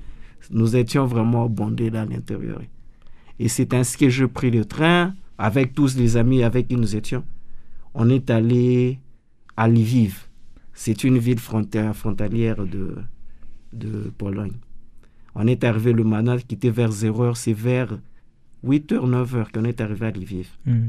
Nous 0.51 0.75
étions 0.75 1.05
vraiment 1.05 1.47
bondés 1.49 1.89
là 1.89 2.01
à 2.01 2.05
l'intérieur. 2.05 2.61
Et 3.39 3.47
c'est 3.47 3.73
ainsi 3.73 3.97
que 3.97 4.09
je 4.09 4.25
pris 4.25 4.49
le 4.51 4.65
train 4.65 5.13
avec 5.37 5.73
tous 5.73 5.95
les 5.97 6.17
amis 6.17 6.41
avec 6.43 6.67
qui 6.67 6.75
nous 6.75 6.95
étions. 6.95 7.23
On 7.93 8.09
est 8.09 8.29
allé 8.31 8.99
à 9.55 9.67
Lviv. 9.67 10.27
C'est 10.73 11.03
une 11.03 11.17
ville 11.19 11.39
frontière- 11.39 11.95
frontalière 11.95 12.57
de, 12.65 12.95
de 13.73 14.11
Pologne. 14.17 14.53
On 15.39 15.45
est 15.45 15.63
arrivé 15.63 15.93
le 15.93 16.03
matin 16.03 16.37
qui 16.39 16.55
était 16.55 16.71
vers 16.71 16.89
0h, 16.89 17.35
c'est 17.35 17.53
vers 17.53 17.89
8h, 18.65 18.95
9h 19.07 19.51
qu'on 19.51 19.65
est 19.65 19.79
arrivé 19.79 20.07
à 20.07 20.09
Lviv. 20.09 20.47
Hmm. 20.65 20.87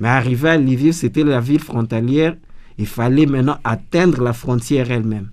Mais 0.00 0.08
arrivé 0.08 0.48
à 0.48 0.58
Lviv, 0.58 0.92
c'était 0.92 1.22
la 1.22 1.38
ville 1.40 1.60
frontalière. 1.60 2.36
Il 2.78 2.88
fallait 2.88 3.26
maintenant 3.26 3.58
atteindre 3.62 4.22
la 4.22 4.32
frontière 4.32 4.90
elle-même. 4.90 5.30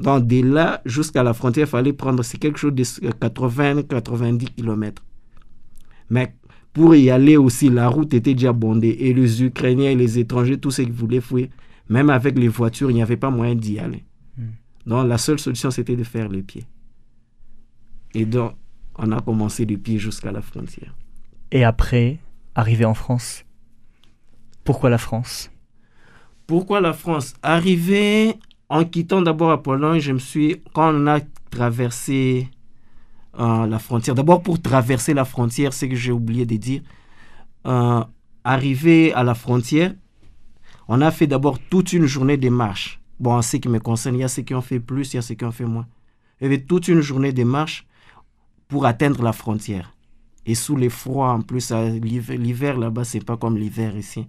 Donc, 0.00 0.26
de 0.26 0.42
là 0.42 0.82
jusqu'à 0.84 1.22
la 1.22 1.34
frontière, 1.34 1.68
il 1.68 1.70
fallait 1.70 1.92
prendre, 1.92 2.24
c'est 2.24 2.38
quelque 2.38 2.58
chose 2.58 2.74
de 2.74 2.82
80-90 2.82 4.54
km. 4.56 5.04
Mais 6.10 6.34
pour 6.72 6.96
y 6.96 7.10
aller 7.10 7.36
aussi, 7.36 7.70
la 7.70 7.86
route 7.86 8.12
était 8.12 8.34
déjà 8.34 8.52
bondée. 8.52 8.96
Et 8.98 9.14
les 9.14 9.44
Ukrainiens 9.44 9.90
et 9.90 9.94
les 9.94 10.18
étrangers, 10.18 10.58
tous 10.58 10.72
ceux 10.72 10.84
qui 10.84 10.90
voulaient 10.90 11.20
fuir, 11.20 11.46
même 11.88 12.10
avec 12.10 12.36
les 12.36 12.48
voitures, 12.48 12.90
il 12.90 12.94
n'y 12.94 13.02
avait 13.02 13.16
pas 13.16 13.30
moyen 13.30 13.54
d'y 13.54 13.78
aller. 13.78 14.02
Hmm. 14.36 14.50
Donc, 14.84 15.06
la 15.06 15.16
seule 15.16 15.38
solution, 15.38 15.70
c'était 15.70 15.94
de 15.94 16.02
faire 16.02 16.28
les 16.28 16.42
pieds. 16.42 16.64
Et 18.16 18.24
donc, 18.24 18.54
on 18.94 19.12
a 19.12 19.20
commencé 19.20 19.66
les 19.66 19.76
pieds 19.76 19.98
jusqu'à 19.98 20.32
la 20.32 20.40
frontière. 20.40 20.94
Et 21.50 21.64
après, 21.64 22.18
arriver 22.54 22.86
en 22.86 22.94
France. 22.94 23.44
Pourquoi 24.64 24.88
la 24.88 24.96
France? 24.96 25.50
Pourquoi 26.46 26.80
la 26.80 26.94
France? 26.94 27.34
Arrivé 27.42 28.36
en 28.70 28.86
quittant 28.86 29.20
d'abord 29.20 29.50
à 29.50 29.62
Pologne, 29.62 30.00
je 30.00 30.12
me 30.12 30.18
suis 30.18 30.62
quand 30.72 30.94
on 30.94 31.06
a 31.08 31.20
traversé 31.50 32.48
euh, 33.38 33.66
la 33.66 33.78
frontière. 33.78 34.14
D'abord 34.14 34.42
pour 34.42 34.62
traverser 34.62 35.12
la 35.12 35.26
frontière, 35.26 35.74
c'est 35.74 35.90
que 35.90 35.94
j'ai 35.94 36.10
oublié 36.10 36.46
de 36.46 36.56
dire. 36.56 36.80
Euh, 37.66 38.02
arrivé 38.44 39.12
à 39.12 39.24
la 39.24 39.34
frontière, 39.34 39.92
on 40.88 41.02
a 41.02 41.10
fait 41.10 41.26
d'abord 41.26 41.58
toute 41.58 41.92
une 41.92 42.06
journée 42.06 42.38
de 42.38 42.48
marche. 42.48 42.98
Bon, 43.20 43.34
en 43.34 43.42
ce 43.42 43.58
qui 43.58 43.68
me 43.68 43.78
concerne, 43.78 44.14
il 44.14 44.20
y 44.20 44.24
a 44.24 44.28
ceux 44.28 44.40
qui 44.40 44.54
ont 44.54 44.62
fait 44.62 44.80
plus, 44.80 45.12
il 45.12 45.16
y 45.16 45.18
a 45.18 45.22
ceux 45.22 45.34
qui 45.34 45.44
ont 45.44 45.52
fait 45.52 45.66
moins. 45.66 45.86
Il 46.40 46.44
y 46.44 46.46
avait 46.46 46.62
toute 46.62 46.88
une 46.88 47.02
journée 47.02 47.34
de 47.34 47.44
marche 47.44 47.86
pour 48.68 48.86
atteindre 48.86 49.22
la 49.22 49.32
frontière. 49.32 49.94
Et 50.44 50.54
sous 50.54 50.76
les 50.76 50.90
froids, 50.90 51.32
en 51.32 51.42
plus, 51.42 51.72
l'hiver 51.72 52.78
là-bas, 52.78 53.04
c'est 53.04 53.24
pas 53.24 53.36
comme 53.36 53.56
l'hiver 53.56 53.96
ici 53.96 54.26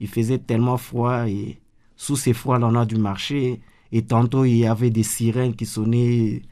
il 0.00 0.08
faisait 0.08 0.38
tellement 0.38 0.76
froid 0.76 1.28
et 1.28 1.58
sous 1.96 2.16
ces 2.16 2.32
froids-là, 2.32 2.68
on 2.68 2.74
a 2.74 2.86
dû 2.86 2.96
marcher. 2.96 3.60
Et 3.90 4.02
tantôt, 4.02 4.44
il 4.44 4.56
y 4.56 4.66
avait 4.66 4.90
des 4.90 5.02
sirènes 5.02 5.54
qui 5.54 5.66
sonnaient. 5.66 6.42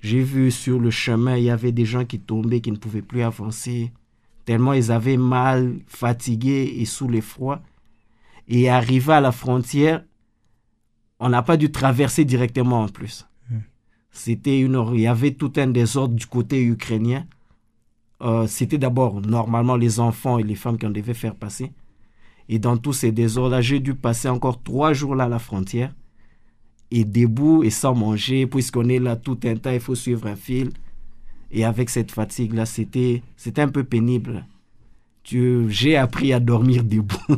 J'ai 0.00 0.22
vu 0.22 0.50
sur 0.50 0.78
le 0.78 0.90
chemin, 0.90 1.36
il 1.36 1.44
y 1.44 1.50
avait 1.50 1.72
des 1.72 1.86
gens 1.86 2.04
qui 2.04 2.20
tombaient, 2.20 2.60
qui 2.60 2.70
ne 2.70 2.76
pouvaient 2.76 3.02
plus 3.02 3.22
avancer, 3.22 3.90
tellement 4.44 4.74
ils 4.74 4.92
avaient 4.92 5.16
mal, 5.16 5.78
fatigués 5.86 6.74
et 6.78 6.84
sous 6.84 7.08
les 7.08 7.22
froids. 7.22 7.62
Et 8.46 8.68
arrivé 8.68 9.14
à 9.14 9.22
la 9.22 9.32
frontière, 9.32 10.04
on 11.18 11.30
n'a 11.30 11.42
pas 11.42 11.56
dû 11.56 11.72
traverser 11.72 12.26
directement 12.26 12.82
en 12.82 12.88
plus. 12.88 13.26
C'était 14.14 14.60
une, 14.60 14.82
il 14.94 15.00
y 15.00 15.06
avait 15.08 15.32
tout 15.32 15.52
un 15.56 15.66
désordre 15.66 16.14
du 16.14 16.26
côté 16.26 16.62
ukrainien. 16.62 17.26
Euh, 18.22 18.46
C'était 18.46 18.78
d'abord 18.78 19.20
normalement 19.20 19.76
les 19.76 19.98
enfants 20.00 20.38
et 20.38 20.44
les 20.44 20.54
femmes 20.54 20.78
qu'on 20.78 20.90
devait 20.90 21.14
faire 21.14 21.34
passer. 21.34 21.72
Et 22.48 22.58
dans 22.60 22.76
tous 22.76 22.92
ces 22.92 23.10
désordres-là, 23.12 23.60
j'ai 23.60 23.80
dû 23.80 23.94
passer 23.94 24.28
encore 24.28 24.62
trois 24.62 24.92
jours 24.92 25.16
là 25.16 25.24
à 25.24 25.28
la 25.28 25.40
frontière. 25.40 25.92
Et 26.92 27.04
debout 27.04 27.64
et 27.64 27.70
sans 27.70 27.94
manger, 27.94 28.46
puisqu'on 28.46 28.88
est 28.88 29.00
là 29.00 29.16
tout 29.16 29.38
un 29.44 29.56
temps, 29.56 29.72
il 29.72 29.80
faut 29.80 29.96
suivre 29.96 30.28
un 30.28 30.36
fil. 30.36 30.70
Et 31.50 31.64
avec 31.64 31.90
cette 31.90 32.12
fatigue-là, 32.12 32.66
c'était 32.66 33.22
c'était 33.36 33.62
un 33.62 33.68
peu 33.68 33.82
pénible. 33.84 34.46
J'ai 35.68 35.96
appris 35.96 36.32
à 36.32 36.40
dormir 36.40 36.84
debout. 36.84 37.16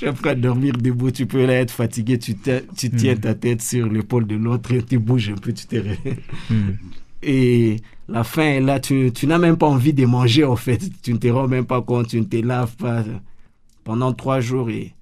j'ai 0.00 0.08
appris 0.08 0.30
à 0.30 0.34
dormir 0.34 0.74
debout. 0.76 1.10
Tu 1.10 1.26
peux 1.26 1.44
là 1.46 1.54
être 1.60 1.70
fatigué, 1.70 2.18
tu, 2.18 2.34
tu 2.76 2.90
tiens 2.90 3.14
Mhm. 3.14 3.20
ta 3.20 3.34
tête 3.34 3.62
sur 3.62 3.88
l'épaule 3.88 4.26
de 4.26 4.34
l'autre 4.36 4.72
et 4.72 4.82
tu 4.82 4.98
bouges 4.98 5.30
un 5.30 5.34
peu, 5.36 5.52
tu 5.52 5.66
te. 5.66 5.76
Hmm. 6.50 6.72
Et 7.26 7.76
la 8.08 8.22
faim 8.22 8.42
est 8.42 8.60
là, 8.60 8.80
tu, 8.80 9.10
tu 9.14 9.26
n'as 9.26 9.38
même 9.38 9.56
pas 9.56 9.66
envie 9.68 9.94
de 9.94 10.04
manger 10.04 10.44
en 10.44 10.56
fait. 10.56 10.82
Tu 11.02 11.12
ne 11.14 11.18
te 11.18 11.28
rends 11.28 11.48
même 11.48 11.64
pas 11.64 11.80
compte, 11.80 12.08
tu 12.08 12.20
ne 12.20 12.26
te 12.26 12.36
laves 12.36 12.76
pas 12.76 13.02
pendant 13.82 14.12
trois 14.12 14.40
jours. 14.40 14.68
Et 14.68 14.92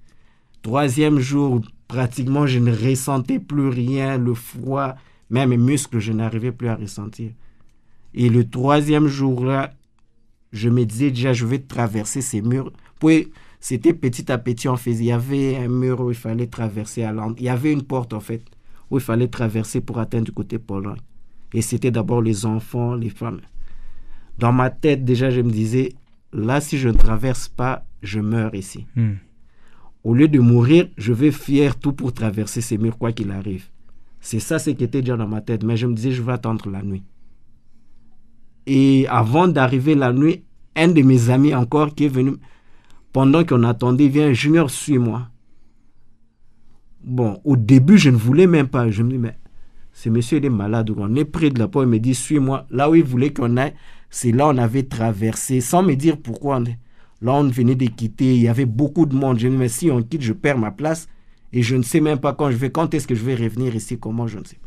troisième 0.61 1.19
jour, 1.19 1.59
pratiquement, 1.89 2.47
je 2.47 2.59
ne 2.59 2.71
ressentais 2.73 3.39
plus 3.39 3.67
rien, 3.67 4.17
le 4.17 4.33
froid, 4.35 4.95
même 5.29 5.49
mes 5.49 5.57
muscles, 5.57 5.99
je 5.99 6.13
n'arrivais 6.13 6.53
plus 6.53 6.69
à 6.69 6.75
ressentir. 6.75 7.31
Et 8.13 8.29
le 8.29 8.47
troisième 8.47 9.07
jour-là, 9.07 9.73
je 10.53 10.69
me 10.69 10.85
disais 10.85 11.09
déjà, 11.09 11.33
je 11.33 11.45
vais 11.45 11.59
traverser 11.59 12.21
ces 12.21 12.41
murs. 12.41 12.71
Puis, 12.99 13.29
c'était 13.59 13.93
petit 13.93 14.31
à 14.31 14.37
petit, 14.37 14.69
on 14.69 14.77
faisait. 14.77 15.03
Il 15.03 15.07
y 15.07 15.11
avait 15.11 15.57
un 15.57 15.67
mur 15.67 15.99
où 16.01 16.11
il 16.11 16.15
fallait 16.15 16.47
traverser 16.47 17.03
à. 17.03 17.13
Il 17.37 17.43
y 17.43 17.49
avait 17.49 17.73
une 17.73 17.81
porte, 17.83 18.13
en 18.13 18.19
fait, 18.19 18.43
où 18.91 18.97
il 18.97 19.01
fallait 19.03 19.27
traverser 19.27 19.81
pour 19.81 19.99
atteindre 19.99 20.25
du 20.25 20.31
côté 20.31 20.59
Pologne. 20.59 20.99
Et 21.53 21.61
c'était 21.61 21.91
d'abord 21.91 22.21
les 22.21 22.45
enfants, 22.45 22.93
les 22.93 23.09
femmes. 23.09 23.41
Dans 24.37 24.53
ma 24.53 24.69
tête, 24.69 25.03
déjà, 25.03 25.31
je 25.31 25.41
me 25.41 25.51
disais, 25.51 25.93
là, 26.31 26.61
si 26.61 26.77
je 26.77 26.89
ne 26.89 26.97
traverse 26.97 27.47
pas, 27.47 27.85
je 28.03 28.19
meurs 28.19 28.53
ici. 28.53 28.85
Hmm. 28.95 29.13
Au 30.03 30.13
lieu 30.13 30.27
de 30.27 30.39
mourir, 30.39 30.87
je 30.97 31.13
vais 31.13 31.31
faire 31.31 31.79
tout 31.79 31.93
pour 31.93 32.13
traverser 32.13 32.61
ces 32.61 32.77
murs, 32.77 32.97
quoi 32.97 33.11
qu'il 33.11 33.31
arrive. 33.31 33.65
C'est 34.19 34.39
ça 34.39 34.59
ce 34.59 34.69
qui 34.69 34.83
était 34.83 35.01
déjà 35.01 35.17
dans 35.17 35.27
ma 35.27 35.41
tête. 35.41 35.63
Mais 35.63 35.77
je 35.77 35.87
me 35.87 35.95
disais, 35.95 36.11
je 36.11 36.21
vais 36.21 36.33
attendre 36.33 36.69
la 36.69 36.83
nuit. 36.83 37.03
Et 38.65 39.05
avant 39.09 39.47
d'arriver 39.47 39.95
la 39.95 40.13
nuit, 40.13 40.43
un 40.75 40.87
de 40.87 41.01
mes 41.01 41.29
amis 41.29 41.53
encore 41.53 41.93
qui 41.93 42.05
est 42.05 42.09
venu, 42.09 42.33
pendant 43.11 43.43
qu'on 43.43 43.63
attendait, 43.63 44.07
vient, 44.07 44.33
Junior, 44.33 44.69
suis-moi. 44.69 45.27
Bon, 47.03 47.39
au 47.43 47.55
début, 47.55 47.97
je 47.97 48.09
ne 48.09 48.15
voulais 48.15 48.47
même 48.47 48.67
pas. 48.67 48.89
Je 48.89 49.03
me 49.03 49.11
dis, 49.11 49.17
mais 49.17 49.37
ce 49.91 50.09
monsieur, 50.09 50.37
il 50.39 50.45
est 50.45 50.49
malade. 50.49 50.91
On 50.95 51.15
est 51.15 51.25
près 51.25 51.49
de 51.49 51.59
la 51.59 51.67
porte, 51.67 51.85
il 51.85 51.89
me 51.91 51.99
dit, 51.99 52.15
suis-moi. 52.15 52.65
Là 52.71 52.89
où 52.89 52.95
il 52.95 53.03
voulait 53.03 53.33
qu'on 53.33 53.57
aille, 53.57 53.73
c'est 54.09 54.31
là 54.31 54.47
où 54.47 54.51
on 54.51 54.57
avait 54.57 54.83
traversé, 54.83 55.61
sans 55.61 55.83
me 55.83 55.95
dire 55.95 56.17
pourquoi. 56.17 56.59
Là, 56.59 57.33
on 57.33 57.43
venait 57.43 57.75
de 57.75 57.85
quitter, 57.85 58.35
il 58.35 58.41
y 58.41 58.47
avait 58.47 58.65
beaucoup 58.65 59.05
de 59.05 59.15
monde. 59.15 59.37
Je 59.39 59.47
me 59.47 59.51
dis, 59.53 59.57
mais 59.57 59.69
si 59.69 59.91
on 59.91 60.01
quitte, 60.01 60.21
je 60.21 60.33
perds 60.33 60.57
ma 60.57 60.71
place. 60.71 61.07
Et 61.51 61.61
je 61.61 61.75
ne 61.75 61.83
sais 61.83 61.99
même 61.99 62.17
pas 62.17 62.33
quand 62.33 62.49
je 62.49 62.57
vais, 62.57 62.71
quand 62.71 62.93
est-ce 62.93 63.05
que 63.07 63.13
je 63.13 63.23
vais 63.23 63.35
revenir 63.35 63.75
ici, 63.75 63.99
comment, 63.99 64.25
je 64.25 64.39
ne 64.39 64.43
sais. 64.43 64.59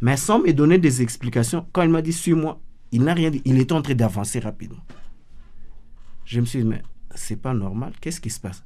Mais 0.00 0.16
sans 0.16 0.40
me 0.40 0.52
donner 0.52 0.78
des 0.78 1.02
explications, 1.02 1.66
quand 1.72 1.82
il 1.82 1.90
m'a 1.90 2.02
dit, 2.02 2.12
suis-moi, 2.12 2.60
il 2.92 3.02
n'a 3.02 3.14
rien 3.14 3.30
dit. 3.30 3.42
Il 3.44 3.58
était 3.58 3.72
en 3.72 3.82
train 3.82 3.94
d'avancer 3.94 4.38
rapidement. 4.38 4.82
Je 6.24 6.40
me 6.40 6.46
suis 6.46 6.60
dit, 6.62 6.68
mais 6.68 6.82
c'est 7.14 7.36
pas 7.36 7.52
normal, 7.54 7.92
qu'est-ce 8.00 8.20
qui 8.20 8.30
se 8.30 8.38
passe? 8.40 8.64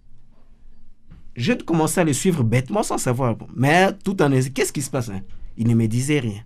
J'ai 1.35 1.57
commencé 1.59 2.01
à 2.01 2.05
le 2.05 2.13
suivre 2.13 2.43
bêtement 2.43 2.83
sans 2.83 2.99
savoir. 2.99 3.37
Mais 3.55 3.93
tout 4.05 4.21
en 4.23 4.31
qu'est-ce 4.31 4.73
qui 4.73 4.83
se 4.83 4.91
passe 4.91 5.09
hein? 5.11 5.21
Il 5.57 5.69
ne 5.69 5.75
me 5.75 5.87
disait 5.87 6.21
rien. 6.21 6.43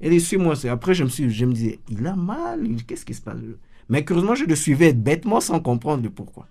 Et 0.00 0.18
suis-moi. 0.18 0.56
c'est- 0.56 0.68
Après, 0.68 0.94
je 0.94 1.04
me, 1.04 1.08
suis, 1.08 1.30
je 1.30 1.44
me 1.44 1.52
disais, 1.52 1.78
il 1.88 2.04
a 2.06 2.16
mal, 2.16 2.66
qu'est-ce 2.86 3.04
qui 3.04 3.14
se 3.14 3.20
passe? 3.22 3.38
Mais 3.88 4.04
curieusement, 4.04 4.34
je 4.34 4.44
le 4.44 4.56
suivais 4.56 4.92
bêtement 4.92 5.40
sans 5.40 5.60
comprendre 5.60 6.02
le 6.02 6.10
pourquoi. 6.10 6.48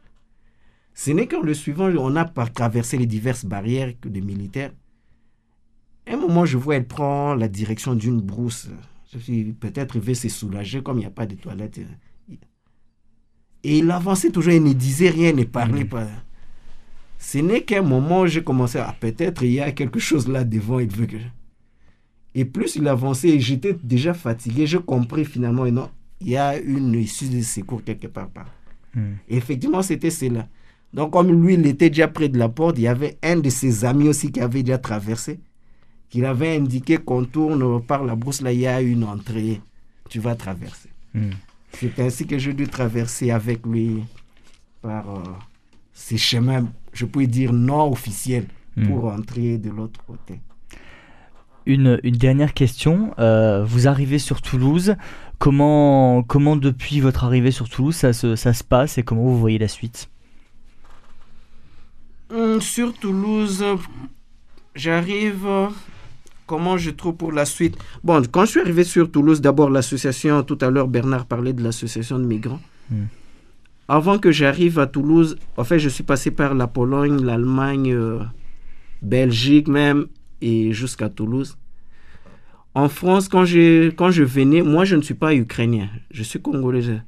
Ce 0.93 1.11
n'est 1.11 1.27
qu'en 1.27 1.41
le 1.41 1.53
suivant, 1.53 1.89
on 1.97 2.15
a 2.15 2.25
traversé 2.25 2.97
les 2.97 3.05
diverses 3.05 3.45
barrières 3.45 3.93
des 4.03 4.21
militaires. 4.21 4.71
À 6.07 6.13
un 6.13 6.17
moment, 6.17 6.45
je 6.45 6.57
vois, 6.57 6.75
elle 6.75 6.87
prend 6.87 7.35
la 7.35 7.47
direction 7.47 7.95
d'une 7.95 8.21
brousse. 8.21 8.69
Je 9.13 9.19
suis 9.19 9.43
peut-être 9.53 9.95
il 9.95 10.01
veut 10.01 10.13
se 10.13 10.29
soulager 10.29 10.81
comme 10.81 10.97
il 10.97 11.01
n'y 11.01 11.05
a 11.05 11.09
pas 11.11 11.25
de 11.25 11.35
toilettes. 11.35 11.79
Et 13.63 13.77
il 13.77 13.91
avançait 13.91 14.31
toujours, 14.31 14.53
il 14.53 14.63
ne 14.63 14.73
disait 14.73 15.09
rien, 15.09 15.29
il 15.29 15.35
ne 15.35 15.43
parlait 15.43 15.85
pas. 15.85 16.07
Ce 17.19 17.37
n'est 17.37 17.61
qu'à 17.61 17.79
un 17.79 17.83
moment 17.83 18.21
où 18.21 18.27
j'ai 18.27 18.43
commencé 18.43 18.79
à 18.79 18.95
peut-être 18.99 19.43
il 19.43 19.51
y 19.51 19.59
a 19.59 19.71
quelque 19.71 19.99
chose 19.99 20.27
là 20.27 20.43
devant, 20.43 20.79
il 20.79 20.89
veut 20.89 21.05
que. 21.05 21.19
je- 21.19 21.25
Et 22.33 22.45
plus 22.45 22.75
il 22.77 22.87
avançait, 22.87 23.29
et 23.29 23.39
j'étais 23.39 23.75
déjà 23.83 24.13
fatigué, 24.13 24.65
j'ai 24.65 24.79
compris 24.79 25.25
finalement, 25.25 25.65
et 25.65 25.71
non, 25.71 25.89
il 26.21 26.29
y 26.29 26.37
a 26.37 26.57
une 26.57 26.93
issue 26.95 27.27
de 27.29 27.41
secours 27.41 27.83
quelque 27.83 28.07
part. 28.07 28.29
par. 28.29 28.47
Et 29.29 29.37
effectivement, 29.37 29.81
c'était 29.81 30.09
cela. 30.09 30.47
Donc, 30.93 31.11
comme 31.13 31.31
lui, 31.45 31.53
il 31.53 31.65
était 31.67 31.89
déjà 31.89 32.07
près 32.07 32.27
de 32.29 32.37
la 32.39 32.49
porte, 32.49 32.77
il 32.77 32.81
y 32.83 32.87
avait 32.87 33.17
un 33.23 33.37
de 33.37 33.49
ses 33.49 33.85
amis 33.85 34.07
aussi 34.09 34.31
qui 34.31 34.39
avait 34.41 34.63
déjà 34.63 34.77
traversé, 34.79 35.39
qui 36.11 36.23
avait 36.23 36.55
indiqué 36.55 36.97
qu'on 36.97 37.25
tourne 37.25 37.81
par 37.81 38.03
la 38.03 38.15
brousse, 38.15 38.41
là, 38.41 38.51
il 38.51 38.59
y 38.59 38.67
a 38.67 38.79
une 38.81 39.03
entrée, 39.03 39.61
tu 40.09 40.19
vas 40.19 40.35
traverser. 40.35 40.89
Hmm. 41.15 41.31
C'est 41.73 41.97
ainsi 41.99 42.27
que 42.27 42.37
j'ai 42.37 42.53
dû 42.53 42.67
traverser 42.67 43.31
avec 43.31 43.65
lui 43.65 44.03
par 44.83 45.09
euh, 45.09 45.23
ces 45.93 46.19
chemins, 46.19 46.67
je 46.93 47.05
peux 47.05 47.25
dire, 47.25 47.51
non 47.53 47.91
officiels 47.91 48.45
Hmm. 48.77 48.87
pour 48.87 49.05
entrer 49.11 49.57
de 49.57 49.69
l'autre 49.69 49.99
côté. 50.05 50.39
Une, 51.65 51.99
une 52.03 52.15
dernière 52.15 52.53
question. 52.53 53.13
Euh, 53.19 53.65
vous 53.65 53.89
arrivez 53.89 54.17
sur 54.17 54.41
Toulouse. 54.41 54.95
Comment, 55.39 56.23
comment 56.23 56.55
depuis 56.55 57.01
votre 57.01 57.25
arrivée 57.25 57.51
sur 57.51 57.67
Toulouse 57.67 57.95
ça 57.95 58.13
se, 58.13 58.37
ça 58.37 58.53
se 58.53 58.63
passe 58.63 58.97
et 58.97 59.03
comment 59.03 59.23
vous 59.23 59.37
voyez 59.37 59.57
la 59.57 59.67
suite? 59.67 60.09
Hum, 62.33 62.61
sur 62.61 62.93
Toulouse, 62.93 63.61
j'arrive. 64.73 65.45
Comment 66.51 66.75
je 66.75 66.89
trouve 66.89 67.15
pour 67.15 67.31
la 67.31 67.45
suite 67.45 67.77
Bon, 68.03 68.21
quand 68.29 68.43
je 68.43 68.49
suis 68.51 68.59
arrivé 68.59 68.83
sur 68.83 69.09
Toulouse, 69.09 69.39
d'abord 69.39 69.69
l'association, 69.69 70.43
tout 70.43 70.57
à 70.59 70.69
l'heure 70.69 70.89
Bernard 70.89 71.25
parlait 71.25 71.53
de 71.53 71.63
l'association 71.63 72.19
de 72.19 72.25
migrants. 72.25 72.59
Hmm. 72.89 73.05
Avant 73.87 74.17
que 74.19 74.33
j'arrive 74.33 74.77
à 74.77 74.85
Toulouse, 74.85 75.37
en 75.55 75.63
fait, 75.63 75.79
je 75.79 75.87
suis 75.87 76.03
passé 76.03 76.29
par 76.29 76.53
la 76.53 76.67
Pologne, 76.67 77.23
l'Allemagne, 77.23 77.93
euh, 77.93 78.19
Belgique 79.01 79.69
même, 79.69 80.07
et 80.41 80.73
jusqu'à 80.73 81.07
Toulouse. 81.07 81.57
En 82.75 82.89
France, 82.89 83.29
quand 83.29 83.45
je, 83.45 83.89
quand 83.91 84.11
je 84.11 84.23
venais, 84.23 84.61
moi, 84.61 84.83
je 84.83 84.97
ne 84.97 85.01
suis 85.01 85.13
pas 85.13 85.33
ukrainien, 85.33 85.87
je 86.11 86.21
suis 86.21 86.41
congolais. 86.41 86.99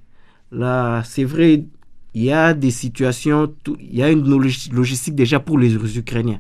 Là, 0.54 1.04
c'est 1.04 1.26
vrai, 1.26 1.66
il 2.14 2.24
y 2.24 2.32
a 2.32 2.54
des 2.54 2.72
situations, 2.72 3.54
il 3.78 3.94
y 3.94 4.04
a 4.04 4.10
une 4.10 4.26
log- 4.26 4.72
logistique 4.72 5.16
déjà 5.16 5.41
pour 5.41 5.60
les 5.60 5.98
Ukrainiens. 5.98 6.39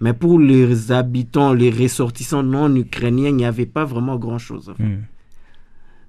Mais 0.00 0.14
pour 0.14 0.38
les 0.38 0.92
habitants, 0.92 1.52
les 1.52 1.70
ressortissants 1.70 2.42
non 2.42 2.74
ukrainiens, 2.74 3.28
il 3.28 3.36
n'y 3.36 3.44
avait 3.44 3.66
pas 3.66 3.84
vraiment 3.84 4.16
grand-chose. 4.16 4.72
Hmm. 4.78 5.02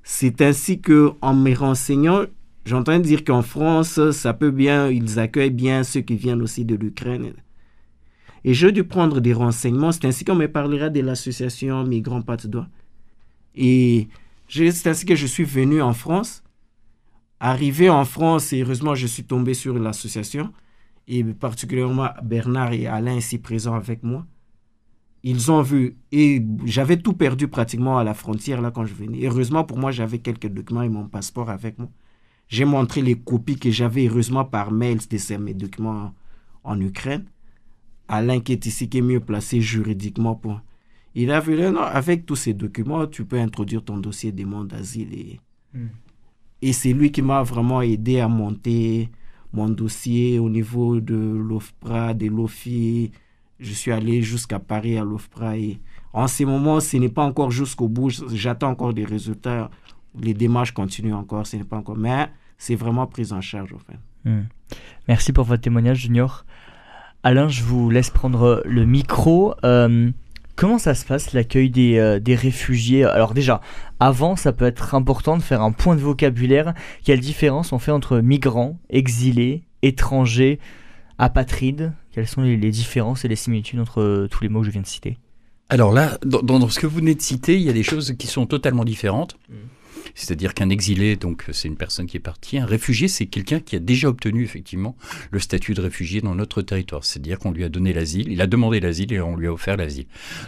C'est 0.04 0.42
ainsi 0.42 0.80
que, 0.80 1.12
en 1.22 1.34
me 1.34 1.54
renseignant, 1.54 2.24
j'entends 2.66 3.00
dire 3.00 3.24
qu'en 3.26 3.42
France, 3.42 4.12
ça 4.12 4.34
peut 4.34 4.52
bien, 4.52 4.90
ils 4.90 5.20
accueillent 5.20 5.52
bien 5.52 5.84
ceux 5.84 6.02
qui 6.02 6.16
viennent 6.16 6.42
aussi 6.42 6.64
de 6.64 6.76
l'Ukraine. 6.76 7.34
Et 8.44 8.54
j'ai 8.54 8.72
dû 8.72 8.84
prendre 8.84 9.20
des 9.20 9.34
renseignements. 9.34 9.92
C'est 9.92 10.06
ainsi 10.06 10.26
qu'on 10.26 10.36
me 10.36 10.48
parlera 10.48 10.90
de 10.90 11.02
l'association 11.02 11.84
Migrants 11.84 12.24
Doigt. 12.46 12.68
Et 13.56 14.08
c'est 14.48 14.88
ainsi 14.88 15.06
que 15.06 15.16
je 15.16 15.28
suis 15.28 15.44
venu 15.44 15.82
en 15.82 15.94
France. 15.94 16.44
Arrivé 17.40 17.90
en 17.90 18.06
France, 18.06 18.54
et 18.54 18.62
heureusement, 18.62 18.96
je 18.96 19.08
suis 19.08 19.24
tombé 19.24 19.54
sur 19.54 19.78
l'association. 19.78 20.52
Et 21.08 21.24
particulièrement 21.24 22.10
Bernard 22.24 22.74
et 22.74 22.88
Alain 22.88 23.16
ici 23.16 23.38
présents 23.38 23.76
avec 23.76 24.04
moi. 24.04 24.26
Ils 25.24 25.52
ont 25.52 25.62
vu. 25.62 25.98
Et 26.12 26.44
j'avais 26.66 26.98
tout 26.98 27.14
perdu 27.14 27.48
pratiquement 27.48 27.98
à 27.98 28.04
la 28.04 28.14
frontière 28.14 28.62
là 28.62 28.72
quand 28.72 28.86
je 28.86 28.94
venais. 28.94 29.26
Heureusement 29.26 29.64
pour 29.64 29.78
moi, 29.78 29.92
j'avais 29.92 30.20
quelques 30.20 30.48
documents 30.48 30.84
et 30.84 30.90
mon 30.90 31.08
passeport 31.08 31.50
avec 31.50 31.78
moi. 31.78 31.90
J'ai 32.48 32.66
montré 32.66 33.02
les 33.02 33.16
copies 33.16 33.58
que 33.58 33.72
j'avais 33.72 34.08
heureusement 34.08 34.46
par 34.46 34.72
mail 34.72 34.98
de 34.98 35.38
mes 35.38 35.54
documents 35.54 36.14
en, 36.64 36.72
en 36.74 36.82
Ukraine. 36.82 37.26
Alain 38.08 38.40
qui 38.42 38.52
est 38.54 38.66
ici, 38.66 38.90
qui 38.90 38.98
est 38.98 39.02
mieux 39.02 39.22
placé 39.22 39.62
juridiquement 39.62 40.36
pour. 40.36 40.60
Il 41.16 41.32
a 41.32 41.40
vu, 41.40 41.56
non, 41.72 41.82
avec 41.82 42.26
tous 42.26 42.36
ces 42.36 42.54
documents, 42.54 43.08
tu 43.08 43.26
peux 43.26 43.40
introduire 43.40 43.84
ton 43.84 43.98
dossier 43.98 44.32
de 44.32 44.44
demande 44.44 44.68
d'asile. 44.70 45.14
Et, 45.14 45.40
Hmm. 45.74 45.88
et 46.62 46.74
c'est 46.74 46.92
lui 46.92 47.14
qui 47.14 47.22
m'a 47.22 47.44
vraiment 47.44 47.82
aidé 47.82 48.20
à 48.20 48.28
monter 48.28 49.10
mon 49.54 49.70
dossier 49.70 50.40
au 50.40 50.50
niveau 50.50 51.00
de 51.00 51.16
l'OFPRA, 51.16 52.14
de 52.14 52.28
l'OFI. 52.28 53.12
Je 53.60 53.74
suis 53.74 53.92
allé 53.92 54.22
jusqu'à 54.22 54.60
Paris 54.60 54.98
à 54.98 55.04
l'OFPRA. 55.04 55.58
Et 55.58 55.80
en 56.14 56.28
ce 56.28 56.44
moment, 56.44 56.80
ce 56.80 56.98
n'est 56.98 57.10
pas 57.10 57.24
encore 57.24 57.52
jusqu'au 57.52 57.88
bout. 57.88 58.10
J'attends 58.34 58.70
encore 58.70 58.94
des 58.94 59.06
résultats. 59.06 59.70
Les 60.20 60.34
démarches 60.34 60.74
continuent 60.74 61.14
encore. 61.14 61.46
Ce 61.46 61.58
n'est 61.58 61.64
pas 61.64 61.78
encore. 61.78 61.98
Mais 61.98 62.28
c'est 62.58 62.76
vraiment 62.76 63.08
pris 63.08 63.32
en 63.32 63.42
charge, 63.42 63.76
fait. 63.88 64.30
Hmm. 64.30 64.44
Merci 65.08 65.34
pour 65.34 65.46
votre 65.46 65.62
témoignage, 65.62 66.00
Junior. 66.00 66.46
Alain, 67.24 67.50
je 67.50 67.64
vous 67.64 67.90
laisse 67.90 68.10
prendre 68.10 68.64
le 68.66 68.86
micro. 68.86 69.54
Euh, 69.64 70.12
comment 70.56 70.78
ça 70.78 70.94
se 70.96 71.06
passe 71.06 71.34
l'accueil 71.34 71.70
des, 71.70 71.98
euh, 71.98 72.20
des 72.20 72.36
réfugiés? 72.36 73.04
Alors 73.04 73.34
déjà, 73.34 73.62
avant, 74.00 74.36
ça 74.36 74.54
peut 74.54 74.66
être 74.66 74.96
important 74.96 75.38
de 75.38 75.42
faire 75.42 75.62
un 75.62 75.72
point 75.72 75.96
de 75.96 76.02
vocabulaire. 76.02 76.74
Quelle 77.04 77.20
différence 77.20 77.74
on 77.74 77.80
fait 77.80 77.92
entre 77.92 78.20
migrants, 78.20 78.80
exilés, 78.90 79.64
étrangers, 79.82 80.60
apatrides? 81.18 81.94
Quelles 82.12 82.28
sont 82.28 82.42
les, 82.42 82.58
les 82.58 82.72
différences 82.72 83.26
et 83.26 83.28
les 83.28 83.36
similitudes 83.36 83.80
entre 83.80 84.02
euh, 84.02 84.28
tous 84.30 84.44
les 84.44 84.50
mots 84.50 84.62
que 84.62 84.66
je 84.68 84.72
viens 84.72 84.82
de 84.82 84.88
citer? 84.88 85.18
Alors 85.72 85.94
là, 85.94 86.18
dans, 86.26 86.68
ce 86.68 86.80
que 86.82 86.86
vous 86.86 86.98
venez 86.98 87.16
de 87.16 87.22
citer, 87.22 87.56
il 87.56 87.62
y 87.62 87.70
a 87.70 87.74
des 87.74 87.82
choses 87.82 88.14
qui 88.20 88.28
sont 88.28 88.46
totalement 88.46 88.84
différentes. 88.84 89.38
C'est-à-dire 90.16 90.54
qu'un 90.54 90.70
exilé, 90.70 91.16
donc 91.16 91.46
c'est 91.52 91.68
une 91.68 91.78
personne 91.78 92.06
qui 92.06 92.18
est 92.18 92.22
partie. 92.22 92.58
Un 92.58 92.66
réfugié, 92.66 93.08
c'est 93.08 93.26
quelqu'un 93.26 93.60
qui 93.60 93.76
a 93.76 93.80
déjà 93.80 94.08
obtenu 94.10 94.44
effectivement 94.44 94.96
le 95.32 95.40
statut 95.40 95.74
de 95.74 95.82
réfugié 95.82 96.22
dans 96.22 96.36
notre 96.36 96.62
territoire. 96.62 97.04
C'est-à-dire 97.04 97.40
qu'on 97.40 97.52
lui 97.52 97.64
a 97.64 97.70
donné 97.70 97.94
l'asile, 97.94 98.32
il 98.32 98.42
a 98.42 98.48
demandé 98.48 98.80
l'asile 98.80 99.14
et 99.14 99.22
on 99.22 99.36
lui 99.36 99.48
a 99.48 99.54
offert 99.54 99.78
l'asile. 99.78 100.06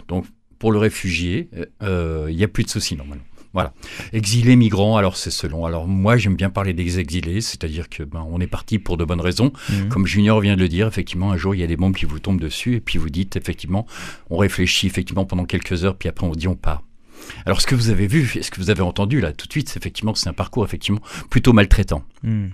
Donc 0.08 0.26
pour 0.58 0.72
le 0.72 0.78
réfugié, 0.78 1.48
euh, 1.82 2.26
il 2.30 2.36
n'y 2.36 2.44
a 2.44 2.48
plus 2.48 2.64
de 2.64 2.70
souci 2.70 2.96
normalement. 2.96 3.24
Voilà. 3.54 3.72
Exilé, 4.12 4.56
migrant, 4.56 4.96
alors 4.96 5.16
c'est 5.16 5.30
selon. 5.30 5.64
Alors 5.64 5.86
moi, 5.86 6.16
j'aime 6.16 6.34
bien 6.34 6.50
parler 6.50 6.72
des 6.72 6.98
exilés, 6.98 7.40
c'est-à-dire 7.40 7.88
que 7.88 8.02
ben, 8.02 8.26
on 8.28 8.40
est 8.40 8.48
parti 8.48 8.80
pour 8.80 8.96
de 8.96 9.04
bonnes 9.04 9.20
raisons. 9.20 9.52
Mhm. 9.70 9.88
Comme 9.88 10.06
Junior 10.06 10.40
vient 10.40 10.56
de 10.56 10.60
le 10.60 10.68
dire, 10.68 10.88
effectivement, 10.88 11.30
un 11.30 11.36
jour, 11.36 11.54
il 11.54 11.60
y 11.60 11.64
a 11.64 11.68
des 11.68 11.76
bombes 11.76 11.94
qui 11.94 12.04
vous 12.04 12.18
tombent 12.18 12.40
dessus, 12.40 12.74
et 12.74 12.80
puis 12.80 12.98
vous 12.98 13.10
dites, 13.10 13.36
effectivement, 13.36 13.86
on 14.28 14.38
réfléchit 14.38 14.88
effectivement 14.88 15.24
pendant 15.24 15.44
quelques 15.44 15.84
heures, 15.84 15.96
puis 15.96 16.08
après 16.08 16.26
on 16.26 16.32
dit 16.32 16.48
on 16.48 16.56
part. 16.56 16.82
Alors 17.46 17.60
ce 17.60 17.66
que 17.66 17.74
vous 17.74 17.90
avez 17.90 18.06
vu, 18.06 18.30
et 18.36 18.42
ce 18.42 18.50
que 18.50 18.60
vous 18.60 18.70
avez 18.70 18.82
entendu 18.82 19.20
là 19.20 19.32
tout 19.32 19.46
de 19.46 19.52
suite, 19.52 19.68
c'est 19.68 19.78
effectivement, 19.78 20.14
c'est 20.14 20.28
un 20.28 20.34
parcours 20.34 20.64
effectivement 20.64 21.00
plutôt 21.30 21.52
maltraitant. 21.52 22.02
Hmm. 22.22 22.48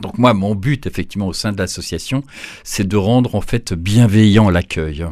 Donc 0.00 0.18
moi, 0.18 0.34
mon 0.34 0.54
but 0.54 0.86
effectivement 0.86 1.28
au 1.28 1.32
sein 1.32 1.52
de 1.52 1.58
l'association, 1.58 2.24
c'est 2.64 2.86
de 2.86 2.96
rendre 2.96 3.34
en 3.34 3.40
fait 3.40 3.74
bienveillant 3.74 4.50
l'accueil. 4.50 5.06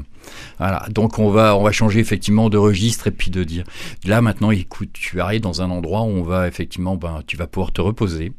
Voilà, 0.59 0.87
donc 0.91 1.19
on 1.19 1.31
va 1.31 1.57
on 1.57 1.63
va 1.63 1.73
changer 1.73 2.01
effectivement 2.01 2.49
de 2.49 2.57
registre 2.57 3.09
et 3.09 3.11
puis 3.11 3.31
de 3.31 3.45
dire 3.45 3.65
là 4.05 4.23
maintenant 4.23 4.51
écoute 4.51 4.91
tu 4.93 5.21
arrives 5.21 5.41
dans 5.41 5.63
un 5.63 5.71
endroit 5.71 6.03
où 6.03 6.11
on 6.11 6.23
va 6.23 6.47
effectivement 6.47 6.97
ben 6.97 7.23
tu 7.27 7.37
vas 7.37 7.47
pouvoir 7.47 7.73
te 7.73 7.81
reposer, 7.81 8.33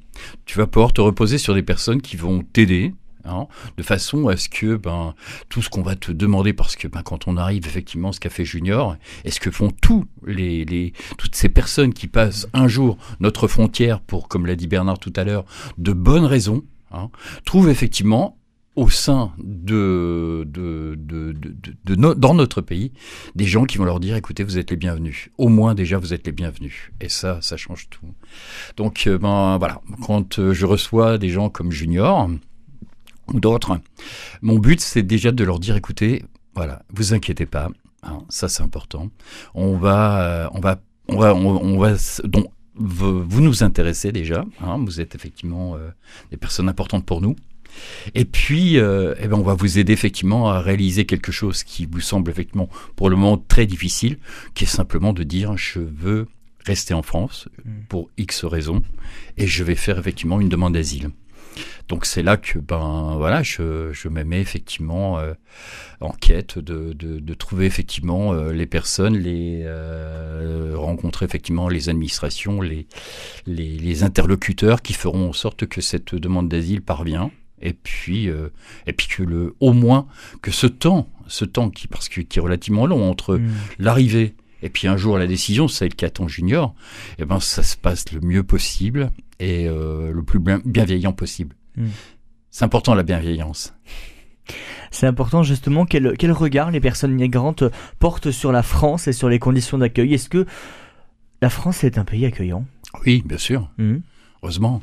tu 0.45 0.57
vas 0.57 0.67
pouvoir 0.67 0.93
te 0.93 1.01
reposer 1.01 1.37
sur 1.37 1.53
des 1.53 1.63
personnes 1.63 2.01
qui 2.01 2.15
vont 2.15 2.41
t'aider. 2.41 2.93
Hein, 3.25 3.47
de 3.77 3.83
façon 3.83 4.27
à 4.27 4.37
ce 4.37 4.49
que 4.49 4.75
ben 4.75 5.13
tout 5.49 5.61
ce 5.61 5.69
qu'on 5.69 5.81
va 5.81 5.95
te 5.95 6.11
demander 6.11 6.53
parce 6.53 6.75
que 6.75 6.87
ben, 6.87 7.01
quand 7.03 7.27
on 7.27 7.37
arrive 7.37 7.65
effectivement 7.65 8.11
ce 8.11 8.19
qu'a 8.19 8.29
fait 8.29 8.45
Junior 8.45 8.97
et 9.25 9.31
ce 9.31 9.39
que 9.39 9.51
font 9.51 9.71
tous 9.81 10.05
les, 10.25 10.65
les 10.65 10.93
toutes 11.17 11.35
ces 11.35 11.49
personnes 11.49 11.93
qui 11.93 12.07
passent 12.07 12.47
un 12.53 12.67
jour 12.67 12.97
notre 13.19 13.47
frontière 13.47 14.01
pour 14.01 14.27
comme 14.27 14.45
l'a 14.45 14.55
dit 14.55 14.67
Bernard 14.67 14.99
tout 14.99 15.13
à 15.15 15.23
l'heure 15.23 15.45
de 15.77 15.93
bonnes 15.93 16.25
raisons 16.25 16.63
hein, 16.91 17.09
trouvent 17.45 17.69
effectivement 17.69 18.37
au 18.75 18.89
sein 18.89 19.33
de, 19.37 20.47
de, 20.47 20.95
de, 20.97 21.33
de, 21.85 22.13
dans 22.13 22.33
notre 22.33 22.61
pays 22.61 22.91
des 23.35 23.45
gens 23.45 23.65
qui 23.65 23.77
vont 23.77 23.85
leur 23.85 23.99
dire 23.99 24.15
écoutez 24.15 24.43
vous 24.43 24.57
êtes 24.57 24.71
les 24.71 24.77
bienvenus. 24.77 25.29
Au 25.37 25.47
moins 25.47 25.75
déjà 25.75 25.97
vous 25.97 26.13
êtes 26.13 26.25
les 26.25 26.31
bienvenus. 26.31 26.91
Et 26.99 27.09
ça 27.09 27.39
ça 27.41 27.57
change 27.57 27.89
tout. 27.89 28.05
Donc 28.77 29.05
euh, 29.05 29.17
ben 29.17 29.57
voilà. 29.57 29.81
Quand 30.05 30.39
euh, 30.39 30.53
je 30.53 30.65
reçois 30.65 31.17
des 31.17 31.29
gens 31.29 31.49
comme 31.49 31.71
Junior 31.71 32.29
d'autres 33.33 33.79
mon 34.41 34.59
but 34.59 34.79
c'est 34.79 35.03
déjà 35.03 35.31
de 35.31 35.43
leur 35.43 35.59
dire 35.59 35.75
écoutez 35.75 36.23
voilà 36.55 36.83
vous 36.89 37.13
inquiétez 37.13 37.45
pas 37.45 37.69
hein, 38.03 38.19
ça 38.29 38.49
c'est 38.49 38.63
important 38.63 39.09
on 39.53 39.77
va 39.77 40.21
euh, 40.21 40.49
on 40.53 40.59
va 40.59 40.81
on 41.07 41.17
va 41.17 41.33
on, 41.35 41.45
on 41.45 41.77
va 41.77 41.93
donc 42.23 42.47
vous, 42.75 43.23
vous 43.23 43.41
nous 43.41 43.63
intéressez 43.63 44.11
déjà 44.11 44.45
hein, 44.61 44.77
vous 44.83 44.99
êtes 44.99 45.15
effectivement 45.15 45.75
euh, 45.75 45.89
des 46.31 46.37
personnes 46.37 46.69
importantes 46.69 47.05
pour 47.05 47.21
nous 47.21 47.35
et 48.13 48.25
puis, 48.25 48.77
euh, 48.77 49.15
eh 49.19 49.27
ben, 49.27 49.35
on 49.35 49.41
va 49.41 49.55
vous 49.55 49.79
aider 49.79 49.93
effectivement 49.93 50.51
à 50.51 50.61
réaliser 50.61 51.05
quelque 51.05 51.31
chose 51.31 51.63
qui 51.63 51.87
vous 51.87 52.01
semble 52.01 52.29
effectivement 52.29 52.69
pour 52.95 53.09
le 53.09 53.15
moment 53.15 53.39
très 53.39 53.65
difficile, 53.65 54.19
qui 54.53 54.65
est 54.65 54.67
simplement 54.67 55.11
de 55.11 55.23
dire 55.23 55.57
je 55.57 55.79
veux 55.79 56.27
rester 56.67 56.93
en 56.93 57.01
France 57.01 57.49
Mm. 57.65 57.83
pour 57.87 58.09
X 58.17 58.45
raisons 58.45 58.81
et 59.37 59.47
je 59.47 59.63
vais 59.63 59.75
faire 59.75 59.97
effectivement 59.97 60.39
une 60.39 60.49
demande 60.49 60.73
d'asile. 60.73 61.11
Donc 61.89 62.05
c'est 62.05 62.23
là 62.23 62.37
que 62.37 62.59
ben 62.59 63.15
voilà, 63.17 63.43
je, 63.43 63.91
je 63.93 64.07
me 64.09 64.23
mets 64.23 64.41
effectivement 64.41 65.19
euh, 65.19 65.33
en 66.01 66.11
quête 66.11 66.59
de, 66.59 66.93
de, 66.93 67.19
de 67.19 67.33
trouver 67.33 67.65
effectivement 67.65 68.33
euh, 68.33 68.51
les 68.51 68.65
personnes, 68.65 69.17
les 69.17 69.61
euh, 69.65 70.73
rencontrer 70.75 71.25
effectivement 71.25 71.69
les 71.69 71.89
administrations, 71.89 72.61
les, 72.61 72.87
les, 73.45 73.77
les 73.77 74.03
interlocuteurs 74.03 74.81
qui 74.81 74.93
feront 74.93 75.29
en 75.29 75.33
sorte 75.33 75.65
que 75.65 75.81
cette 75.81 76.15
demande 76.15 76.49
d'asile 76.49 76.81
parvient 76.81 77.31
et 77.61 77.73
puis 77.73 78.29
euh, 78.29 78.49
et 78.87 78.93
puis 78.93 79.07
que 79.07 79.23
le 79.23 79.55
au 79.59 79.73
moins 79.73 80.07
que 80.41 80.51
ce 80.51 80.67
temps 80.67 81.09
ce 81.27 81.45
temps 81.45 81.69
qui 81.69 81.87
parce 81.87 82.09
que 82.09 82.21
qui 82.21 82.39
est 82.39 82.41
relativement 82.41 82.85
long 82.85 83.09
entre 83.09 83.37
Hmm. 83.37 83.49
l'arrivée 83.79 84.35
et 84.63 84.69
puis 84.69 84.87
un 84.87 84.97
jour 84.97 85.19
la 85.19 85.27
décision 85.27 85.67
celle 85.67 85.93
qu'attend 85.93 86.27
Junior 86.27 86.73
et 87.19 87.25
ben 87.25 87.39
ça 87.39 87.61
se 87.61 87.77
passe 87.77 88.11
le 88.11 88.21
mieux 88.21 88.41
possible 88.43 89.11
et 89.39 89.67
euh, 89.67 90.11
le 90.11 90.23
plus 90.23 90.39
bien- 90.39 90.61
bienveillant 90.65 91.13
possible 91.13 91.55
Mm. 91.77 91.87
c'est 92.51 92.65
important 92.65 92.93
la 92.95 93.03
bienveillance 93.03 93.73
C'est 94.91 95.07
important 95.07 95.41
justement 95.43 95.85
quel, 95.85 96.15
quel 96.19 96.31
regard 96.31 96.69
les 96.71 96.79
personnes 96.79 97.13
migrantes 97.13 97.63
portent 97.99 98.29
sur 98.31 98.51
la 98.51 98.61
France 98.61 99.07
et 99.07 99.13
sur 99.13 99.27
les 99.29 99.39
conditions 99.39 99.77
d'accueil? 99.79 100.13
Est-ce 100.13 100.29
que 100.29 100.45
la 101.41 101.49
France 101.49 101.83
est 101.83 101.97
un 101.97 102.05
pays 102.05 102.25
accueillant? 102.25 102.65
Oui 103.05 103.23
bien 103.25 103.39
sûr 103.39 103.71
Hmm. 103.79 103.97
heureusement 104.43 104.81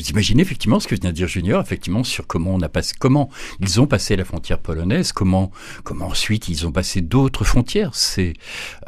vous 0.00 0.10
imaginez 0.10 0.42
effectivement 0.42 0.80
ce 0.80 0.88
que 0.88 0.94
vient 0.94 1.10
de 1.10 1.14
dire 1.14 1.28
Junior, 1.28 1.60
effectivement, 1.60 2.04
sur 2.04 2.26
comment 2.26 2.54
on 2.54 2.60
a 2.60 2.68
passé, 2.68 2.94
comment 2.98 3.30
ils 3.60 3.80
ont 3.80 3.86
passé 3.86 4.16
la 4.16 4.24
frontière 4.24 4.58
polonaise, 4.58 5.12
comment, 5.12 5.50
comment 5.84 6.06
ensuite 6.06 6.48
ils 6.48 6.66
ont 6.66 6.72
passé 6.72 7.00
d'autres 7.00 7.44
frontières. 7.44 7.94
C'est 7.94 8.32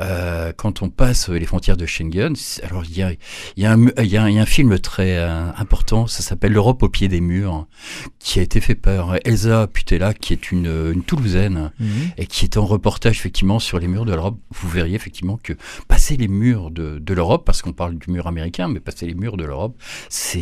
euh, 0.00 0.52
quand 0.56 0.82
on 0.82 0.90
passe 0.90 1.28
les 1.28 1.44
frontières 1.44 1.76
de 1.76 1.86
Schengen. 1.86 2.34
Alors 2.62 2.84
il 2.84 2.96
y 2.96 3.02
a, 3.02 3.12
il 3.56 3.62
y 3.62 3.66
a, 3.66 3.72
un, 3.72 3.86
il 3.98 4.06
y 4.06 4.16
a, 4.16 4.22
un, 4.24 4.28
il 4.28 4.34
y 4.36 4.38
a 4.38 4.42
un 4.42 4.46
film 4.46 4.78
très 4.78 5.18
euh, 5.18 5.50
important, 5.56 6.06
ça 6.06 6.22
s'appelle 6.22 6.52
L'Europe 6.52 6.82
au 6.82 6.88
pied 6.88 7.08
des 7.08 7.20
murs, 7.20 7.66
qui 8.18 8.38
a 8.38 8.42
été 8.42 8.60
fait 8.60 8.74
par 8.74 9.16
Elsa 9.24 9.66
Putella, 9.66 10.14
qui 10.14 10.32
est 10.32 10.50
une, 10.52 10.66
une 10.92 11.02
Toulousaine 11.02 11.72
Mhm. 11.78 12.12
et 12.16 12.26
qui 12.26 12.44
est 12.44 12.56
en 12.56 12.64
reportage 12.66 13.16
effectivement 13.18 13.58
sur 13.58 13.78
les 13.78 13.88
murs 13.88 14.04
de 14.04 14.14
l'Europe. 14.14 14.38
Vous 14.50 14.68
verriez 14.68 14.94
effectivement 14.94 15.38
que 15.42 15.54
passer 15.88 16.16
les 16.16 16.28
murs 16.28 16.70
de, 16.70 16.98
de 16.98 17.14
l'Europe, 17.14 17.44
parce 17.44 17.62
qu'on 17.62 17.72
parle 17.72 17.98
du 17.98 18.10
mur 18.10 18.26
américain, 18.26 18.68
mais 18.68 18.80
passer 18.80 19.06
les 19.06 19.14
murs 19.14 19.36
de 19.36 19.44
l'Europe, 19.44 19.76
c'est 20.08 20.40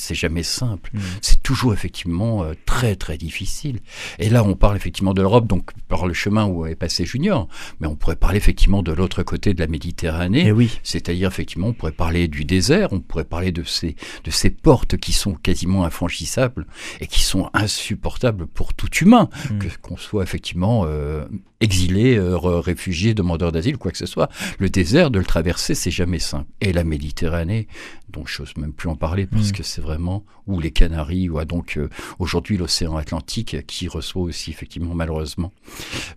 c'est 0.00 0.14
jamais 0.14 0.42
simple. 0.42 0.90
Mhm. 0.94 1.00
C'est 1.22 1.42
toujours 1.42 1.72
effectivement 1.72 2.42
euh, 2.44 2.54
très 2.66 2.96
très 2.96 3.16
difficile. 3.18 3.80
Et 4.18 4.28
là, 4.30 4.42
on 4.44 4.54
parle 4.54 4.76
effectivement 4.76 5.14
de 5.14 5.20
l'Europe, 5.22 5.46
donc 5.46 5.70
par 5.88 6.06
le 6.06 6.14
chemin 6.14 6.46
où 6.46 6.66
est 6.66 6.74
passé 6.74 7.04
Junior, 7.04 7.48
mais 7.80 7.86
on 7.86 7.96
pourrait 7.96 8.16
parler 8.16 8.38
effectivement 8.38 8.82
de 8.82 8.92
l'autre 8.92 9.22
côté 9.22 9.54
de 9.54 9.60
la 9.60 9.66
Méditerranée. 9.66 10.46
Et 10.46 10.52
oui. 10.52 10.78
C'est-à-dire, 10.82 11.28
effectivement, 11.28 11.68
on 11.68 11.72
pourrait 11.72 11.92
parler 11.92 12.28
du 12.28 12.44
désert, 12.44 12.92
on 12.92 13.00
pourrait 13.00 13.24
parler 13.24 13.52
de 13.52 13.62
ces, 13.64 13.96
de 14.24 14.30
ces 14.30 14.50
portes 14.50 14.96
qui 14.96 15.12
sont 15.12 15.34
quasiment 15.34 15.84
infranchissables 15.84 16.66
et 17.00 17.06
qui 17.06 17.22
sont 17.22 17.50
insupportables 17.52 18.46
pour 18.46 18.74
tout 18.74 18.90
humain, 19.02 19.28
Mm. 19.50 19.58
que 19.58 19.68
qu'on 19.80 19.96
soit 19.96 20.22
effectivement 20.22 20.84
euh, 20.86 21.24
exilé, 21.60 22.16
euh, 22.16 22.36
réfugié, 22.38 23.14
demandeur 23.14 23.52
d'asile, 23.52 23.76
quoi 23.78 23.90
que 23.90 23.98
ce 23.98 24.06
soit. 24.06 24.28
Le 24.58 24.68
désert, 24.70 25.10
de 25.10 25.18
le 25.18 25.24
traverser, 25.24 25.74
c'est 25.74 25.90
jamais 25.90 26.18
simple. 26.18 26.46
Et 26.60 26.72
la 26.72 26.84
Méditerranée, 26.84 27.68
dont 28.10 28.24
je 28.26 28.42
n'ose 28.42 28.56
même 28.56 28.72
plus 28.72 28.88
en 28.88 28.96
parler 28.96 29.26
parce 29.26 29.48
Mm. 29.50 29.52
que 29.52 29.62
c'est 29.62 29.80
vraiment, 29.90 30.24
ou 30.46 30.60
les 30.60 30.70
Canaries, 30.70 31.28
ou 31.28 31.38
ah, 31.38 31.44
donc 31.44 31.76
euh, 31.76 31.88
aujourd'hui 32.18 32.56
l'océan 32.56 32.96
Atlantique, 32.96 33.66
qui 33.66 33.88
reçoit 33.88 34.22
aussi, 34.22 34.50
effectivement, 34.50 34.94
malheureusement, 34.94 35.52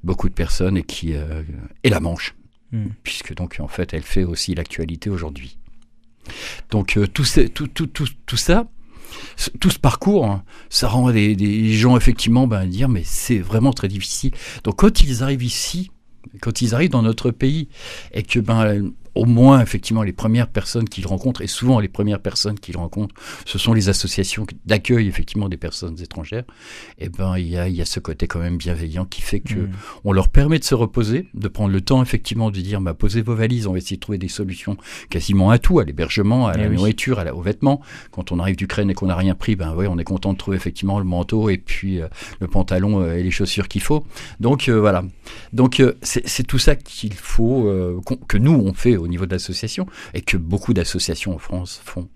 beaucoup 0.04 0.30
de 0.30 0.34
personnes 0.34 0.78
et 0.78 0.84
qui, 0.84 1.14
euh, 1.14 1.44
et 1.84 1.90
la 1.90 2.00
Manche 2.00 2.36
Mm. 2.74 2.88
puisque 3.04 3.36
donc 3.36 3.58
en 3.60 3.68
fait 3.68 3.94
elle 3.94 4.02
fait 4.02 4.24
aussi 4.24 4.56
l'actualité 4.56 5.12
aujourd'hui. 5.12 5.58
Donc 6.72 6.98
euh, 6.98 7.06
tout, 7.08 7.24
tout, 7.54 7.68
tout, 7.68 7.86
tout, 7.86 8.08
tout 8.26 8.38
ça, 8.38 8.68
tout 9.60 9.70
ce 9.70 9.78
parcours, 9.78 10.26
hein, 10.26 10.44
ça 10.70 10.88
rend 10.88 11.12
des, 11.12 11.36
des 11.36 11.72
gens 11.72 11.96
effectivement 11.96 12.48
ben, 12.48 12.66
dire 12.66 12.90
mais 12.90 13.04
c'est 13.06 13.38
vraiment 13.38 13.74
très 13.74 13.90
difficile. 13.90 14.32
Donc 14.64 14.78
quand 14.78 15.02
ils 15.02 15.22
arrivent 15.22 15.44
ici, 15.44 15.92
quand 16.42 16.62
ils 16.62 16.74
arrivent 16.74 16.90
dans 16.90 17.04
notre 17.04 17.30
pays 17.30 17.70
et 18.12 18.24
que 18.24 18.40
ben 18.40 18.92
au 19.16 19.26
moins 19.26 19.62
effectivement 19.62 20.04
les 20.04 20.14
premières 20.14 20.48
personnes 20.48 20.88
qu'ils 20.90 21.06
rencontrent 21.08 21.42
et 21.42 21.48
souvent 21.48 21.80
les 21.80 21.88
premières 21.88 22.20
personnes 22.20 22.60
qu'ils 22.60 22.78
rencontrent 22.78 23.14
ce 23.46 23.58
sont 23.58 23.74
les 23.74 23.90
associations 23.90 24.46
d'accueil 24.66 25.08
effectivement 25.08 25.50
des 25.50 25.58
personnes 25.58 26.00
étrangères 26.02 26.44
et 27.00 27.10
ben 27.10 27.38
il 27.38 27.48
y 27.48 27.58
a, 27.58 27.68
il 27.68 27.76
y 27.76 27.82
a 27.82 27.86
ce 27.86 28.00
côté 28.00 28.28
quand 28.28 28.40
même 28.40 28.58
bienveillant 28.58 29.06
qui 29.06 29.22
fait 29.22 29.40
que 29.40 29.54
Mm. 29.54 29.70
on 30.04 30.14
leur 30.14 30.30
permet 30.30 30.58
de 30.60 30.64
se 30.64 30.74
reposer, 30.76 31.28
de 31.34 31.48
prendre 31.48 31.72
le 31.72 31.82
temps 31.82 32.02
effectivement 32.02 32.50
de 32.50 32.60
dire 32.60 32.82
bah, 32.82 32.94
posez 32.94 33.22
vos 33.22 33.36
valises, 33.36 33.68
on 33.68 33.72
va 33.74 33.78
essayer 33.78 33.98
de 33.98 34.02
trouver 34.02 34.18
des 34.18 34.28
solutions 34.28 34.78
quasiment 35.10 35.52
à 35.52 35.60
tout, 35.60 35.80
à 35.80 35.84
l'hébergement, 35.84 36.48
à 36.48 36.54
Eh 36.56 36.62
la 36.62 36.68
oui. 36.70 36.76
nourriture, 36.76 37.20
à 37.20 37.24
la- 37.24 37.36
aux 37.36 37.42
vêtements. 37.42 37.82
Quand 38.12 38.32
on 38.32 38.40
arrive 38.40 38.56
d'Ukraine 38.56 38.90
et 38.90 38.94
qu'on 38.94 39.08
n'a 39.08 39.16
rien 39.16 39.36
pris, 39.36 39.56
ben 39.56 39.74
ouais, 39.76 39.88
on 39.88 39.98
est 40.00 40.04
content 40.04 40.34
de 40.34 40.38
trouver 40.38 40.58
effectivement 40.58 40.98
le 41.00 41.06
manteau 41.06 41.50
et 41.50 41.58
puis 41.58 42.02
euh, 42.02 42.08
le 42.40 42.48
pantalon 42.48 43.02
euh, 43.02 43.16
et 43.18 43.24
les 43.24 43.32
chaussures 43.32 43.68
qu'il 43.68 43.82
faut. 43.82 44.06
Donc 44.40 44.70
euh, 44.70 44.80
voilà. 44.80 45.04
Donc 45.54 45.82
c'est 46.02 46.44
tout 46.48 46.60
ça 46.60 46.76
qu'il 46.76 47.14
faut 47.14 48.02
que 48.28 48.38
nous 48.38 48.52
on 48.54 48.74
fait 48.74 48.98
au 49.04 49.08
niveau 49.08 49.26
de 49.26 49.32
l'association 49.32 49.86
et 50.14 50.22
que 50.22 50.38
beaucoup 50.38 50.74
d'associations 50.74 51.36
en 51.36 51.38
France 51.38 51.82
font. 51.84 52.10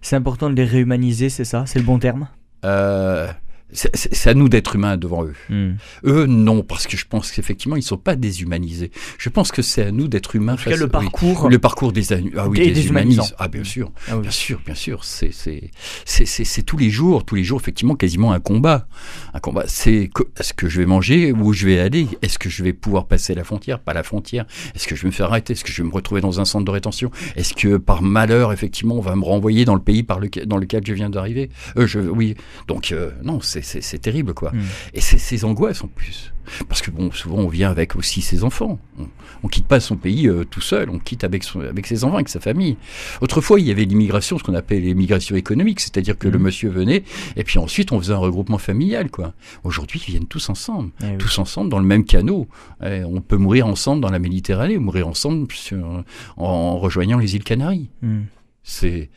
C'est 0.00 0.16
important 0.16 0.48
de 0.50 0.54
les 0.54 0.64
réhumaniser, 0.64 1.28
c'est 1.28 1.44
ça? 1.44 1.64
C'est 1.66 1.78
le 1.80 1.84
bon 1.84 1.98
terme? 1.98 2.28
Euh, 2.64 3.26
c'est- 3.72 4.26
à 4.28 4.34
nous 4.34 4.48
d'être 4.48 4.76
humains 4.76 4.96
devant 4.96 5.24
eux. 5.24 5.34
Mm. 5.48 5.72
Eux, 6.04 6.26
non, 6.26 6.62
parce 6.62 6.86
que 6.86 6.96
je 6.96 7.06
pense 7.06 7.30
qu'effectivement, 7.32 7.76
ils 7.76 7.82
sont 7.82 7.96
pas 7.96 8.16
déshumanisés. 8.16 8.90
Je 9.18 9.28
pense 9.28 9.50
que 9.52 9.62
c'est 9.62 9.82
à 9.82 9.90
nous 9.92 10.08
d'être 10.08 10.36
humains. 10.36 10.54
En 10.54 10.56
tout 10.56 10.64
cas, 10.64 10.70
face- 10.70 10.78
le 10.80 10.84
oui. 10.86 10.90
parcours. 10.90 11.48
Le 11.48 11.58
parcours 11.58 11.92
des, 11.92 12.12
ah 12.12 12.48
oui, 12.48 12.58
Des- 12.58 12.66
des 12.66 12.72
déshumanisant. 12.72 13.22
humanistes. 13.22 13.34
Ah, 13.38 13.48
bien 13.48 13.64
sûr. 13.64 13.90
Ah 14.08 14.16
oui. 14.16 14.22
Bien 14.22 14.30
sûr, 14.30 14.60
bien 14.64 14.74
sûr. 14.74 15.04
C'est, 15.04 16.62
tous 16.64 16.76
les 16.76 16.90
jours, 16.90 17.24
tous 17.24 17.34
les 17.34 17.44
jours, 17.44 17.60
effectivement, 17.60 17.94
quasiment 17.94 18.32
un 18.32 18.40
combat. 18.40 18.86
Un 19.34 19.40
combat. 19.40 19.64
C'est 19.66 20.10
est-ce 20.38 20.52
que 20.54 20.68
je 20.68 20.78
vais 20.80 20.86
manger, 20.86 21.32
où 21.32 21.52
je 21.52 21.66
vais 21.66 21.78
aller? 21.78 22.06
Est-ce 22.22 22.38
que 22.38 22.48
je 22.48 22.62
vais 22.62 22.72
pouvoir 22.72 23.06
passer 23.06 23.34
la 23.34 23.44
frontière, 23.44 23.78
pas 23.80 23.92
la 23.92 24.02
frontière 24.02 24.44
Est-ce 24.74 24.86
que 24.86 24.94
je 24.96 25.02
vais 25.02 25.08
me 25.08 25.12
faire 25.12 25.26
arrêter? 25.26 25.52
Est-ce 25.54 25.64
que 25.64 25.70
je 25.72 25.82
vais 25.82 25.88
me 25.88 25.94
retrouver 25.94 26.20
dans 26.20 26.40
un 26.40 26.44
centre 26.44 26.64
de 26.64 26.70
rétention? 26.70 27.10
Est-ce 27.36 27.54
que 27.54 27.76
par 27.76 28.02
malheur, 28.02 28.52
effectivement, 28.52 28.96
on 28.96 29.00
va 29.00 29.16
me 29.16 29.24
renvoyer 29.24 29.64
dans 29.64 29.74
le 29.74 29.80
pays 29.82 30.02
par 30.02 30.18
lequel, 30.20 30.46
dans 30.46 30.56
lequel 30.58 30.82
je 30.86 30.92
viens 30.94 31.10
d'arriver? 31.10 31.50
Euh, 31.76 31.86
je, 31.86 31.98
Oui. 32.00 32.34
Donc, 32.68 32.92
euh, 32.92 33.10
non, 33.22 33.40
c'est, 33.40 33.61
c'est, 33.62 33.98
terrible, 33.98 34.34
quoi. 34.34 34.50
Mm. 34.52 34.60
Et 34.94 35.00
c'est 35.00 35.18
ces 35.18 35.44
angoisses 35.44 35.82
en 35.82 35.88
plus. 35.88 36.32
Parce 36.68 36.82
que 36.82 36.90
bon, 36.90 37.12
souvent 37.12 37.36
on 37.38 37.46
vient 37.48 37.70
avec 37.70 37.94
aussi 37.94 38.20
ses 38.20 38.42
enfants. 38.42 38.80
On, 38.98 39.04
on 39.44 39.48
quitte 39.48 39.66
pas 39.66 39.78
son 39.78 39.96
pays 39.96 40.26
euh, 40.28 40.44
tout 40.44 40.60
seul, 40.60 40.90
on 40.90 40.98
quitte 40.98 41.22
avec, 41.22 41.44
son- 41.44 41.60
avec 41.60 41.86
ses 41.86 42.02
enfants, 42.02 42.16
avec 42.16 42.28
sa 42.28 42.40
famille. 42.40 42.76
Autrefois, 43.20 43.60
il 43.60 43.66
y 43.66 43.70
avait 43.70 43.84
l'immigration, 43.84 44.38
ce 44.38 44.42
qu'on 44.42 44.54
appelait 44.54 44.80
l'immigration 44.80 45.36
économique, 45.36 45.78
c'est-à-dire 45.80 46.18
que 46.18 46.26
le 46.26 46.38
Mhm. 46.38 46.44
monsieur 46.44 46.68
venait 46.70 47.04
et 47.36 47.44
puis 47.44 47.58
ensuite 47.58 47.92
on 47.92 47.98
faisait 48.00 48.12
un 48.12 48.16
regroupement 48.18 48.58
familial, 48.58 49.08
quoi. 49.10 49.34
Aujourd'hui, 49.62 50.02
ils 50.08 50.10
viennent 50.10 50.26
tous 50.26 50.48
ensemble, 50.50 50.90
Eh 51.02 51.06
oui. 51.06 51.18
tous 51.18 51.38
ensemble 51.38 51.70
dans 51.70 51.78
le 51.78 51.86
même 51.86 52.04
canot. 52.04 52.48
Eh, 52.84 53.04
on 53.04 53.20
peut 53.20 53.36
mourir 53.36 53.68
ensemble 53.68 54.02
dans 54.02 54.10
la 54.10 54.18
Méditerranée, 54.18 54.76
ou 54.76 54.80
mourir 54.80 55.06
ensemble 55.06 55.46
sur- 55.52 55.78
en, 55.86 56.04
en 56.44 56.78
rejoignant 56.78 57.18
les 57.18 57.36
îles 57.36 57.44
Canaries. 57.44 57.88
Mm. 58.02 58.22
C'est 58.64 59.10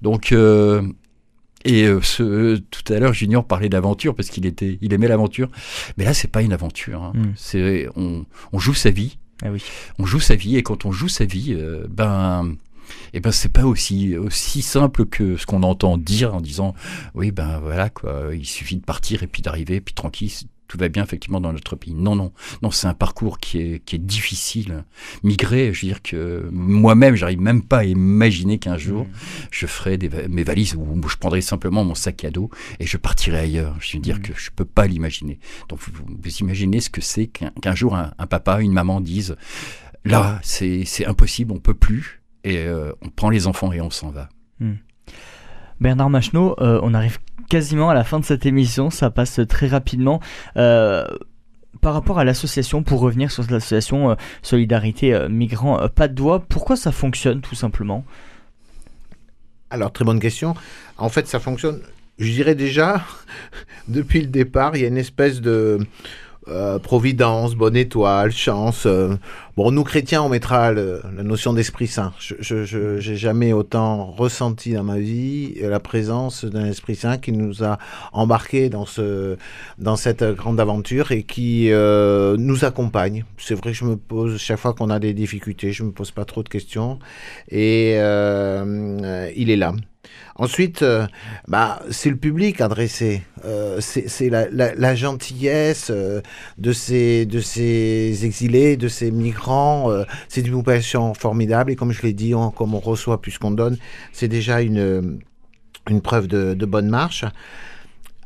donc 0.00 0.30
euh, 0.32 0.82
et 1.64 1.84
euh, 1.84 2.00
ce, 2.02 2.56
tout 2.56 2.92
à 2.92 2.98
l'heure 2.98 3.12
Junior 3.12 3.44
parlait 3.46 3.68
d'aventure 3.68 4.14
parce 4.14 4.28
qu'il 4.30 4.46
était 4.46 4.78
il 4.80 4.92
aimait 4.92 5.08
l'aventure, 5.08 5.48
mais 5.96 6.04
là 6.04 6.14
c'est 6.14 6.28
pas 6.30 6.42
une 6.42 6.52
aventure. 6.52 7.02
hein. 7.02 7.12
Mm. 7.14 7.32
C'est 7.36 7.88
on, 7.96 8.24
on 8.52 8.58
joue 8.58 8.74
sa 8.74 8.90
vie, 8.90 9.18
Ah 9.42 9.50
oui. 9.52 9.62
on 9.98 10.06
joue 10.06 10.20
sa 10.20 10.34
vie 10.34 10.56
et 10.56 10.62
quand 10.62 10.84
on 10.84 10.92
joue 10.92 11.08
sa 11.08 11.24
vie, 11.24 11.54
euh, 11.54 11.86
ben 11.88 12.54
et 13.14 13.20
ben 13.20 13.32
c'est 13.32 13.48
pas 13.52 13.64
aussi 13.64 14.16
aussi 14.18 14.60
simple 14.60 15.06
que 15.06 15.36
ce 15.36 15.46
qu'on 15.46 15.62
entend 15.62 15.96
dire 15.96 16.34
en 16.34 16.40
disant 16.40 16.74
oui 17.14 17.30
ben 17.30 17.58
voilà 17.60 17.88
quoi 17.88 18.24
il 18.34 18.44
suffit 18.44 18.76
de 18.76 18.84
partir 18.84 19.22
et 19.22 19.26
puis 19.26 19.40
d'arriver 19.40 19.80
puis 19.80 19.94
tranquille 19.94 20.30
tout 20.68 20.78
va 20.78 20.88
bien 20.88 21.02
effectivement 21.04 21.40
dans 21.40 21.52
notre 21.52 21.76
pays. 21.76 21.92
Non 21.94 22.16
non. 22.16 22.32
Non 22.62 22.70
c'est 22.70 22.86
un 22.86 22.94
parcours 22.94 23.38
qui 23.38 23.58
est 23.58 23.84
qui 23.84 23.96
est 23.96 23.98
difficile. 23.98 24.84
Migrer 25.22 25.72
je 25.74 25.82
veux 25.82 25.88
dire 25.88 26.02
que 26.02 26.48
moi-même 26.50 27.14
j'arrive 27.14 27.40
même 27.40 27.62
pas 27.62 27.78
à 27.78 27.84
imaginer 27.84 28.58
qu'un 28.58 28.78
jour 28.78 29.06
je 29.50 29.66
ferai 29.66 29.98
des 29.98 30.08
mes 30.28 30.44
valises 30.44 30.74
ou 30.74 31.00
je 31.08 31.16
prendrai 31.16 31.40
simplement 31.42 31.84
mon 31.84 31.94
sac 31.94 32.24
à 32.24 32.30
dos 32.30 32.48
et 32.80 32.86
je 32.86 32.96
partirai 32.96 33.38
ailleurs. 33.40 33.76
Je 33.80 33.96
veux 33.96 34.02
dire 34.02 34.16
Mhm. 34.16 34.22
que 34.22 34.32
je 34.36 34.50
peux 34.54 34.64
pas 34.64 34.86
l'imaginer. 34.86 35.38
Donc 35.68 35.80
vous, 35.80 35.92
vous 36.06 36.36
imaginez 36.40 36.80
ce 36.80 36.88
que 36.90 37.00
c'est 37.02 37.26
qu'un 37.26 37.50
qu'un 37.60 37.74
jour 37.74 37.94
un, 37.94 38.12
un 38.18 38.26
papa 38.26 38.60
une 38.60 38.72
maman 38.72 39.00
disent 39.00 39.36
là 40.04 40.40
c'est 40.42 40.84
c'est 40.86 41.04
impossible 41.06 41.52
on 41.52 41.58
peut 41.60 41.74
plus 41.74 42.22
et 42.44 42.58
euh, 42.58 42.92
on 43.02 43.08
prend 43.10 43.30
les 43.30 43.46
enfants 43.46 43.72
et 43.72 43.80
on 43.80 43.90
s'en 43.90 44.10
va. 44.10 44.28
Bernard 45.80 46.10
Macheneau, 46.10 46.54
euh, 46.60 46.78
on 46.82 46.94
arrive 46.94 47.18
quasiment 47.52 47.90
à 47.90 47.94
la 47.94 48.02
fin 48.02 48.18
de 48.18 48.24
cette 48.24 48.46
émission, 48.46 48.88
ça 48.88 49.10
passe 49.10 49.38
très 49.46 49.66
rapidement. 49.66 50.20
Euh, 50.56 51.04
par 51.82 51.92
rapport 51.92 52.18
à 52.18 52.24
l'association, 52.24 52.82
pour 52.82 53.00
revenir 53.00 53.30
sur 53.30 53.42
l'association 53.42 54.12
euh, 54.12 54.14
Solidarité 54.40 55.12
euh, 55.12 55.28
Migrants 55.28 55.78
euh, 55.78 55.88
Pas 55.88 56.08
de 56.08 56.14
Doigt, 56.14 56.46
pourquoi 56.48 56.76
ça 56.76 56.92
fonctionne 56.92 57.42
tout 57.42 57.54
simplement? 57.54 58.06
Alors, 59.68 59.92
très 59.92 60.06
bonne 60.06 60.18
question. 60.18 60.54
En 60.96 61.10
fait, 61.10 61.26
ça 61.26 61.40
fonctionne, 61.40 61.82
je 62.18 62.32
dirais 62.32 62.54
déjà, 62.54 63.04
depuis 63.88 64.22
le 64.22 64.28
départ, 64.28 64.74
il 64.74 64.80
y 64.80 64.86
a 64.86 64.88
une 64.88 64.96
espèce 64.96 65.42
de 65.42 65.78
euh, 66.48 66.78
providence, 66.78 67.54
bonne 67.54 67.76
étoile, 67.76 68.32
chance. 68.32 68.84
euh. 68.86 69.16
Bon, 69.56 69.70
nous 69.70 69.84
chrétiens, 69.84 70.22
on 70.22 70.28
mettra 70.30 70.72
le- 70.72 71.02
la 71.14 71.22
notion 71.22 71.52
d'Esprit 71.52 71.86
Saint. 71.86 72.12
Je 72.18 72.64
j'ai 72.98 73.16
jamais 73.16 73.52
autant 73.52 74.06
ressenti 74.06 74.72
dans 74.72 74.82
ma 74.82 74.98
vie 74.98 75.54
la 75.60 75.78
présence 75.78 76.44
d'un 76.44 76.64
Esprit 76.66 76.96
Saint 76.96 77.18
qui 77.18 77.32
nous 77.32 77.62
a 77.62 77.78
embarqués 78.12 78.70
dans, 78.70 78.86
ce, 78.86 79.36
dans 79.78 79.96
cette 79.96 80.24
grande 80.24 80.58
aventure 80.58 81.12
et 81.12 81.22
qui 81.22 81.70
euh, 81.70 82.36
nous 82.38 82.64
accompagne. 82.64 83.24
C'est 83.38 83.54
vrai 83.54 83.72
que 83.72 83.76
je 83.76 83.84
me 83.84 83.96
pose, 83.96 84.38
chaque 84.38 84.58
fois 84.58 84.72
qu'on 84.72 84.88
a 84.90 84.98
des 84.98 85.12
difficultés, 85.14 85.72
je 85.72 85.82
me 85.84 85.92
pose 85.92 86.10
pas 86.12 86.24
trop 86.24 86.42
de 86.42 86.48
questions. 86.48 86.98
Et 87.50 87.94
euh, 87.98 89.30
il 89.36 89.50
est 89.50 89.56
là. 89.56 89.74
Ensuite, 90.36 90.82
euh, 90.82 91.06
bah, 91.46 91.82
c'est 91.90 92.08
le 92.10 92.16
public 92.16 92.60
adressé. 92.60 93.22
Euh, 93.44 93.80
c'est 93.80 94.30
la, 94.30 94.48
la- 94.50 94.74
la 94.74 94.94
gentillesse 94.94 95.88
euh, 95.90 96.20
de, 96.58 96.72
ces, 96.72 97.26
de 97.26 97.40
ces 97.40 98.24
exilés, 98.24 98.76
de 98.76 98.88
ces 98.88 99.10
migrants. 99.10 99.90
c'est 100.28 100.40
une 100.46 100.52
population 100.52 101.12
formidable. 101.14 101.70
Et 101.72 101.76
comme 101.76 101.92
je 101.92 102.02
l'ai 102.02 102.12
dit, 102.14 102.34
on- 102.34 102.50
comme 102.50 102.74
on 102.74 102.80
reçoit 102.80 103.20
plus 103.20 103.38
qu'on 103.38 103.50
donne, 103.50 103.76
c'est 104.12 104.28
déjà 104.28 104.62
une, 104.62 105.18
une 105.90 106.00
preuve 106.00 106.28
de, 106.28 106.54
de 106.54 106.66
bonne 106.66 106.88
marche. 106.88 107.24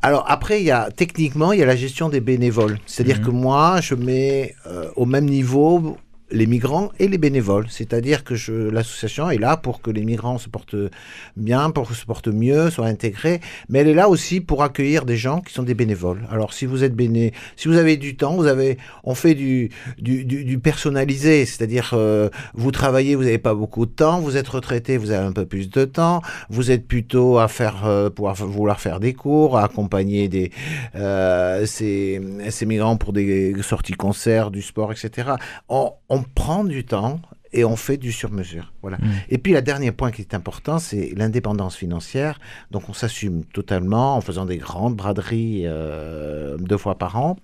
Alors 0.01 0.25
après, 0.29 0.61
il 0.61 0.65
y 0.65 0.71
a 0.71 0.89
techniquement, 0.95 1.51
il 1.53 1.59
y 1.59 1.63
a 1.63 1.65
la 1.65 1.75
gestion 1.75 2.07
des 2.07 2.21
bénévoles. 2.21 2.77
C'est-à-dire 2.85 3.17
Mhm. 3.19 3.25
que 3.25 3.31
moi, 3.31 3.81
je 3.81 3.95
mets 3.95 4.55
euh, 4.67 4.89
au 4.95 5.05
même 5.05 5.25
niveau 5.25 5.97
les 6.31 6.45
migrants 6.45 6.91
et 6.99 7.07
les 7.07 7.17
bénévoles. 7.17 7.67
C'est-à-dire 7.69 8.23
que 8.23 8.35
l'association 8.69 9.29
est 9.29 9.37
là 9.37 9.57
pour 9.57 9.81
que 9.81 9.91
les 9.91 10.03
migrants 10.03 10.37
se 10.37 10.49
portent 10.49 10.75
bien, 11.35 11.69
pour 11.71 11.91
se 11.91 12.05
portent 12.05 12.27
mieux, 12.27 12.69
soient 12.69 12.87
intégrés, 12.87 13.39
mais 13.69 13.79
elle 13.79 13.87
est 13.87 13.93
là 13.93 14.09
aussi 14.09 14.41
pour 14.41 14.63
accueillir 14.63 15.05
des 15.05 15.17
gens 15.17 15.41
qui 15.41 15.53
sont 15.53 15.63
des 15.63 15.73
bénévoles. 15.73 16.27
Alors 16.29 16.53
si 16.53 16.65
vous 16.65 16.83
êtes 16.83 16.95
béné, 16.95 17.33
si 17.55 17.67
vous 17.67 17.77
avez 17.77 17.97
du 17.97 18.15
temps, 18.15 18.35
vous 18.35 18.47
avez, 18.47 18.77
on 19.03 19.15
fait 19.15 19.35
du, 19.35 19.69
personnalisé, 20.61 21.45
c'est-à-dire 21.45 21.91
euh, 21.93 22.29
vous 22.53 22.71
travaillez, 22.71 23.15
vous 23.15 23.23
n'avez 23.23 23.37
pas 23.37 23.53
beaucoup 23.53 23.85
de 23.85 23.91
temps, 23.91 24.19
vous 24.19 24.37
êtes 24.37 24.47
retraité, 24.47 24.97
vous 24.97 25.11
avez 25.11 25.25
un 25.25 25.31
peu 25.31 25.45
plus 25.45 25.69
de 25.69 25.85
temps, 25.85 26.21
vous 26.49 26.71
êtes 26.71 26.87
plutôt 26.87 27.39
à 27.39 27.47
faire, 27.47 27.85
euh, 27.85 28.09
pouvoir 28.09 28.35
vouloir 28.35 28.79
faire 28.79 28.99
des 28.99 29.13
cours, 29.13 29.57
à 29.57 29.65
accompagner 29.65 30.27
des, 30.27 30.51
euh, 30.95 31.65
ces, 31.65 32.21
ces 32.49 32.65
migrants 32.65 32.97
pour 32.97 33.13
des 33.13 33.55
sorties 33.61 33.93
concerts, 33.93 34.51
du 34.51 34.61
sport, 34.61 34.91
etc. 34.91 35.31
On 35.69 36.16
prend 36.23 36.63
du 36.63 36.83
temps 36.83 37.19
et 37.53 37.63
on 37.63 37.75
fait 37.75 37.97
du 37.97 38.11
sur-mesure. 38.11 38.73
Voilà. 38.81 38.97
Mm. 38.97 39.09
Et 39.29 39.37
puis, 39.37 39.53
le 39.53 39.61
dernier 39.61 39.91
point 39.91 40.11
qui 40.11 40.21
est 40.21 40.33
important, 40.33 40.79
c'est 40.79 41.13
l'indépendance 41.15 41.75
financière. 41.75 42.39
Donc, 42.71 42.89
on 42.89 42.93
s'assume 42.93 43.45
totalement 43.45 44.15
en 44.15 44.21
faisant 44.21 44.45
des 44.45 44.57
grandes 44.57 44.95
braderies 44.95 45.63
euh, 45.65 46.57
deux 46.57 46.77
fois 46.77 46.97
par 46.97 47.17
an. 47.17 47.37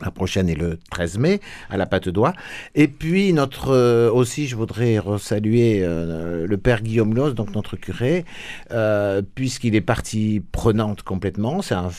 La 0.00 0.10
prochaine 0.10 0.48
est 0.48 0.56
le 0.56 0.80
13 0.90 1.18
mai 1.18 1.40
à 1.70 1.76
la 1.76 1.86
Pâte 1.86 2.08
d'Oie. 2.08 2.32
Et 2.74 2.88
puis 2.88 3.32
notre 3.32 3.72
euh, 3.72 4.10
aussi, 4.10 4.48
je 4.48 4.56
voudrais 4.56 4.98
saluer 5.20 5.82
euh, 5.82 6.48
le 6.48 6.56
père 6.56 6.82
Guillaume 6.82 7.14
Loz, 7.14 7.34
donc 7.34 7.54
notre 7.54 7.76
curé, 7.76 8.24
euh, 8.72 9.22
puisqu'il 9.36 9.76
est 9.76 9.80
partie 9.80 10.42
prenante 10.50 11.02
complètement. 11.02 11.62
C'est 11.62 11.76
un, 11.76 11.90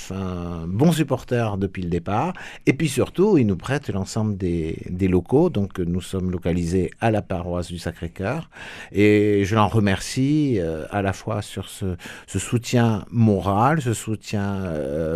bon 0.68 0.92
supporter 0.92 1.58
depuis 1.58 1.84
le 1.84 1.90
départ. 1.90 2.34
Et 2.66 2.74
puis 2.74 2.90
surtout, 2.90 3.38
il 3.38 3.48
nous 3.48 3.56
prête 3.56 3.88
l'ensemble 3.88 4.36
des, 4.36 4.78
locaux. 5.08 5.50
Donc 5.50 5.80
nous 5.80 6.02
sommes 6.02 6.32
localisés 6.32 6.92
à 7.00 7.12
la 7.12 7.22
paroisse 7.22 7.68
du 7.68 7.80
Sacré-Cœur. 7.80 8.50
Et 8.92 9.44
je 9.46 9.56
l'en 9.56 9.70
remercie 9.70 10.60
à 10.90 11.02
la 11.02 11.14
fois 11.14 11.42
sur 11.42 11.70
ce, 11.70 11.96
ce 12.28 12.40
soutien 12.40 13.06
moral, 13.10 13.82
ce 13.82 13.94
soutien 13.94 14.64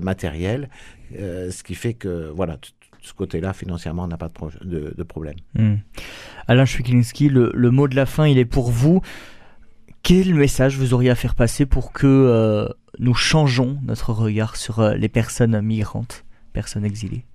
matériel 0.02 0.70
euh, 1.18 1.52
ce 1.52 1.64
qui 1.64 1.76
fait 1.76 1.94
que, 1.94 2.32
voilà, 2.36 2.58
ce 3.02 3.14
côté-là, 3.14 3.54
financièrement, 3.54 4.04
on 4.04 4.08
n'a 4.08 4.18
pas 4.18 4.32
de, 4.62 4.94
de, 4.96 5.04
problème. 5.04 5.36
Hmm. 5.56 5.76
Alain 6.48 6.66
Schwiklinski, 6.66 7.30
le, 7.30 7.52
le, 7.54 7.72
mot 7.72 7.88
de 7.88 7.96
la 7.96 8.06
fin, 8.06 8.28
il 8.28 8.38
est 8.38 8.46
pour 8.46 8.72
vous. 8.72 9.02
Quel 10.04 10.34
message 10.34 10.78
vous 10.78 10.94
auriez 10.94 11.10
à 11.10 11.16
faire 11.16 11.36
passer 11.36 11.66
pour 11.66 11.92
que 11.92 12.08
euh, 12.08 12.68
nous 13.00 13.14
changeons 13.14 13.80
notre 13.84 14.14
regard 14.14 14.56
sur 14.56 14.80
euh, 14.80 14.94
les 14.96 15.10
personnes 15.10 15.60
migrantes, 15.62 16.26
personnes 16.54 16.86
exilées? 16.86 17.26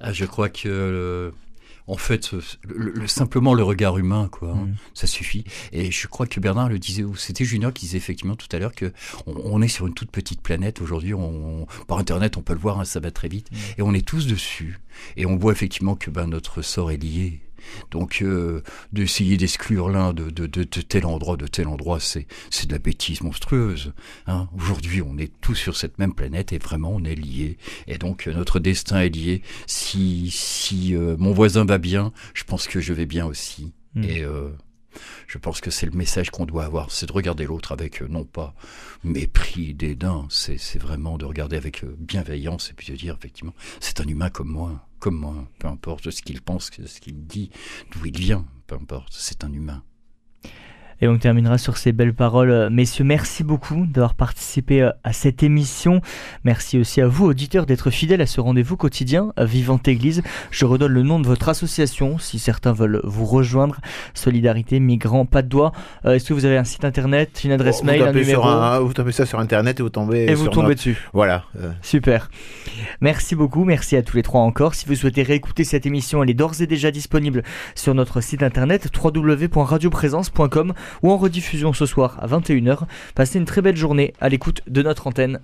Ah, 0.00 0.12
Je 0.12 0.24
crois 0.24 0.48
que 0.48 1.32
en 1.88 1.96
fait, 1.96 2.30
le, 2.68 3.06
simplement 3.06 3.54
le 3.54 3.62
regard 3.62 3.98
humain, 3.98 4.28
quoi, 4.30 4.50
hein, 4.50 4.66
mm. 4.66 4.74
ça 4.94 5.06
suffit. 5.06 5.44
Et 5.72 5.90
je 5.90 6.06
crois 6.06 6.26
que 6.26 6.38
Bernard 6.38 6.68
le 6.68 6.78
disait, 6.78 7.02
ou 7.02 7.16
c'était 7.16 7.44
Junior 7.44 7.72
qui 7.72 7.86
disait 7.86 7.96
effectivement 7.96 8.36
tout 8.36 8.48
à 8.52 8.58
l'heure 8.58 8.74
que 8.74 8.92
on, 9.26 9.62
est 9.62 9.68
sur 9.68 9.86
une 9.86 9.94
toute 9.94 10.10
petite 10.10 10.42
planète 10.42 10.80
aujourd'hui. 10.82 11.14
On, 11.14 11.66
par 11.86 11.98
Internet, 11.98 12.36
on 12.36 12.42
peut 12.42 12.52
le 12.52 12.60
voir, 12.60 12.78
hein, 12.78 12.84
ça 12.84 13.00
va 13.00 13.10
très 13.10 13.28
vite, 13.28 13.50
mm. 13.50 13.56
et 13.78 13.82
on 13.82 13.94
est 13.94 14.06
tous 14.06 14.26
dessus. 14.26 14.78
Et 15.16 15.26
on 15.26 15.36
voit 15.36 15.52
effectivement 15.52 15.94
que 15.94 16.10
ben 16.10 16.26
notre 16.26 16.62
sort 16.62 16.90
est 16.90 16.96
lié 16.96 17.40
donc 17.90 18.22
euh, 18.22 18.62
d'essayer 18.92 19.36
d'exclure 19.36 19.88
l'un 19.88 20.12
de, 20.12 20.30
de, 20.30 20.46
de, 20.46 20.62
tel 20.64 21.06
endroit, 21.06 21.36
de 21.36 21.46
tel 21.46 21.68
endroit, 21.68 21.98
c'est 22.00 22.26
de 22.66 22.72
la 22.72 22.78
bêtise 22.78 23.20
monstrueuse. 23.22 23.92
Hein. 24.26 24.48
Aujourd'hui, 24.56 25.02
on 25.02 25.18
est 25.18 25.32
tous 25.40 25.54
sur 25.54 25.76
cette 25.76 25.98
même 25.98 26.14
planète 26.14 26.52
et 26.52 26.58
vraiment 26.58 26.92
on 26.92 27.04
est 27.04 27.14
liés. 27.14 27.58
Et 27.86 27.98
donc 27.98 28.26
euh, 28.26 28.34
notre 28.34 28.60
destin 28.60 29.00
est 29.00 29.14
lié. 29.14 29.42
Si, 29.66 30.30
si 30.30 30.94
euh, 30.94 31.16
mon 31.18 31.32
voisin 31.32 31.64
va 31.64 31.78
bien, 31.78 32.12
je 32.34 32.44
pense 32.44 32.66
que 32.66 32.80
je 32.80 32.92
vais 32.92 33.06
bien 33.06 33.26
aussi. 33.26 33.72
Hmm. 33.94 34.04
Et 34.04 34.24
je 35.26 35.38
pense 35.38 35.60
que 35.60 35.70
c'est 35.70 35.86
le 35.86 35.96
message 35.96 36.30
qu'on 36.30 36.46
doit 36.46 36.64
avoir, 36.64 36.90
c'est 36.90 37.06
de 37.06 37.12
regarder 37.12 37.44
l'autre 37.44 37.72
avec 37.72 38.02
non 38.02 38.24
pas 38.24 38.54
mépris, 39.04 39.74
dédain, 39.74 40.26
c'est 40.30 40.78
vraiment 40.78 41.18
de 41.18 41.24
regarder 41.24 41.56
avec 41.56 41.84
bienveillance 41.84 42.70
et 42.70 42.74
puis 42.74 42.90
de 42.90 42.96
dire 42.96 43.16
effectivement, 43.18 43.54
c'est 43.80 44.00
un 44.00 44.06
humain 44.06 44.30
comme 44.30 44.48
moi 44.48 44.88
comme 44.98 45.16
moi, 45.16 45.48
peu 45.58 45.68
importe 45.68 46.10
ce 46.10 46.22
qu'il 46.22 46.40
pense, 46.42 46.70
ce 46.70 47.00
qu'il 47.00 47.26
dit, 47.26 47.50
d'où 47.90 48.06
il 48.06 48.18
vient, 48.18 48.46
peu 48.66 48.74
importe, 48.74 49.12
c'est 49.12 49.44
un 49.44 49.52
humain. 49.52 49.82
Et 51.00 51.06
on 51.06 51.16
terminera 51.16 51.58
sur 51.58 51.76
ces 51.76 51.92
belles 51.92 52.14
paroles. 52.14 52.50
Euh, 52.50 52.70
messieurs, 52.70 53.04
merci 53.04 53.44
beaucoup 53.44 53.86
d'avoir 53.86 54.14
participé 54.14 54.82
euh, 54.82 54.90
à 55.04 55.12
cette 55.12 55.44
émission. 55.44 56.00
Merci 56.42 56.78
aussi 56.78 57.00
à 57.00 57.06
vous, 57.06 57.26
auditeurs, 57.26 57.66
d'être 57.66 57.90
fidèles 57.90 58.20
à 58.20 58.26
ce 58.26 58.40
rendez-vous 58.40 58.76
quotidien 58.76 59.32
Vivante 59.38 59.86
Église. 59.86 60.22
Je 60.50 60.64
redonne 60.64 60.92
le 60.92 61.02
nom 61.02 61.20
de 61.20 61.26
votre 61.26 61.48
association 61.48 62.18
si 62.18 62.40
certains 62.40 62.72
veulent 62.72 63.00
vous 63.04 63.26
rejoindre. 63.26 63.76
Solidarité 64.14 64.80
Migrants 64.80 65.24
Pas 65.24 65.42
de 65.42 65.48
Doigt. 65.48 65.72
Euh, 66.04 66.14
est-ce 66.14 66.28
que 66.28 66.34
vous 66.34 66.44
avez 66.44 66.56
un 66.56 66.64
site 66.64 66.84
internet, 66.84 67.42
une 67.44 67.52
adresse 67.52 67.84
mail, 67.84 68.02
un 68.02 68.12
numéro 68.12 68.84
Vous 68.84 68.92
tapez 68.92 69.12
ça 69.12 69.24
sur 69.24 69.38
internet 69.38 69.78
et 69.78 69.82
vous 69.84 69.90
tombez, 69.90 70.24
et 70.24 70.34
vous 70.34 70.48
tombez 70.48 70.74
dessus. 70.74 70.98
Voilà. 71.12 71.44
Super. 71.80 72.28
Merci 73.00 73.36
beaucoup. 73.36 73.64
Merci 73.64 73.96
à 73.96 74.02
tous 74.02 74.16
les 74.16 74.22
trois 74.22 74.40
encore. 74.40 74.74
Si 74.74 74.86
vous 74.86 74.96
souhaitez 74.96 75.22
réécouter 75.22 75.62
cette 75.62 75.86
émission, 75.86 76.22
elle 76.22 76.30
est 76.30 76.34
d'ores 76.34 76.60
et 76.60 76.66
déjà 76.66 76.90
disponible 76.90 77.44
sur 77.76 77.94
notre 77.94 78.20
site 78.20 78.42
internet 78.42 78.88
www.radioprésence.com 78.92 80.74
ou 81.02 81.10
en 81.10 81.16
rediffusion 81.16 81.72
ce 81.72 81.86
soir 81.86 82.18
à 82.20 82.26
21h. 82.26 82.80
Passez 83.14 83.38
une 83.38 83.44
très 83.44 83.62
belle 83.62 83.76
journée 83.76 84.14
à 84.20 84.28
l'écoute 84.28 84.62
de 84.66 84.82
notre 84.82 85.06
antenne. 85.06 85.40